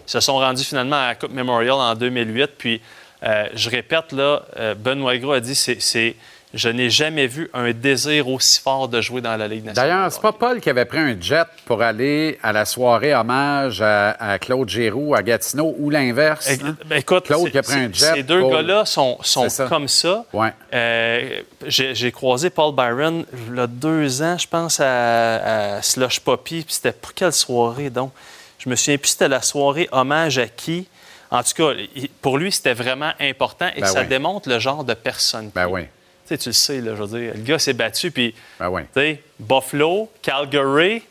[0.07, 2.51] Ils se sont rendus finalement à la Coupe Memorial en 2008.
[2.57, 2.81] Puis,
[3.23, 6.15] euh, je répète, là, euh, Benoît Gros a dit c'est
[6.57, 9.89] Je n'ai jamais vu un désir aussi fort de jouer dans la Ligue nationale.
[9.89, 13.81] D'ailleurs, c'est pas Paul qui avait pris un jet pour aller à la soirée hommage
[13.81, 16.49] à, à Claude Giroux à Gatineau ou l'inverse.
[16.49, 16.77] Hein?
[16.85, 18.13] ben, écoute, Claude qui a pris un jet.
[18.15, 19.65] Ces deux pour- gars-là sont, sont C'est ça.
[19.67, 20.23] comme ça.
[20.31, 20.53] Ouais.
[20.73, 26.21] Euh, j'ai croisé Paul Byron il y a deux ans, je pense, à, à Slush
[26.21, 26.63] Poppy.
[26.63, 28.13] Puis c'était pour quelle soirée, donc?
[28.59, 30.87] Je me souviens plus c'était la soirée hommage à qui.
[31.29, 31.73] En tout cas,
[32.21, 34.07] pour lui, c'était vraiment important et Ben ça oui.
[34.07, 35.51] démontre le genre de personne.
[35.53, 35.81] Ben oui.
[36.27, 38.71] Tu sais, tu le sais, là, je veux dire, le gars s'est battu, puis, Ben
[38.71, 41.03] tu sais, Buffalo, Calgary,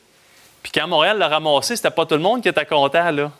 [0.62, 3.30] puis quand Montréal l'a ramassé, c'était pas tout le monde qui était content, là,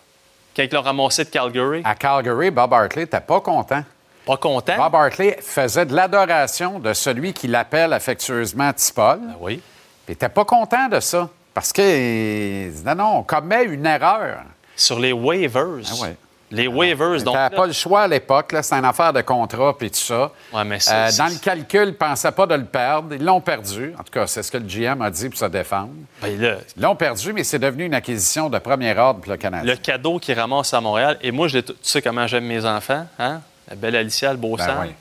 [0.55, 1.83] quand ils l'ont ramassé de Calgary.
[1.85, 3.83] À Calgary, Bob Hartley n'était pas content.
[4.25, 4.77] Pas content?
[4.77, 9.19] Bob Hartley faisait de l'adoration de celui qui l'appelle affectueusement Tipol.
[9.21, 9.61] Ben oui.
[10.09, 11.29] N'était pas content de ça.
[11.53, 14.43] Parce que, non, non, on commet une erreur.
[14.77, 15.85] Sur les waivers.
[15.91, 16.17] Ah ouais.
[16.51, 17.37] Les waivers, donc.
[17.51, 18.53] Tu pas le choix à l'époque.
[18.53, 20.31] là, C'est une affaire de contrat puis tout ça.
[20.53, 23.15] Ouais, mais c'est- Euh, dans le calcul, ils ne pensaient pas de le perdre.
[23.15, 23.93] Ils l'ont perdu.
[23.99, 25.91] En tout cas, c'est ce que le GM a dit pour se défendre.
[26.23, 29.39] Ben là, Ils l'ont perdu, mais c'est devenu une acquisition de premier ordre pour le
[29.39, 29.73] Canadien.
[29.73, 33.07] le cadeau qu'il ramasse à Montréal, et moi, je tu sais comment j'aime mes enfants,
[33.19, 33.41] hein?
[33.69, 34.75] La belle Alicia, le beau Ben sang.
[34.83, 34.93] oui.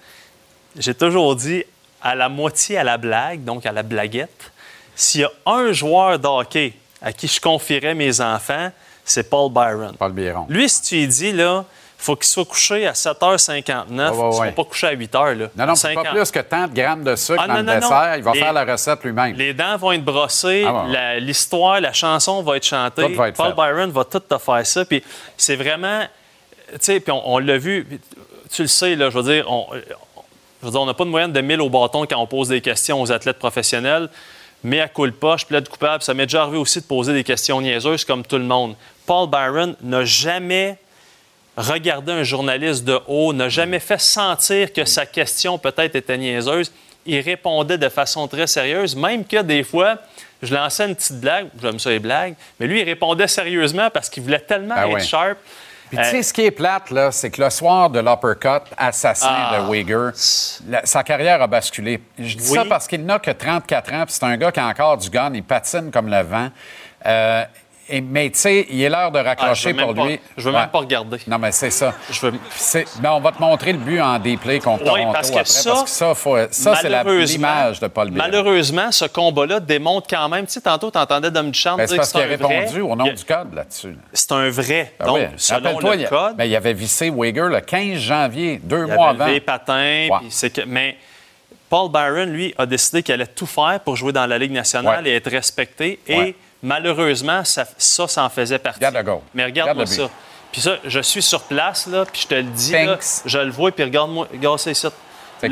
[0.80, 1.64] J'ai toujours dit
[2.02, 4.52] à la moitié à la blague, donc à la blaguette,
[4.96, 8.72] s'il y a un joueur de hockey à qui je confierais mes enfants,
[9.06, 9.96] c'est Paul Byron.
[9.98, 10.46] Paul Biron.
[10.50, 11.66] Lui, si tu lui dis, là,
[11.98, 14.52] faut qu'il soit couché à 7h59, Ouais, ouais, il ne ouais.
[14.52, 15.34] pas couché à 8h.
[15.38, 15.48] Là.
[15.56, 16.04] Non, non, c'est 50.
[16.04, 18.16] pas plus que tant de grammes de sucre Ah, dans non, le non, dessert.
[18.18, 19.36] Il va Les- faire la recette lui-même.
[19.36, 20.92] Les dents vont être brossées, Ah ouais, ouais.
[20.94, 23.04] la- l'histoire, la chanson va être chantée.
[23.08, 23.56] Tout va être Paul fait.
[23.56, 24.84] Byron va tout te faire ça.
[24.86, 25.02] Puis
[25.38, 26.02] c'est vraiment,
[26.72, 27.88] tu sais, puis on, on l'a vu,
[28.52, 29.68] tu le sais, là, je veux dire, on-
[30.62, 32.48] Je veux dire, on n'a pas de moyenne de 1000 au bâton quand on pose
[32.48, 34.08] des questions aux athlètes professionnels.
[34.64, 36.04] Mais à coup pas, je plaide coupable.
[36.04, 38.76] Ça m'est déjà arrivé aussi de poser des questions niaiseuses comme tout le monde.
[39.06, 40.78] Paul Byron n'a jamais
[41.58, 46.72] regardé un journaliste de haut, n'a jamais fait sentir que sa question peut-être était niaiseuse.
[47.06, 49.98] Il répondait de façon très sérieuse, même que des fois,
[50.42, 54.10] je lançais une petite blague, j'aime ça les blagues, mais lui, il répondait sérieusement parce
[54.10, 55.38] qu'il voulait tellement Ah être sharp.
[55.96, 59.28] Puis tu sais, ce qui est plate, là, c'est que le soir de l'uppercut assassin
[59.30, 59.60] Ah.
[59.68, 60.12] de Uyghur,
[60.68, 62.02] la- sa carrière a basculé.
[62.18, 62.58] Je dis Oui.
[62.58, 65.10] ça parce qu'il n'a que 34 ans, puis c'est un gars qui a encore du
[65.10, 66.50] gun, il patine comme le vent.
[67.06, 67.44] Euh,
[67.90, 70.20] et- mais tu sais, il est l'heure de Ah, raccrocher même pour pas- lui.
[70.38, 70.62] je veux Ouais.
[70.62, 71.18] même pas regarder.
[71.28, 71.94] Non, mais c'est ça.
[72.10, 72.34] Je veux...
[72.52, 75.36] C'est- ben, on va te montrer le but en déplay contre Oui, Toronto parce que
[75.40, 76.90] après, ça, parce que ça, faut- ça c'est
[77.34, 78.26] l'image de Paul Biron.
[78.28, 80.46] Malheureusement, ce combat-là démontre quand même.
[80.46, 82.58] Tu sais, tantôt, tu entendais Dom Duchamp Ben, c'est dire que parce c'est qu'il a
[82.60, 83.90] répondu au nom Il- du code là-dessus.
[83.90, 83.98] là.
[84.14, 84.94] C'est un vrai.
[85.00, 85.24] Ah Donc, oui.
[85.38, 89.10] selon le il, code, ben, il avait vissé Uyghur le 15 janvier, deux il mois
[89.10, 89.32] avait avant.
[89.32, 90.08] les patins.
[90.20, 90.98] puis c'est que- mais
[91.70, 95.04] Paul Byron, lui, a décidé qu'il allait tout faire pour jouer dans la Ligue nationale
[95.04, 95.10] Ouais.
[95.10, 96.00] et être respecté.
[96.08, 96.36] Et Ouais.
[96.64, 98.84] Malheureusement, ça, ça, ça en faisait partie.
[98.84, 99.20] Regarde goal.
[99.34, 100.16] Mais regarde-moi Regarde ça.
[100.52, 103.52] Puis ça, je suis sur place, là, puis je te le dis, là, je le
[103.52, 104.88] vois, puis regarde-moi, regarde ça ici.
[105.40, 105.50] C'est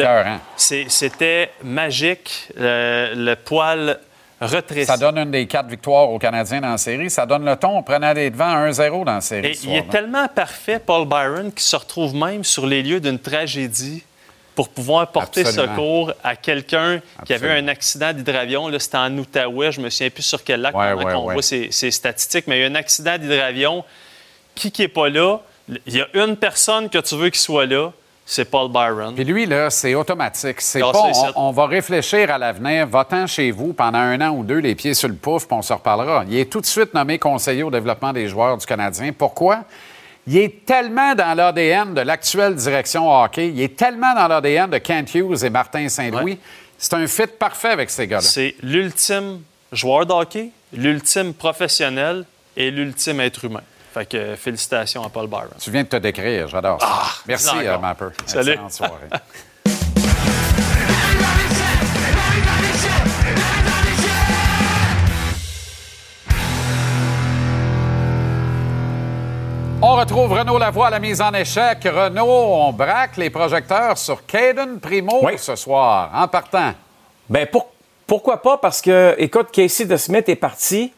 [0.55, 3.99] c'est- C'était magique, le, le poil
[4.39, 4.85] retréci.
[4.85, 7.09] Ça donne une des quatre victoires aux Canadiens dans la série.
[7.09, 7.77] Ça donne le ton.
[7.77, 9.47] On prenait des devants 1-0 dans la série.
[9.47, 13.19] Et il est tellement parfait, Paul Byron, qu'il se retrouve même sur les lieux d'une
[13.19, 14.03] tragédie
[14.55, 15.73] pour pouvoir porter Absolument.
[15.75, 18.67] secours à quelqu'un qui avait un accident d'hydravion.
[18.67, 21.25] Là, C'était en Outaouais, je me souviens plus sur quel lac Ouais, pendant ouais, qu'on
[21.25, 21.33] ouais.
[21.33, 23.83] voit ces, ces statistiques, mais il y a un accident d'hydravion.
[24.55, 25.37] Qui qui est pas là?
[25.85, 27.91] Il y a une personne que tu veux qu'il soit là,
[28.25, 29.15] c'est Paul Byron.
[29.15, 30.59] Puis lui, là, c'est automatique.
[30.61, 32.87] C'est pas, on, on va réfléchir à l'avenir.
[32.87, 35.61] Va-t'en chez vous pendant un an ou deux, les pieds sur le pouf, puis on
[35.61, 36.23] se reparlera.
[36.27, 39.11] Il est tout de suite nommé conseiller au développement des joueurs du Canadien.
[39.17, 39.63] Pourquoi?
[40.27, 43.49] Il est tellement dans l'ADN de l'actuelle direction hockey.
[43.49, 46.37] Il est tellement dans l'ADN de Kent Hughes et Martin Saint-Louis.
[46.77, 48.21] C'est un fit parfait avec ces gars-là.
[48.21, 49.41] C'est l'ultime
[49.71, 52.25] joueur de hockey, l'ultime professionnel
[52.55, 53.61] et l'ultime être humain.
[53.93, 55.49] Fait que félicitations à Paul Byron.
[55.59, 57.21] Tu viens de te décrire, j'adore ça.
[57.27, 57.77] Merci, dis euh.
[57.77, 58.07] Mapper.
[58.25, 58.51] Salut.
[58.51, 59.09] Excellente soirée.
[70.01, 71.77] retrouve Renaud Lavoie à la mise en échec.
[71.83, 76.71] Renaud, on braque les projecteurs sur Caden Primo ce soir, en partant.
[77.51, 77.67] Pour-
[78.07, 78.57] pourquoi pas?
[78.57, 80.91] Parce que, écoute, Casey de Smith est parti.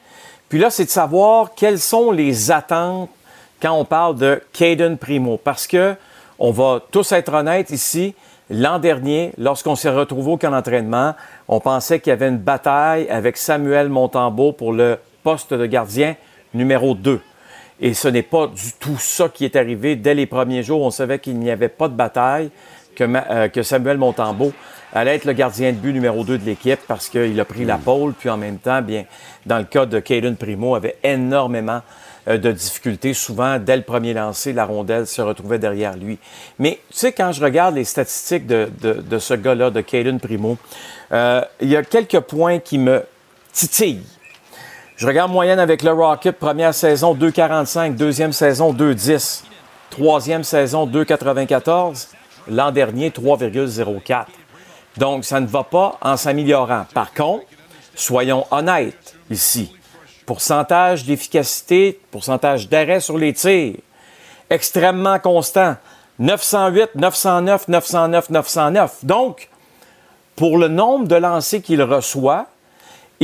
[0.48, 3.10] Puis là, c'est de savoir quelles sont les attentes
[3.62, 5.38] quand on parle de Caden Primo.
[5.38, 5.96] Parce que,
[6.40, 8.16] on va tous être honnêtes ici,
[8.50, 11.14] l'an dernier, lorsqu'on s'est retrouvé au camp d'entraînement,
[11.50, 16.16] on pensait qu'il y avait une bataille avec Samuel Montembeau pour le poste de gardien
[16.54, 17.20] numéro 2.
[17.86, 19.98] Et ce n'est pas du tout ça qui est arrivé.
[19.98, 22.50] Dès les premiers jours, on savait qu'il n'y avait pas de bataille,
[22.96, 24.54] que, euh, que Samuel Montembeau
[24.94, 27.78] allait être le gardien de but numéro 2 de l'équipe parce qu'il a pris la
[27.78, 29.04] pôle, puis en même temps, bien,
[29.46, 31.82] dans le cas de Caden Primo, avait énormément
[32.30, 33.14] euh, de difficultés.
[33.14, 36.20] Souvent, dès le premier lancer, la rondelle se retrouvait derrière lui.
[36.60, 40.22] Mais tu sais, quand je regarde les statistiques de, de- de ce gars-là, de Caden
[40.22, 40.58] Primo,
[41.12, 43.04] euh, il y a quelques points qui me
[43.52, 44.06] titillent.
[45.04, 49.44] Je regarde moyenne avec le Rocket, première saison 2,45, deuxième saison 2,10,
[49.90, 52.08] troisième saison 2,94,
[52.48, 54.28] l'an dernier 3,04.
[54.96, 56.86] Donc, ça ne va pas en s'améliorant.
[56.94, 57.44] Par contre,
[57.96, 59.76] soyons honnêtes ici.
[60.26, 63.76] Pourcentage d'efficacité, pourcentage d'arrêt sur les tirs,
[64.50, 65.76] extrêmement constant.
[66.20, 69.04] 908, 909, 909, 909.
[69.04, 69.50] Donc,
[70.38, 72.48] pour le nombre de lancers qu'il reçoit,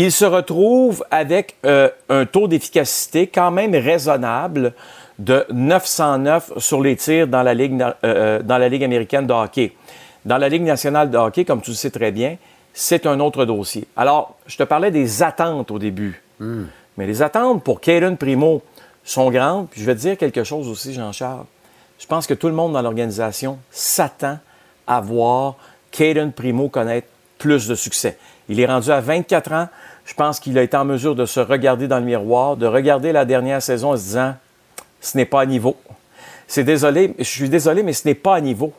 [0.01, 4.73] il se retrouve avec euh, un taux d'efficacité quand même raisonnable
[5.17, 9.34] de 909 sur les tirs dans la Ligue, euh, euh, dans la Ligue américaine de
[9.34, 9.73] hockey.
[10.23, 12.38] Dans la Ligue nationale de hockey, comme tu le sais très bien,
[12.73, 13.88] c'est un autre dossier.
[13.97, 16.23] Alors, je te parlais des attentes au début.
[16.39, 18.61] Mais les attentes pour Caden Primo
[19.03, 19.67] sont grandes.
[19.69, 21.43] Puis je vais te dire quelque chose aussi, Jean-Charles.
[21.99, 24.38] Je pense que tout le monde dans l'organisation s'attend
[24.88, 25.55] à voir
[25.91, 27.07] Caden Primo connaître
[27.38, 28.17] plus de succès.
[28.47, 29.67] Il est rendu à 24 ans.
[30.10, 33.11] Je pense qu'il a été en mesure de se regarder dans le miroir, de regarder
[33.11, 34.34] la dernière saison en se disant
[35.02, 35.77] ce n'est pas à niveau.
[36.48, 38.73] C'est désolé, je suis désolé, mais ce n'est pas à niveau.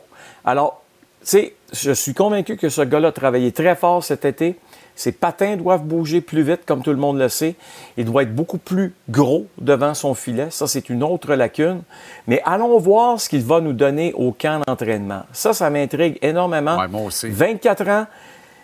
[0.44, 0.82] Alors,
[1.20, 4.58] tu sais, je suis convaincu que ce gars-là a travaillé très fort cet été.
[4.96, 7.54] Ses patins doivent bouger plus vite, comme tout le monde le sait.
[7.96, 10.48] Il doit être beaucoup plus gros devant son filet.
[10.50, 11.82] Ça, c'est une autre lacune.
[12.26, 15.22] Mais allons voir ce qu'il va nous donner au camp d'entraînement.
[15.32, 16.76] Ça, ça m'intrigue énormément.
[16.88, 17.28] moi aussi.
[17.28, 18.06] 24 ans.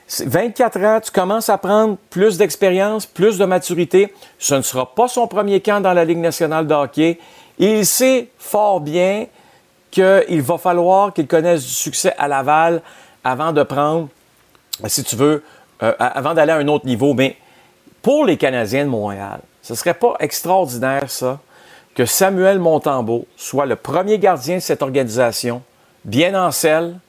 [0.09, 4.15] C'est 24 ans, tu commences à prendre plus d'expérience, plus de maturité.
[4.39, 7.19] Ce ne sera pas son premier camp dans la Ligue nationale de hockey.
[7.59, 9.27] Il sait fort bien
[9.91, 12.83] qu'il va falloir qu'il connaisse du succès à Laval
[13.25, 14.09] avant de prendre,
[14.87, 15.43] si tu veux,
[15.83, 17.13] euh, avant d'aller à un autre niveau.
[17.13, 17.37] Mais
[18.01, 21.41] pour les Canadiens de Montréal, ce serait pas extraordinaire, ça,
[21.97, 25.63] que Samuel Montembeau soit le premier gardien de cette organisation,
[26.05, 27.01] bien en selle,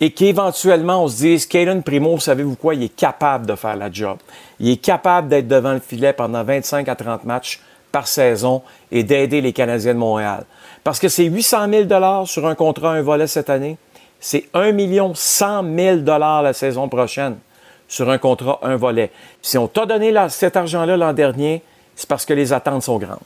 [0.00, 3.90] et qu'éventuellement on se dise, Caden Primo, savez-vous quoi, il est capable de faire la
[3.90, 4.18] job.
[4.58, 7.60] Il est capable d'être devant le filet pendant 25 à 30 matchs
[7.92, 10.44] par saison et d'aider les Canadiens de Montréal.
[10.84, 13.76] Parce que c'est 800 000 sur un contrat, un volet cette année.
[14.18, 14.72] C'est 1
[15.14, 17.36] 100 000 la saison prochaine
[17.88, 19.10] sur un contrat, un volet.
[19.42, 21.62] Si on t'a donné cet argent-là l'an dernier,
[21.96, 23.18] c'est parce que les attentes sont grandes.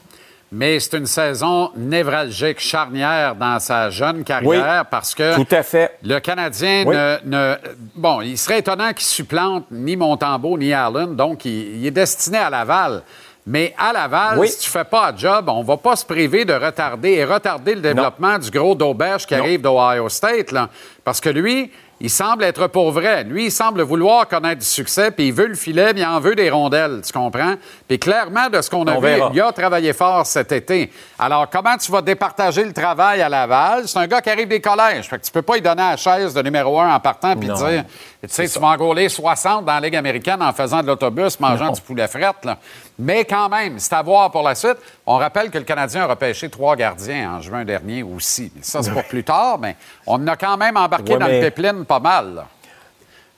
[0.57, 5.97] Mais c'est une saison névralgique, charnière dans sa jeune carrière parce que tout à fait.
[6.01, 6.85] le Canadien
[7.25, 7.55] ne,
[7.93, 12.49] Bon, il serait étonnant qu'il supplante ni Montembeau ni Allen, donc il, est destiné à
[12.49, 13.03] Laval.
[13.45, 16.53] Mais à Laval, si tu fais pas un job, on va pas se priver de
[16.53, 20.53] retarder et retarder le développement du gros d'Auberge qui arrive d'Ohio State.
[20.53, 20.69] Là,
[21.03, 21.69] parce que lui,
[22.05, 23.23] il semble être pour vrai.
[23.23, 26.19] Lui, il semble vouloir connaître du succès, puis il veut le filet, puis il en
[26.19, 27.55] veut des rondelles, tu comprends?
[27.87, 30.91] Puis clairement, de ce qu'on a vu, il a travaillé fort cet été.
[31.17, 33.87] Alors, comment tu vas départager le travail à Laval?
[33.87, 35.09] C'est un gars qui arrive des collèges.
[35.09, 37.47] Fait que tu peux pas lui donner la chaise de numéro un en partant, puis
[37.47, 37.85] dire,
[38.21, 41.71] tu sais, tu vas engoler 60 dans la Ligue américaine en faisant de l'autobus, mangeant
[41.71, 42.59] du poulet fret, là.
[42.97, 44.77] Mais quand même, c'est à voir pour la suite.
[45.05, 48.51] On rappelle que le Canadien a repêché trois gardiens en juin dernier aussi.
[48.61, 49.75] Ça, c'est pour plus tard, mais
[50.07, 52.45] on a quand même embarqué dans le pipeline pas mal.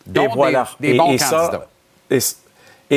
[0.05, 0.67] Voilà.
[0.79, 1.67] des, bons candidats.
[2.09, 2.19] et,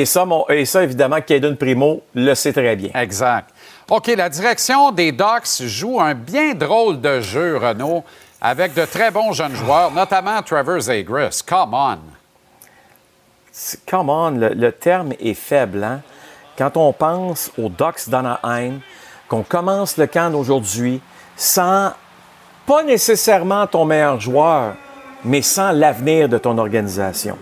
[0.05, 2.91] ça, et ça, évidemment, Caden Primo le sait très bien.
[2.93, 3.49] Exact.
[3.89, 8.05] OK, la direction des Ducks joue un bien drôle de jeu, Renaud,
[8.39, 11.43] avec de très bons jeunes joueurs, notamment Trevor Zegras.
[11.45, 11.97] Come on!
[13.85, 16.01] Come on, le, terme est faible, hein?
[16.61, 18.81] Quand on pense aux Ducks d'Anaheim,
[19.27, 21.01] qu'on commence le camp aujourd'hui
[21.35, 21.89] sans
[22.67, 24.75] pas nécessairement ton meilleur joueur,
[25.25, 27.35] mais sans l'avenir de ton organisation.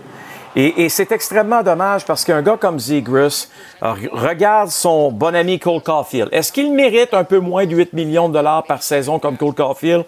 [0.56, 3.48] Et, c'est extrêmement dommage parce qu'un gars comme Zegras
[3.82, 6.30] regarde son bon ami Cole Caulfield.
[6.32, 9.52] Est-ce qu'il mérite un peu moins de 8 millions de dollars par saison comme Cole
[9.52, 10.06] Caulfield?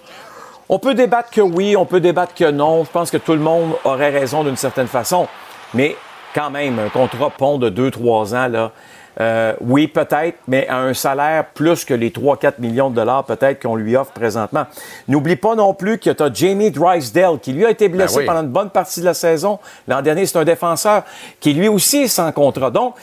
[0.70, 2.84] On peut débattre que oui, on peut débattre que non.
[2.84, 5.28] Je pense que tout le monde aurait raison d'une certaine façon.
[5.74, 5.97] Mais
[6.34, 8.72] quand même, un contrat pont de 2-3 ans, là,
[9.20, 13.62] euh, oui, peut-être, mais à un salaire plus que les 3-4 millions de dollars peut-être
[13.62, 14.64] qu'on lui offre présentement.
[15.09, 18.26] N'oublie pas non plus que tu as Jamie Drysdale, qui lui a été blessé ben
[18.26, 19.59] pendant une bonne partie de la saison.
[19.86, 21.02] L'an dernier, c'est un défenseur
[21.40, 22.70] qui lui aussi est sans contrat.
[22.70, 22.94] Donc,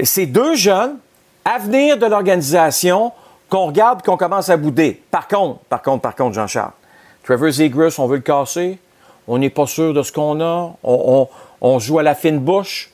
[0.00, 0.96] c'est deux jeunes,
[1.44, 3.12] avenir de l'organisation,
[3.48, 5.02] qu'on regarde, qu'on commence à bouder.
[5.10, 6.72] Par contre, par contre, par contre, Jean-Charles,
[7.24, 8.78] Trevor Zegras, on veut le casser.
[9.26, 10.72] On n'est pas sûr de ce qu'on a.
[10.82, 12.90] On, joue à la fine bouche.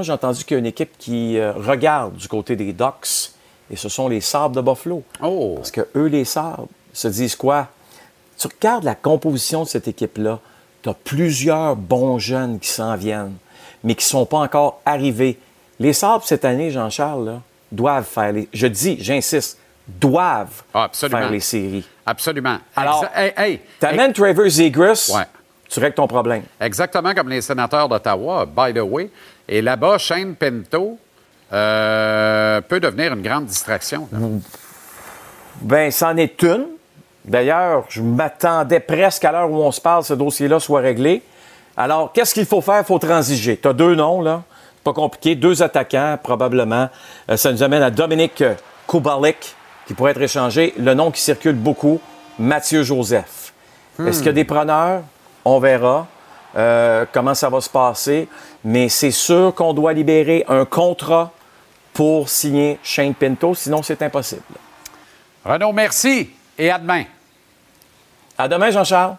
[0.00, 3.32] Moi, j'ai entendu qu'il y a une équipe qui euh, regarde du côté des Ducks,
[3.70, 5.02] et ce sont les Sabres de Buffalo.
[5.22, 5.56] Oh.
[5.56, 7.68] Parce que eux, les Sabres, se disent quoi?
[8.38, 10.38] Tu regardes la composition de cette équipe-là,
[10.82, 13.34] tu as plusieurs bons jeunes qui s'en viennent,
[13.84, 15.38] mais qui ne sont pas encore arrivés.
[15.78, 17.38] Les Sabres, cette année, Jean-Charles,
[17.70, 18.48] doivent faire les.
[18.54, 21.84] Je dis, j'insiste, doivent ah, faire les séries.
[22.06, 22.56] Absolument.
[22.74, 25.14] Alors, hey, hey, t'amènes Trevor Zegras,
[25.68, 26.44] tu règles ton problème.
[26.58, 29.10] Exactement comme les sénateurs d'Ottawa, by the way.
[29.52, 30.96] Et là-bas, Shane Pinto
[31.52, 34.08] euh, peut devenir une grande distraction.
[35.60, 36.66] Ben, c'en est une.
[37.24, 41.22] D'ailleurs, je m'attendais presque à l'heure où on se parle, ce dossier-là soit réglé.
[41.76, 42.78] Alors, qu'est-ce qu'il faut faire?
[42.78, 43.56] Il faut transiger.
[43.56, 44.44] Tu as deux noms, là.
[44.84, 45.34] Pas compliqué.
[45.34, 46.88] Deux attaquants, probablement.
[47.28, 48.44] Euh, ça nous amène à Dominique
[48.88, 50.74] Kubalik, qui pourrait être échangé.
[50.78, 52.00] Le nom qui circule beaucoup,
[52.38, 53.52] Mathieu Joseph.
[53.98, 54.06] Hmm.
[54.06, 55.02] Est-ce qu'il y a des preneurs?
[55.44, 56.06] On verra
[56.56, 58.28] euh, comment ça va se passer.
[58.64, 61.32] Mais c'est sûr qu'on doit libérer un contrat
[61.92, 64.42] pour signer Shane Pinto, sinon c'est impossible.
[65.44, 67.04] Renaud, merci et à demain.
[68.36, 69.16] À demain, Jean-Charles.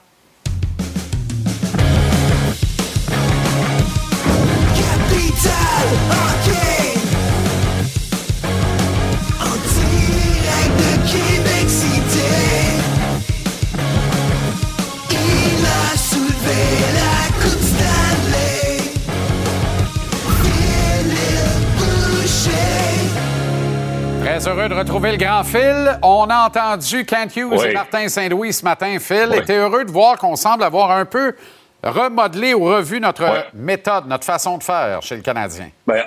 [24.52, 25.98] Heureux de retrouver le grand Phil.
[26.02, 28.98] On a entendu Kent Hughes et Martin Saint-Louis ce matin.
[29.00, 31.34] Phil, était heureux de voir qu'on semble avoir un peu
[31.82, 35.70] remodelé ou revu notre méthode, notre façon de faire chez le Canadien.
[35.88, 36.04] Bien,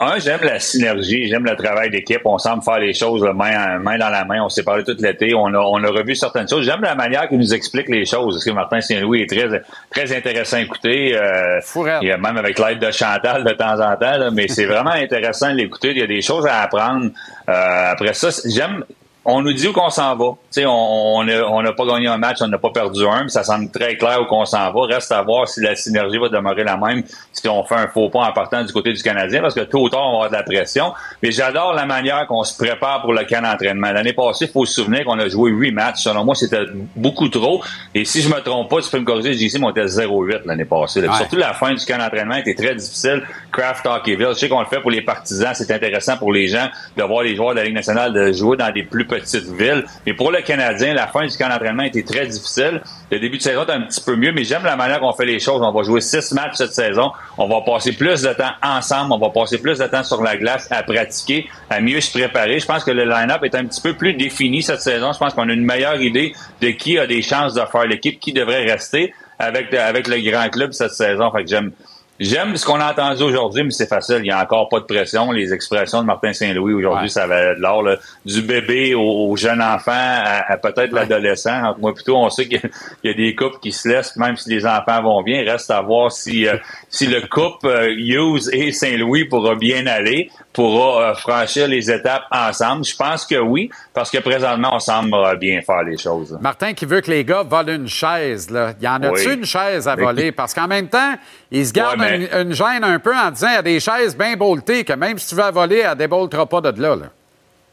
[0.00, 2.20] un, j'aime la synergie, j'aime le travail d'équipe.
[2.24, 4.42] On semble faire les choses main, main dans la main.
[4.42, 5.34] On s'est parlé tout l'été.
[5.34, 6.64] On a, on a revu certaines choses.
[6.64, 8.34] J'aime la manière qu'il nous explique les choses.
[8.34, 11.16] Parce que Martin Saint-Louis est très, très intéressant à écouter.
[11.16, 11.60] Euh,
[12.02, 14.30] il même avec l'aide de Chantal de temps en temps.
[14.32, 15.90] mais c'est vraiment intéressant de l'écouter.
[15.90, 17.10] Il y a des choses à apprendre.
[17.48, 18.84] Euh, après ça, j'aime
[19.30, 20.32] on nous dit où qu'on s'en va.
[20.66, 21.22] On
[21.62, 24.22] n'a pas gagné un match, on n'a pas perdu un, mais ça semble très clair
[24.22, 24.86] où qu'on s'en va.
[24.86, 27.02] Reste à voir si la synergie va demeurer la même
[27.32, 29.82] si on fait un faux pas en partant du côté du Canadien, parce que tôt
[29.82, 30.94] ou tard, on va avoir de la pression.
[31.22, 33.92] Mais j'adore la manière qu'on se prépare pour le camp d'entraînement.
[33.92, 36.04] L'année passée, il faut se souvenir qu'on a joué huit matchs.
[36.04, 36.64] Selon moi, c'était
[36.96, 37.62] beaucoup trop.
[37.94, 40.46] Et si je me trompe pas, tu peux me corriger, JC, mais on était 0-8
[40.46, 41.02] l'année passée.
[41.02, 43.22] Surtout la fin du camp d'entraînement était très difficile.
[43.52, 46.68] Craft Hockeyville, je sais qu'on le fait pour les partisans, c'est intéressant pour les gens
[46.96, 49.84] de voir les joueurs de la Ligue nationale de jouer dans des plus petite ville.
[50.06, 52.82] Mais pour le Canadien, la fin du camp d'entraînement était très difficile.
[53.10, 55.26] Le début de saison est un petit peu mieux, mais j'aime la manière qu'on fait
[55.26, 55.60] les choses.
[55.62, 57.12] On va jouer six matchs cette saison.
[57.36, 59.12] On va passer plus de temps ensemble.
[59.12, 62.58] On va passer plus de temps sur la glace à pratiquer, à mieux se préparer.
[62.58, 65.12] Je pense que le line-up est un petit peu plus défini cette saison.
[65.12, 68.20] Je pense qu'on a une meilleure idée de qui a des chances de faire l'équipe,
[68.20, 71.30] qui devrait rester avec, avec le grand club cette saison.
[71.30, 71.72] Fait que j'aime,
[72.20, 74.16] J'aime ce qu'on a entendu aujourd'hui, mais c'est facile.
[74.18, 75.30] Il n'y a encore pas de pression.
[75.30, 77.84] Les expressions de Martin Saint-Louis aujourd'hui, ça va être l'or
[78.26, 81.76] du bébé au, jeune enfant à, peut-être l'adolescent.
[81.78, 82.60] Moi, plutôt, on sait qu'il
[83.04, 85.44] y, a des couples qui se laissent, même si les enfants vont bien.
[85.44, 86.56] Reste à voir si, euh,
[86.88, 90.28] si le couple euh, Hughes et Saint-Louis pourra bien aller,
[90.58, 92.84] pourra euh, franchir les étapes ensemble?
[92.84, 96.36] Je pense que oui, parce que présentement, on semble bien faire les choses.
[96.40, 98.50] Martin qui veut que les gars volent une chaise.
[98.50, 98.72] Là.
[98.80, 100.32] Y en a-tu une chaise à voler?
[100.32, 101.14] Parce qu'en même temps,
[101.52, 104.36] ils se gardent une, gêne un peu en disant il y a des chaises bien
[104.36, 106.96] boltées que même si tu veux voler, elle ne déboltera pas de là.
[106.96, 107.06] là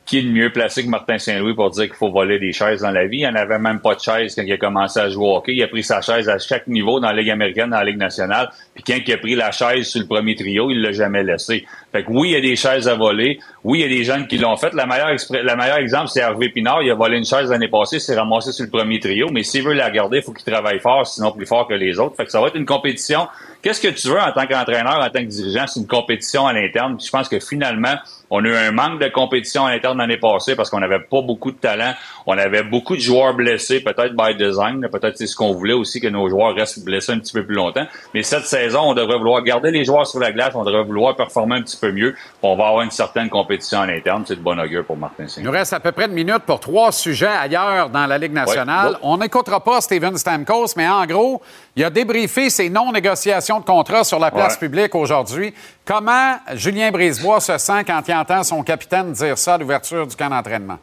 [0.06, 2.82] qui est le mieux placé que Martin Saint-Louis pour dire qu'il faut voler des chaises
[2.82, 3.18] dans la vie?
[3.18, 5.36] Il n'y en avait même pas de chaise quand il a commencé à jouer au
[5.38, 5.56] hockey.
[5.56, 7.98] Il a pris sa chaise à chaque niveau dans la Ligue américaine, dans la Ligue
[7.98, 8.50] nationale.
[8.76, 11.66] Puis quand il a pris la chaise sur le premier trio, il l'a jamais laissé.
[11.92, 13.40] Fait que oui, il y a des chaises à voler.
[13.64, 14.74] Oui, il y a des jeunes qui l'ont fait.
[14.74, 16.84] La meilleure, la meilleure exemple, c'est Hervé Pinard.
[16.84, 19.30] Il a volé une chaise l'année passée, s'est ramassé sur le premier trio.
[19.32, 22.00] Mais s'il veut la garder, il faut qu'il travaille fort, sinon plus fort que les
[22.00, 22.16] autres.
[22.16, 23.28] Fait que ça va être une compétition.
[23.64, 25.66] Qu'est-ce que tu veux en tant qu'entraîneur, en tant que dirigeant?
[25.66, 26.98] C'est une compétition à l'interne.
[27.04, 27.96] Je pense que finalement,
[28.30, 31.22] on a eu un manque de compétition à l'interne l'année passée parce qu'on n'avait pas
[31.22, 31.94] beaucoup de talent.
[32.26, 34.88] On avait beaucoup de joueurs blessés, peut-être by design.
[34.92, 37.56] Peut-être c'est ce qu'on voulait aussi que nos joueurs restent blessés un petit peu plus
[37.56, 37.86] longtemps.
[38.14, 40.54] Mais cette saison, on devrait vouloir garder les joueurs sur la glace.
[40.56, 42.16] On devrait vouloir performer un petit peu mieux.
[42.42, 44.24] On va avoir une certaine compétition à l'interne.
[44.28, 45.42] C'est de bon augure pour Martin Singh.
[45.42, 48.34] Il nous reste à peu près une minute pour trois sujets ailleurs dans la Ligue
[48.34, 48.98] nationale.
[49.02, 51.42] On n'écoutera pas Steven Stamkos, mais en gros,
[51.76, 55.54] il a débriefé ses non-négociations de contrat sur la place publique aujourd'hui.
[55.84, 60.16] Comment Julien Brisebois se sent quand il entend son capitaine dire ça à l'ouverture du
[60.16, 60.80] camp d'entraînement?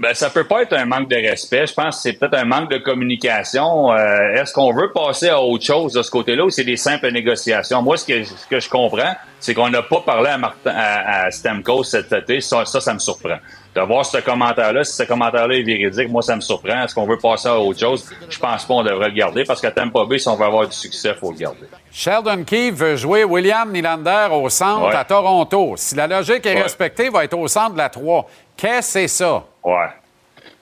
[0.00, 1.66] Ben, ça peut pas être un manque de respect.
[1.66, 3.92] Je pense que c'est peut-être un manque de communication.
[3.92, 7.12] Euh, est-ce qu'on veut passer à autre chose de ce côté-là ou c'est des simples
[7.12, 7.82] négociations?
[7.82, 11.30] Moi, ce que, ce que je comprends, c'est qu'on n'a pas parlé à, Martin, à,
[11.30, 12.40] Stamkos cet été.
[12.40, 13.36] Ça, ça, ça me surprend
[13.74, 16.82] de voir ce commentaire-là, si ce commentaire-là est véridique, moi, ça me surprend.
[16.82, 18.10] Est-ce qu'on veut passer à autre chose?
[18.28, 20.66] Je pense pas qu'on devrait le garder parce qu'à Tampa Bay, si on veut avoir
[20.66, 21.68] du succès, il faut le garder.
[21.92, 25.74] Sheldon Keefe veut jouer William Nylander au centre à Toronto.
[25.76, 28.26] Si la logique est respectée, il va être au centre de la 3.
[28.60, 29.44] Qu'est-ce que c'est ça?
[29.64, 29.88] Ouais.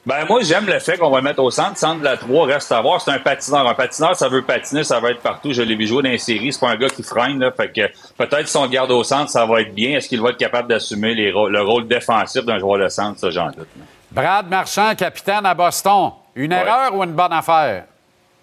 [0.06, 1.76] Ben moi, j'aime le fait qu'on va le mettre au centre.
[1.76, 3.00] Centre de la 3, reste à voir.
[3.00, 3.68] C'est un patineur.
[3.68, 5.52] Un patineur, ça veut patiner, ça va être partout.
[5.52, 6.52] Je l'ai vu jouer dans les séries.
[6.52, 7.40] C'est pas un gars qui freine.
[7.40, 7.82] Là, fait que
[8.16, 9.98] peut-être si on garde au centre, ça va être bien.
[9.98, 13.18] Est-ce qu'il va être capable d'assumer le rôle défensif d'un joueur de centre?
[13.18, 13.68] Ça, j'en doute.
[14.10, 16.12] Brad Marchand, capitaine à Boston.
[16.36, 17.84] Une erreur ou une bonne affaire?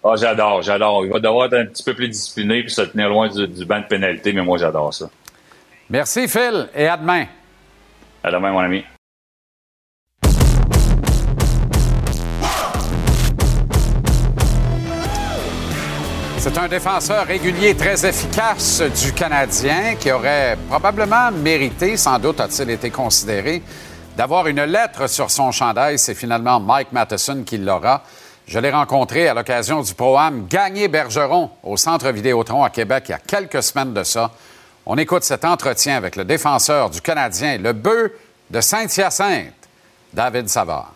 [0.04, 1.04] Ah, j'adore, j'adore.
[1.04, 3.64] Il va devoir être un petit peu plus discipliné puis se tenir loin du, du
[3.64, 5.08] banc de pénalité, mais moi, j'adore ça.
[5.90, 7.24] Merci, Phil, et à demain.
[8.22, 8.84] À demain, mon ami.
[16.48, 22.70] C'est un défenseur régulier très efficace du Canadien qui aurait probablement mérité, sans doute a-t-il
[22.70, 23.64] été considéré,
[24.16, 25.98] d'avoir une lettre sur son chandail.
[25.98, 28.02] C'est finalement Mike Matheson qui l'aura.
[28.46, 33.10] Je l'ai rencontré à l'occasion du programme Gagner Bergeron au Centre Vidéotron à Québec il
[33.10, 34.30] y a quelques semaines de ça.
[34.86, 38.12] On écoute cet entretien avec le défenseur du Canadien, le bœuf
[38.50, 39.52] de Saint-Hyacinthe,
[40.14, 40.92] David Savard.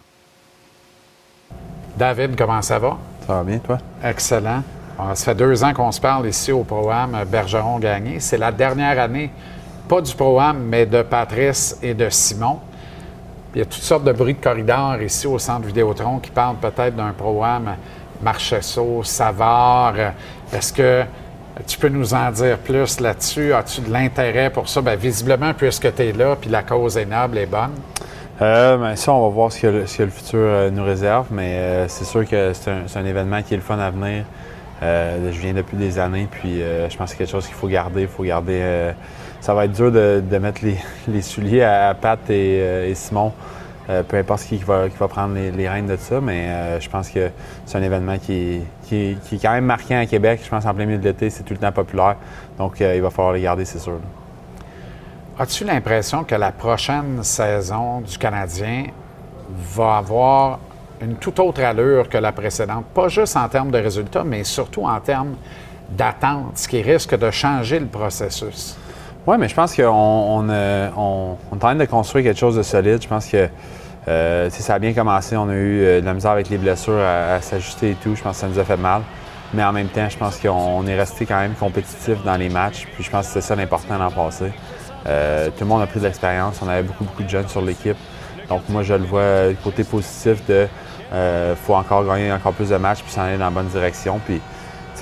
[1.97, 2.97] David, comment ça va?
[3.27, 3.79] Ça va bien, toi?
[4.05, 4.63] Excellent.
[5.03, 8.21] Ah, ça fait deux ans qu'on se parle ici au programme Bergeron Gagné.
[8.21, 9.31] C'est la dernière année,
[9.89, 12.59] pas du programme, mais de Patrice et de Simon.
[13.55, 16.57] Il y a toutes sortes de bruits de corridor ici au centre Vidéotron qui parlent
[16.57, 17.77] peut-être d'un programme
[18.23, 19.95] Marchesso, Savard.
[20.53, 21.05] Est-ce que
[21.67, 23.55] tu peux nous en dire plus là-dessus?
[23.55, 24.83] As-tu de l'intérêt pour ça?
[24.83, 27.73] Bien, visiblement, puisque tu es là, puis la cause est noble et bonne.
[28.43, 31.89] Euh, ben, ça, on va voir ce que le, futur euh, nous réserve, mais euh,
[31.89, 34.25] c'est sûr que c'est un, événement qui est le fun à venir.
[34.83, 37.55] Euh, je viens depuis des années, puis euh, je pense que c'est quelque chose qu'il
[37.55, 38.03] faut garder.
[38.03, 38.61] Il faut garder.
[38.63, 38.93] Euh,
[39.41, 40.63] ça va être dur de, mettre
[41.09, 43.33] les, souliers à, Pat et, Simon.
[44.09, 47.31] peu importe qui va, prendre les, rênes de ça, mais je pense que
[47.65, 50.41] c'est un événement qui, qui, est quand même marquant à Québec.
[50.45, 52.17] Je pense en plein milieu de l'été, c'est tout le temps populaire.
[52.59, 53.99] Donc, il va falloir les garder, c'est sûr.
[55.39, 58.89] As-tu l'impression que la prochaine saison du Canadien
[59.75, 60.59] va avoir
[61.03, 64.85] une toute autre allure que la précédente, pas juste en termes de résultats, mais surtout
[64.85, 65.35] en termes
[65.91, 68.77] d'attente, ce qui risque de changer le processus.
[69.27, 72.63] Oui, mais je pense qu'on on, euh, est en train de construire quelque chose de
[72.63, 73.03] solide.
[73.03, 73.49] Je pense que
[74.09, 75.37] euh, ça a bien commencé.
[75.37, 78.15] On a eu euh, de la misère avec les blessures à, s'ajuster et tout.
[78.15, 79.03] Je pense que ça nous a fait mal.
[79.53, 82.87] Mais en même temps, je pense qu'on est resté quand même compétitif dans les matchs.
[82.95, 84.53] Puis je pense que c'est ça l'important l'an passé.
[85.07, 86.61] Euh, tout le monde a pris de l'expérience.
[86.63, 87.97] On avait beaucoup, beaucoup de jeunes sur l'équipe.
[88.49, 90.67] Donc moi, je le vois du côté positif de
[91.13, 94.21] euh, faut encore gagner encore plus de matchs puis s'en aller dans la bonne direction.
[94.25, 94.41] Puis,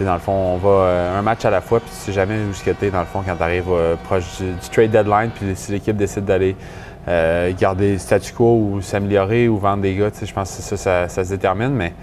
[0.00, 2.36] dans le fond, on va euh, un match à la fois, puis tu sais jamais
[2.48, 5.46] où ce que dans le fond, quand tu arrives euh, proche du, trade deadline, puis
[5.54, 6.56] si l'équipe décide d'aller
[7.58, 11.30] garder statu quo ou s'améliorer ou vendre des gars, je pense que ça, ça, se
[11.30, 11.94] détermine, mais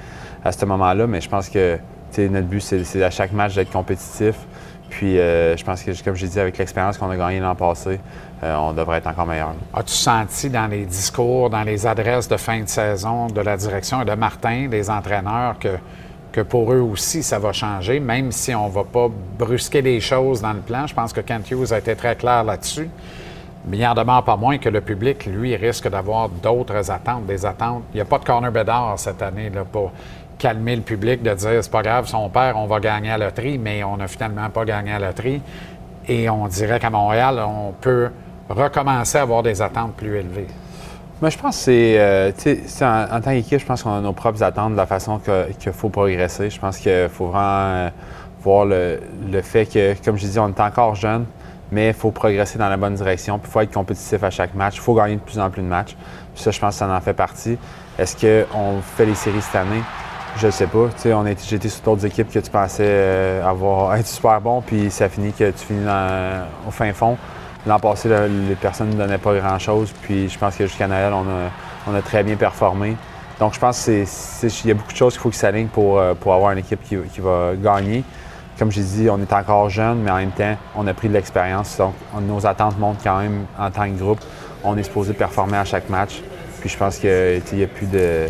[0.43, 1.77] à ce moment-là, mais je pense que
[2.17, 4.35] notre but, c'est à chaque match d'être compétitif.
[4.89, 7.99] Puis je pense que, comme j'ai dit, avec l'expérience qu'on a gagnée l'an passé,
[8.43, 9.53] euh, on devrait être encore meilleur.
[9.73, 14.01] As-tu senti dans les discours, dans les adresses de fin de saison de la direction
[14.01, 15.77] et de Martin, des entraîneurs, que,
[16.31, 19.07] que pour eux aussi, ça va changer, même si on ne va pas
[19.39, 20.85] brusquer les choses dans le plan?
[20.85, 22.89] Je pense que Kent Hughes a été très clair là-dessus.
[23.67, 27.45] Mais il n'en demeure pas moins que le public, lui, risque d'avoir d'autres attentes, des
[27.45, 27.83] attentes.
[27.93, 29.91] Il n'y a pas de corner bédard cette année là, pour
[30.37, 33.25] calmer le public, de dire c'est pas grave, son père, on va gagner à la
[33.25, 35.41] loterie, mais on n'a finalement pas gagné à la loterie.
[36.07, 38.09] Et on dirait qu'à Montréal, on peut
[38.49, 40.47] recommencer à avoir des attentes plus élevées?
[41.21, 42.31] Moi, je pense que c'est, euh,
[42.81, 45.19] en, tant qu'équipe, je pense qu'on a nos propres attentes de la façon
[45.59, 46.49] qu'il faut progresser.
[46.49, 47.89] Je pense qu'il faut vraiment euh,
[48.41, 51.25] voir le, fait que, comme je dis, on est encore jeune,
[51.71, 53.39] mais il faut progresser dans la bonne direction.
[53.43, 54.75] Il faut être compétitif à chaque match.
[54.75, 55.95] Il faut gagner de plus en plus de matchs.
[56.33, 57.57] Puis ça, je pense que ça en fait partie.
[57.97, 59.81] Est-ce qu'on fait les séries cette année?
[60.37, 60.89] Je sais pas.
[61.05, 64.61] on a j'ai été sur d'autres équipes que tu pensais euh, avoir être super bon,
[64.61, 65.85] puis ça finit que tu finis
[66.67, 67.17] au fin fond.
[67.65, 69.93] L'an passé, les personnes ne donnaient pas grand-chose.
[70.01, 72.97] Puis je pense que jusqu'à Noël, on a, très bien performé.
[73.39, 76.13] Donc je pense qu'il y a beaucoup de choses qu'il faut qu'ils s'alignent pour, euh,
[76.13, 78.03] pour avoir une équipe qui, va gagner.
[78.59, 81.13] Comme j'ai dit, on est encore jeune, mais en même temps, on a pris de
[81.13, 81.77] l'expérience.
[81.77, 84.19] Donc nos attentes montent quand même en tant que groupe.
[84.65, 86.21] On est supposé performer à chaque match.
[86.59, 88.27] Puis je pense qu'il n'y a plus de,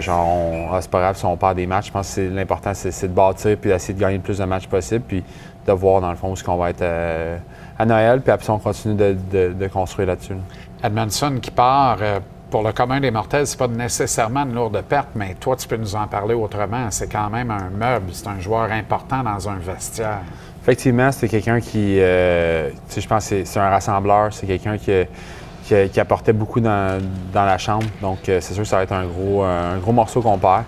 [0.00, 1.86] genre, ah, c'est pas grave si on perd des matchs.
[1.86, 4.66] Je pense que l'important, c'est de bâtir puis d'essayer de gagner le plus de matchs
[4.66, 5.04] possible.
[5.06, 5.22] Puis
[5.66, 6.82] de voir, dans le fond, où ce qu'on va être.
[6.82, 7.38] Euh,
[7.78, 10.36] à Noël, puis après on continue de, construire là-dessus.
[10.82, 12.20] Edmondson qui part, euh,
[12.50, 15.76] pour le commun des mortels, c'est pas nécessairement une lourde perte, mais toi, tu peux
[15.76, 16.86] nous en parler autrement.
[16.90, 20.20] C'est quand même un meuble, c'est un joueur important dans un vestiaire.
[20.62, 24.92] Effectivement, c'est quelqu'un qui, euh, je pense que c'est un rassembleur, c'est quelqu'un qui,
[25.64, 27.00] qui, apportait beaucoup dans,
[27.34, 27.86] la chambre.
[28.02, 30.64] Donc, euh, c'est sûr que ça va être un gros, un gros morceau qu'on perd.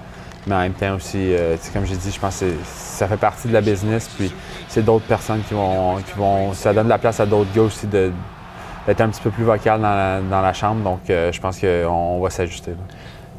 [0.47, 1.33] Mais en même temps aussi,
[1.73, 4.09] comme j'ai dit, je pense que ça fait partie de la business.
[4.17, 4.33] Puis
[4.69, 6.53] c'est d'autres personnes qui vont, qui vont.
[6.53, 10.41] Ça donne la place à d'autres gars aussi d'être un petit peu plus vocal dans
[10.43, 10.83] la, chambre.
[10.83, 12.75] Donc, euh, je pense qu'on va s'ajuster.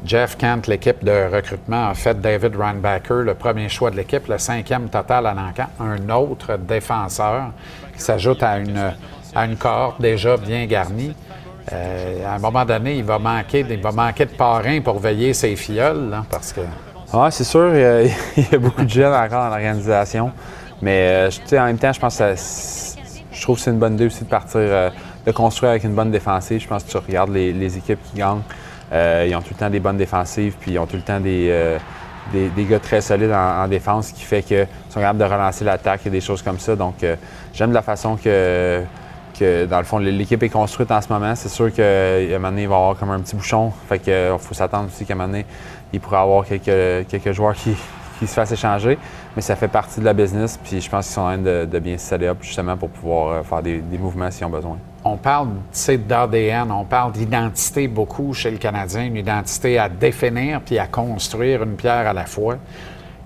[0.04, 4.38] Jeff Kent, l'équipe de recrutement, a fait David Reinbacker le premier choix de l'équipe, le
[4.38, 5.66] cinquième total à l'encan.
[5.80, 7.50] Un autre défenseur
[7.94, 8.92] qui s'ajoute à une,
[9.34, 11.14] à une cohorte déjà bien garnie.
[11.72, 15.34] Euh, à un moment donné, il va manquer, il va manquer de parrain pour veiller
[15.34, 16.60] ses filleuls, parce que.
[17.12, 17.74] Oui, c'est sûr,
[18.36, 20.30] il y, a, beaucoup de jeunes encore dans l'organisation.
[20.82, 22.34] Mais euh, en même temps, je pense que
[23.32, 24.90] je trouve que c'est une bonne idée aussi de partir, euh,
[25.26, 26.60] de construire avec une bonne défensive.
[26.60, 28.42] Je pense que tu regardes les, équipes qui gagnent,
[28.92, 31.20] euh, ils ont tout le temps des bonnes défensives, puis ils ont tout le temps
[31.20, 31.78] des,
[32.32, 36.10] des, gars très solides en, défense, qui fait qu'ils sont capables de relancer l'attaque et
[36.10, 36.76] des choses comme ça.
[36.76, 37.04] Donc,
[37.52, 38.82] j'aime la façon que,
[39.38, 41.34] que, dans le fond, l'équipe est construite en ce moment.
[41.34, 43.72] C'est sûr qu'à un moment donné, il va y avoir comme un petit bouchon.
[43.88, 45.46] Fait qu'il faut s'attendre aussi qu'à un moment donné,
[45.92, 47.74] il pourrait avoir quelques, joueurs qui,
[48.18, 48.98] qui se fassent échanger,
[49.36, 51.78] mais ça fait partie de la business, puis je pense qu'ils sont en train de,
[51.78, 54.78] bien se up justement pour pouvoir euh, faire des, mouvements s'ils ont besoin.
[55.04, 55.48] On parle
[56.06, 61.62] d'ADN, on parle d'identité beaucoup chez le Canadien, une identité à définir puis à construire
[61.62, 62.56] une pierre à la fois.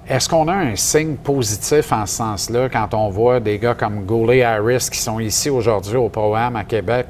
[0.09, 4.05] Est-ce qu'on a un signe positif en ce sens-là quand on voit des gars comme
[4.05, 7.07] Goulet Harris qui sont ici aujourd'hui au programme à Québec,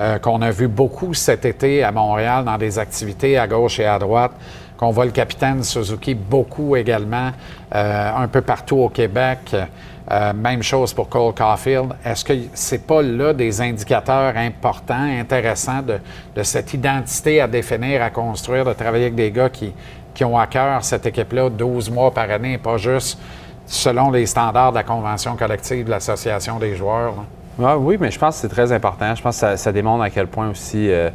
[0.00, 3.84] euh, qu'on a vu beaucoup cet été à Montréal dans des activités à gauche et
[3.84, 4.32] à droite?
[4.82, 7.30] qu'on voit le capitaine Suzuki beaucoup également,
[7.72, 9.54] euh, un peu partout au Québec.
[10.10, 11.92] Euh, même chose pour Cole Caulfield.
[12.04, 18.10] Est-ce que c'est pas là des indicateurs importants, intéressants de, cette identité à définir, à
[18.10, 19.72] construire, de travailler avec des gars qui,
[20.14, 23.18] qui ont à cœur cette équipe-là 12 mois par année, pas juste
[23.66, 27.14] selon les standards de la convention collective de l'Association des joueurs?
[27.62, 29.14] Ah oui, mais je pense que c'est très important.
[29.14, 31.10] Je pense que ça, démontre à quel point aussi euh,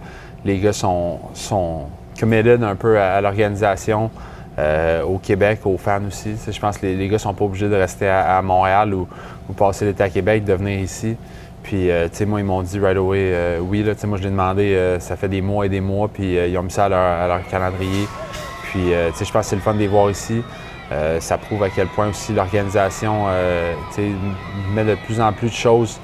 [0.46, 1.86] les gars sont, sont
[2.20, 4.12] committed un peu à, l'organisation,
[4.60, 6.36] euh, au Québec, aux fans aussi.
[6.48, 9.08] je pense que les, gars gars sont pas obligés de rester à, Montréal ou,
[9.56, 11.16] passer l'été à Québec, de venir ici.
[11.64, 14.24] Puis, tu sais, moi, ils m'ont dit right away, oui, là, tu sais, moi, je
[14.24, 17.28] l'ai demandé, ça fait des mois et des mois, puis ils ont mis ça à
[17.28, 18.08] leur, calendrier.
[18.72, 20.44] Puis, sais, je pense que c'est le fun de les voir ici.
[21.20, 23.26] ça prouve à quel point aussi l'organisation
[24.74, 26.00] met de plus en plus de choses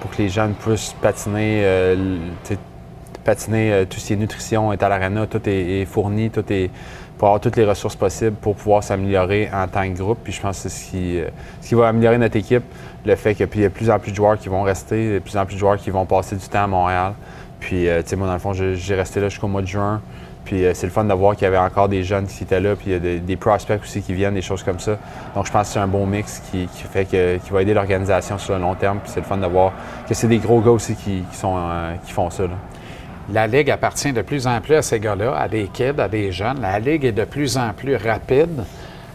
[0.00, 1.64] pour que les jeunes puissent patiner,
[3.24, 6.70] patiner tout ce qui est nutrition est à l'arena, tout est, fourni, tout est
[7.18, 10.20] pour avoir toutes les ressources possibles pour pouvoir s'améliorer en tant que groupe.
[10.24, 11.20] Puis je pense que c'est ce qui,
[11.60, 12.64] ce qui va améliorer notre équipe,
[13.04, 15.18] le fait qu'il y a de plus en plus de joueurs qui vont rester, de
[15.18, 17.12] plus en plus de joueurs qui vont passer du temps à Montréal.
[17.60, 20.00] Puis, tu sais, moi, dans le fond, j'ai resté là jusqu'au mois de juin.
[20.44, 22.74] Puis c'est le fun de voir qu'il y avait encore des jeunes qui étaient là,
[22.74, 24.96] puis il y a des, prospects aussi qui viennent, des choses comme ça.
[25.34, 28.38] Donc je pense que c'est un bon mix qui, fait que, qui va aider l'organisation
[28.38, 28.98] sur le long terme.
[29.00, 29.72] Puis c'est le fun de voir
[30.08, 31.56] que c'est des gros gars aussi qui, sont,
[32.04, 32.44] qui font ça.
[33.32, 36.32] La Ligue appartient de plus en plus à ces gars-là, à des kids, à des
[36.32, 36.60] jeunes.
[36.60, 38.64] La Ligue est de plus en plus rapide.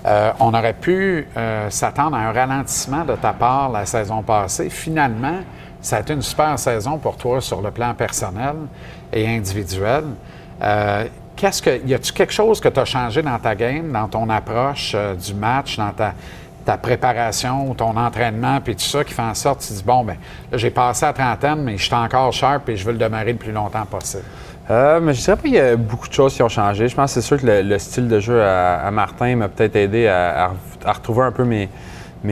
[0.06, 4.70] Euh, on aurait pu euh, s'attendre à un ralentissement de ta part la saison passée.
[4.70, 5.40] Finalement,
[5.86, 8.56] ça a été une super saison pour toi sur le plan personnel
[9.14, 10.03] et individuel.
[10.64, 11.06] Euh,
[11.36, 14.28] qu'est-ce que, y a-tu quelque chose que tu as changé dans ta game, dans ton
[14.30, 16.14] approche du match, dans ta,
[16.66, 20.03] ta préparation, ton entraînement, puis tout ça, qui fait en sorte que tu dis, bon,
[20.03, 20.18] ben
[20.52, 23.34] là, j'ai passé à trentaine, mais je suis encore sharp et je veux le demeurer
[23.34, 24.24] le plus longtemps possible?
[24.72, 26.88] Euh, mais je dirais pas qu'il y a beaucoup de choses qui ont changé.
[26.88, 30.07] Je pense que c'est sûr que le, style de jeu à, Martin m'a peut-être aidé
[30.07, 30.52] à,
[30.84, 31.70] retrouver un peu mes,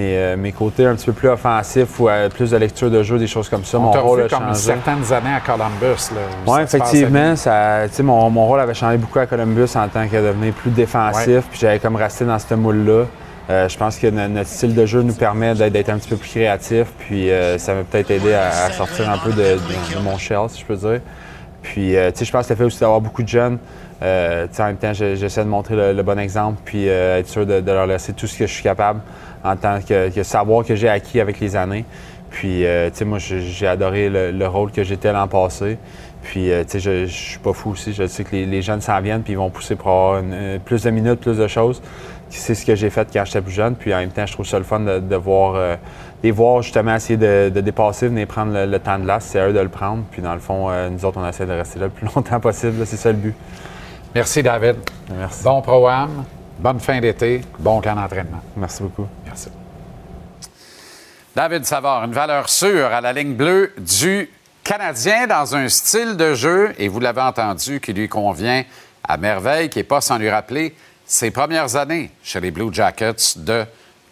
[0.02, 3.28] euh, mes, côtés un petit peu plus offensifs ou plus de lecture de jeu, des
[3.28, 3.78] choses comme ça.
[3.78, 6.12] On mon rôle a comme certaines années à Columbus.
[6.48, 7.36] Oui, effectivement.
[7.36, 11.44] Ça, mon, mon rôle avait changé beaucoup à Columbus en tant que devenir plus défensif.
[11.50, 13.06] Puis j'avais comme resté dans ce moule-là.
[13.50, 16.30] Euh, je pense que notre style de jeu nous permet d'être un petit peu plus
[16.30, 19.58] créatif, puis euh, ça m'a peut-être aidé à, sortir un peu de,
[20.02, 21.02] mon shell, si je peux dire.
[21.62, 23.58] Puis, euh, tu sais, je pense que ça fait aussi d'avoir beaucoup de jeunes.
[24.02, 28.14] en même temps, j'essaie de montrer le, bon exemple, puis être sûr de, leur laisser
[28.14, 29.02] tout ce que je suis capable
[29.44, 31.86] en tant que, savoir que j'ai acquis avec les années.
[32.30, 35.78] Puis, tu sais, moi, j'ai adoré le, rôle que j'étais l'an passé.
[36.24, 37.94] Puis, tu sais, je, suis pas fou aussi.
[37.94, 40.24] Je sais que les, jeunes s'en viennent, puis ils vont pousser pour avoir
[40.66, 41.82] plus de minutes, plus de choses
[42.38, 43.76] c'est ce que j'ai fait quand j'étais plus jeune.
[43.76, 45.76] Puis en même temps, je trouve ça le fun de, voir, euh,
[46.24, 49.26] les voir justement essayer de, dépasser, venir prendre le, temps de glace.
[49.30, 50.04] C'est à eux de le prendre.
[50.12, 52.40] Puis dans le fond, euh, nous autres, on essaie de rester là le plus longtemps
[52.40, 52.86] possible.
[52.86, 53.36] C'est ça le but.
[54.16, 54.76] Merci, David.
[55.18, 55.44] Merci.
[55.44, 56.24] Bon programme,
[56.60, 58.42] bonne fin d'été, bon camp d'entraînement.
[58.56, 59.08] Merci beaucoup.
[59.26, 59.50] Merci.
[61.36, 64.30] David Savard, une valeur sûre à la ligne bleue du
[64.64, 68.64] Canadien dans un style de jeu, et vous l'avez entendu, qui lui convient
[69.04, 70.76] à merveille, qui n'est pas sans lui rappeler
[71.06, 73.66] ses premières années chez les Blue Jackets de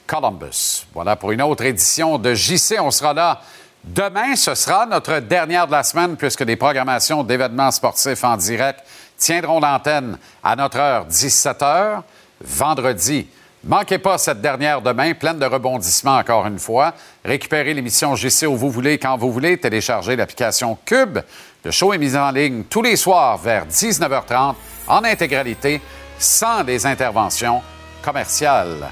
[0.06, 0.86] Columbus.
[0.94, 2.80] Voilà pour une autre édition de JC.
[2.80, 3.42] On sera là
[3.84, 4.36] demain.
[4.36, 8.82] Ce sera notre dernière de la semaine puisque des programmations d'événements sportifs en direct
[9.18, 12.02] tiendront l'antenne à notre heure 17h
[12.44, 13.28] vendredi.
[13.64, 16.96] Manquez pas cette dernière demain, pleine de rebondissements encore une fois.
[17.24, 19.58] Récupérez l'émission JC où vous voulez, quand vous voulez.
[19.58, 21.20] Téléchargez l'application Cube.
[21.64, 24.56] Le show est mis en ligne tous les soirs vers 19h30
[24.88, 25.80] en intégralité
[26.18, 27.62] sans des interventions
[28.02, 28.90] commerciales.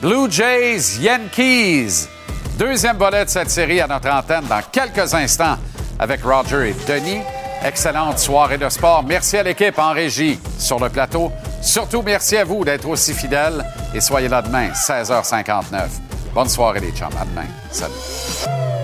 [0.00, 2.08] Blue Jays, Yankees.
[2.58, 5.58] Deuxième volet de cette série à notre antenne dans quelques instants
[5.98, 7.20] avec Roger et Denis.
[7.64, 9.02] Excellente soirée de sport.
[9.04, 11.32] Merci à l'équipe en régie sur le plateau.
[11.60, 13.64] Surtout, merci à vous d'être aussi fidèles
[13.94, 15.88] et soyez là demain, 16h59.
[16.34, 17.08] Bonne soirée les chums.
[17.20, 17.46] À demain.
[17.70, 18.77] Salut.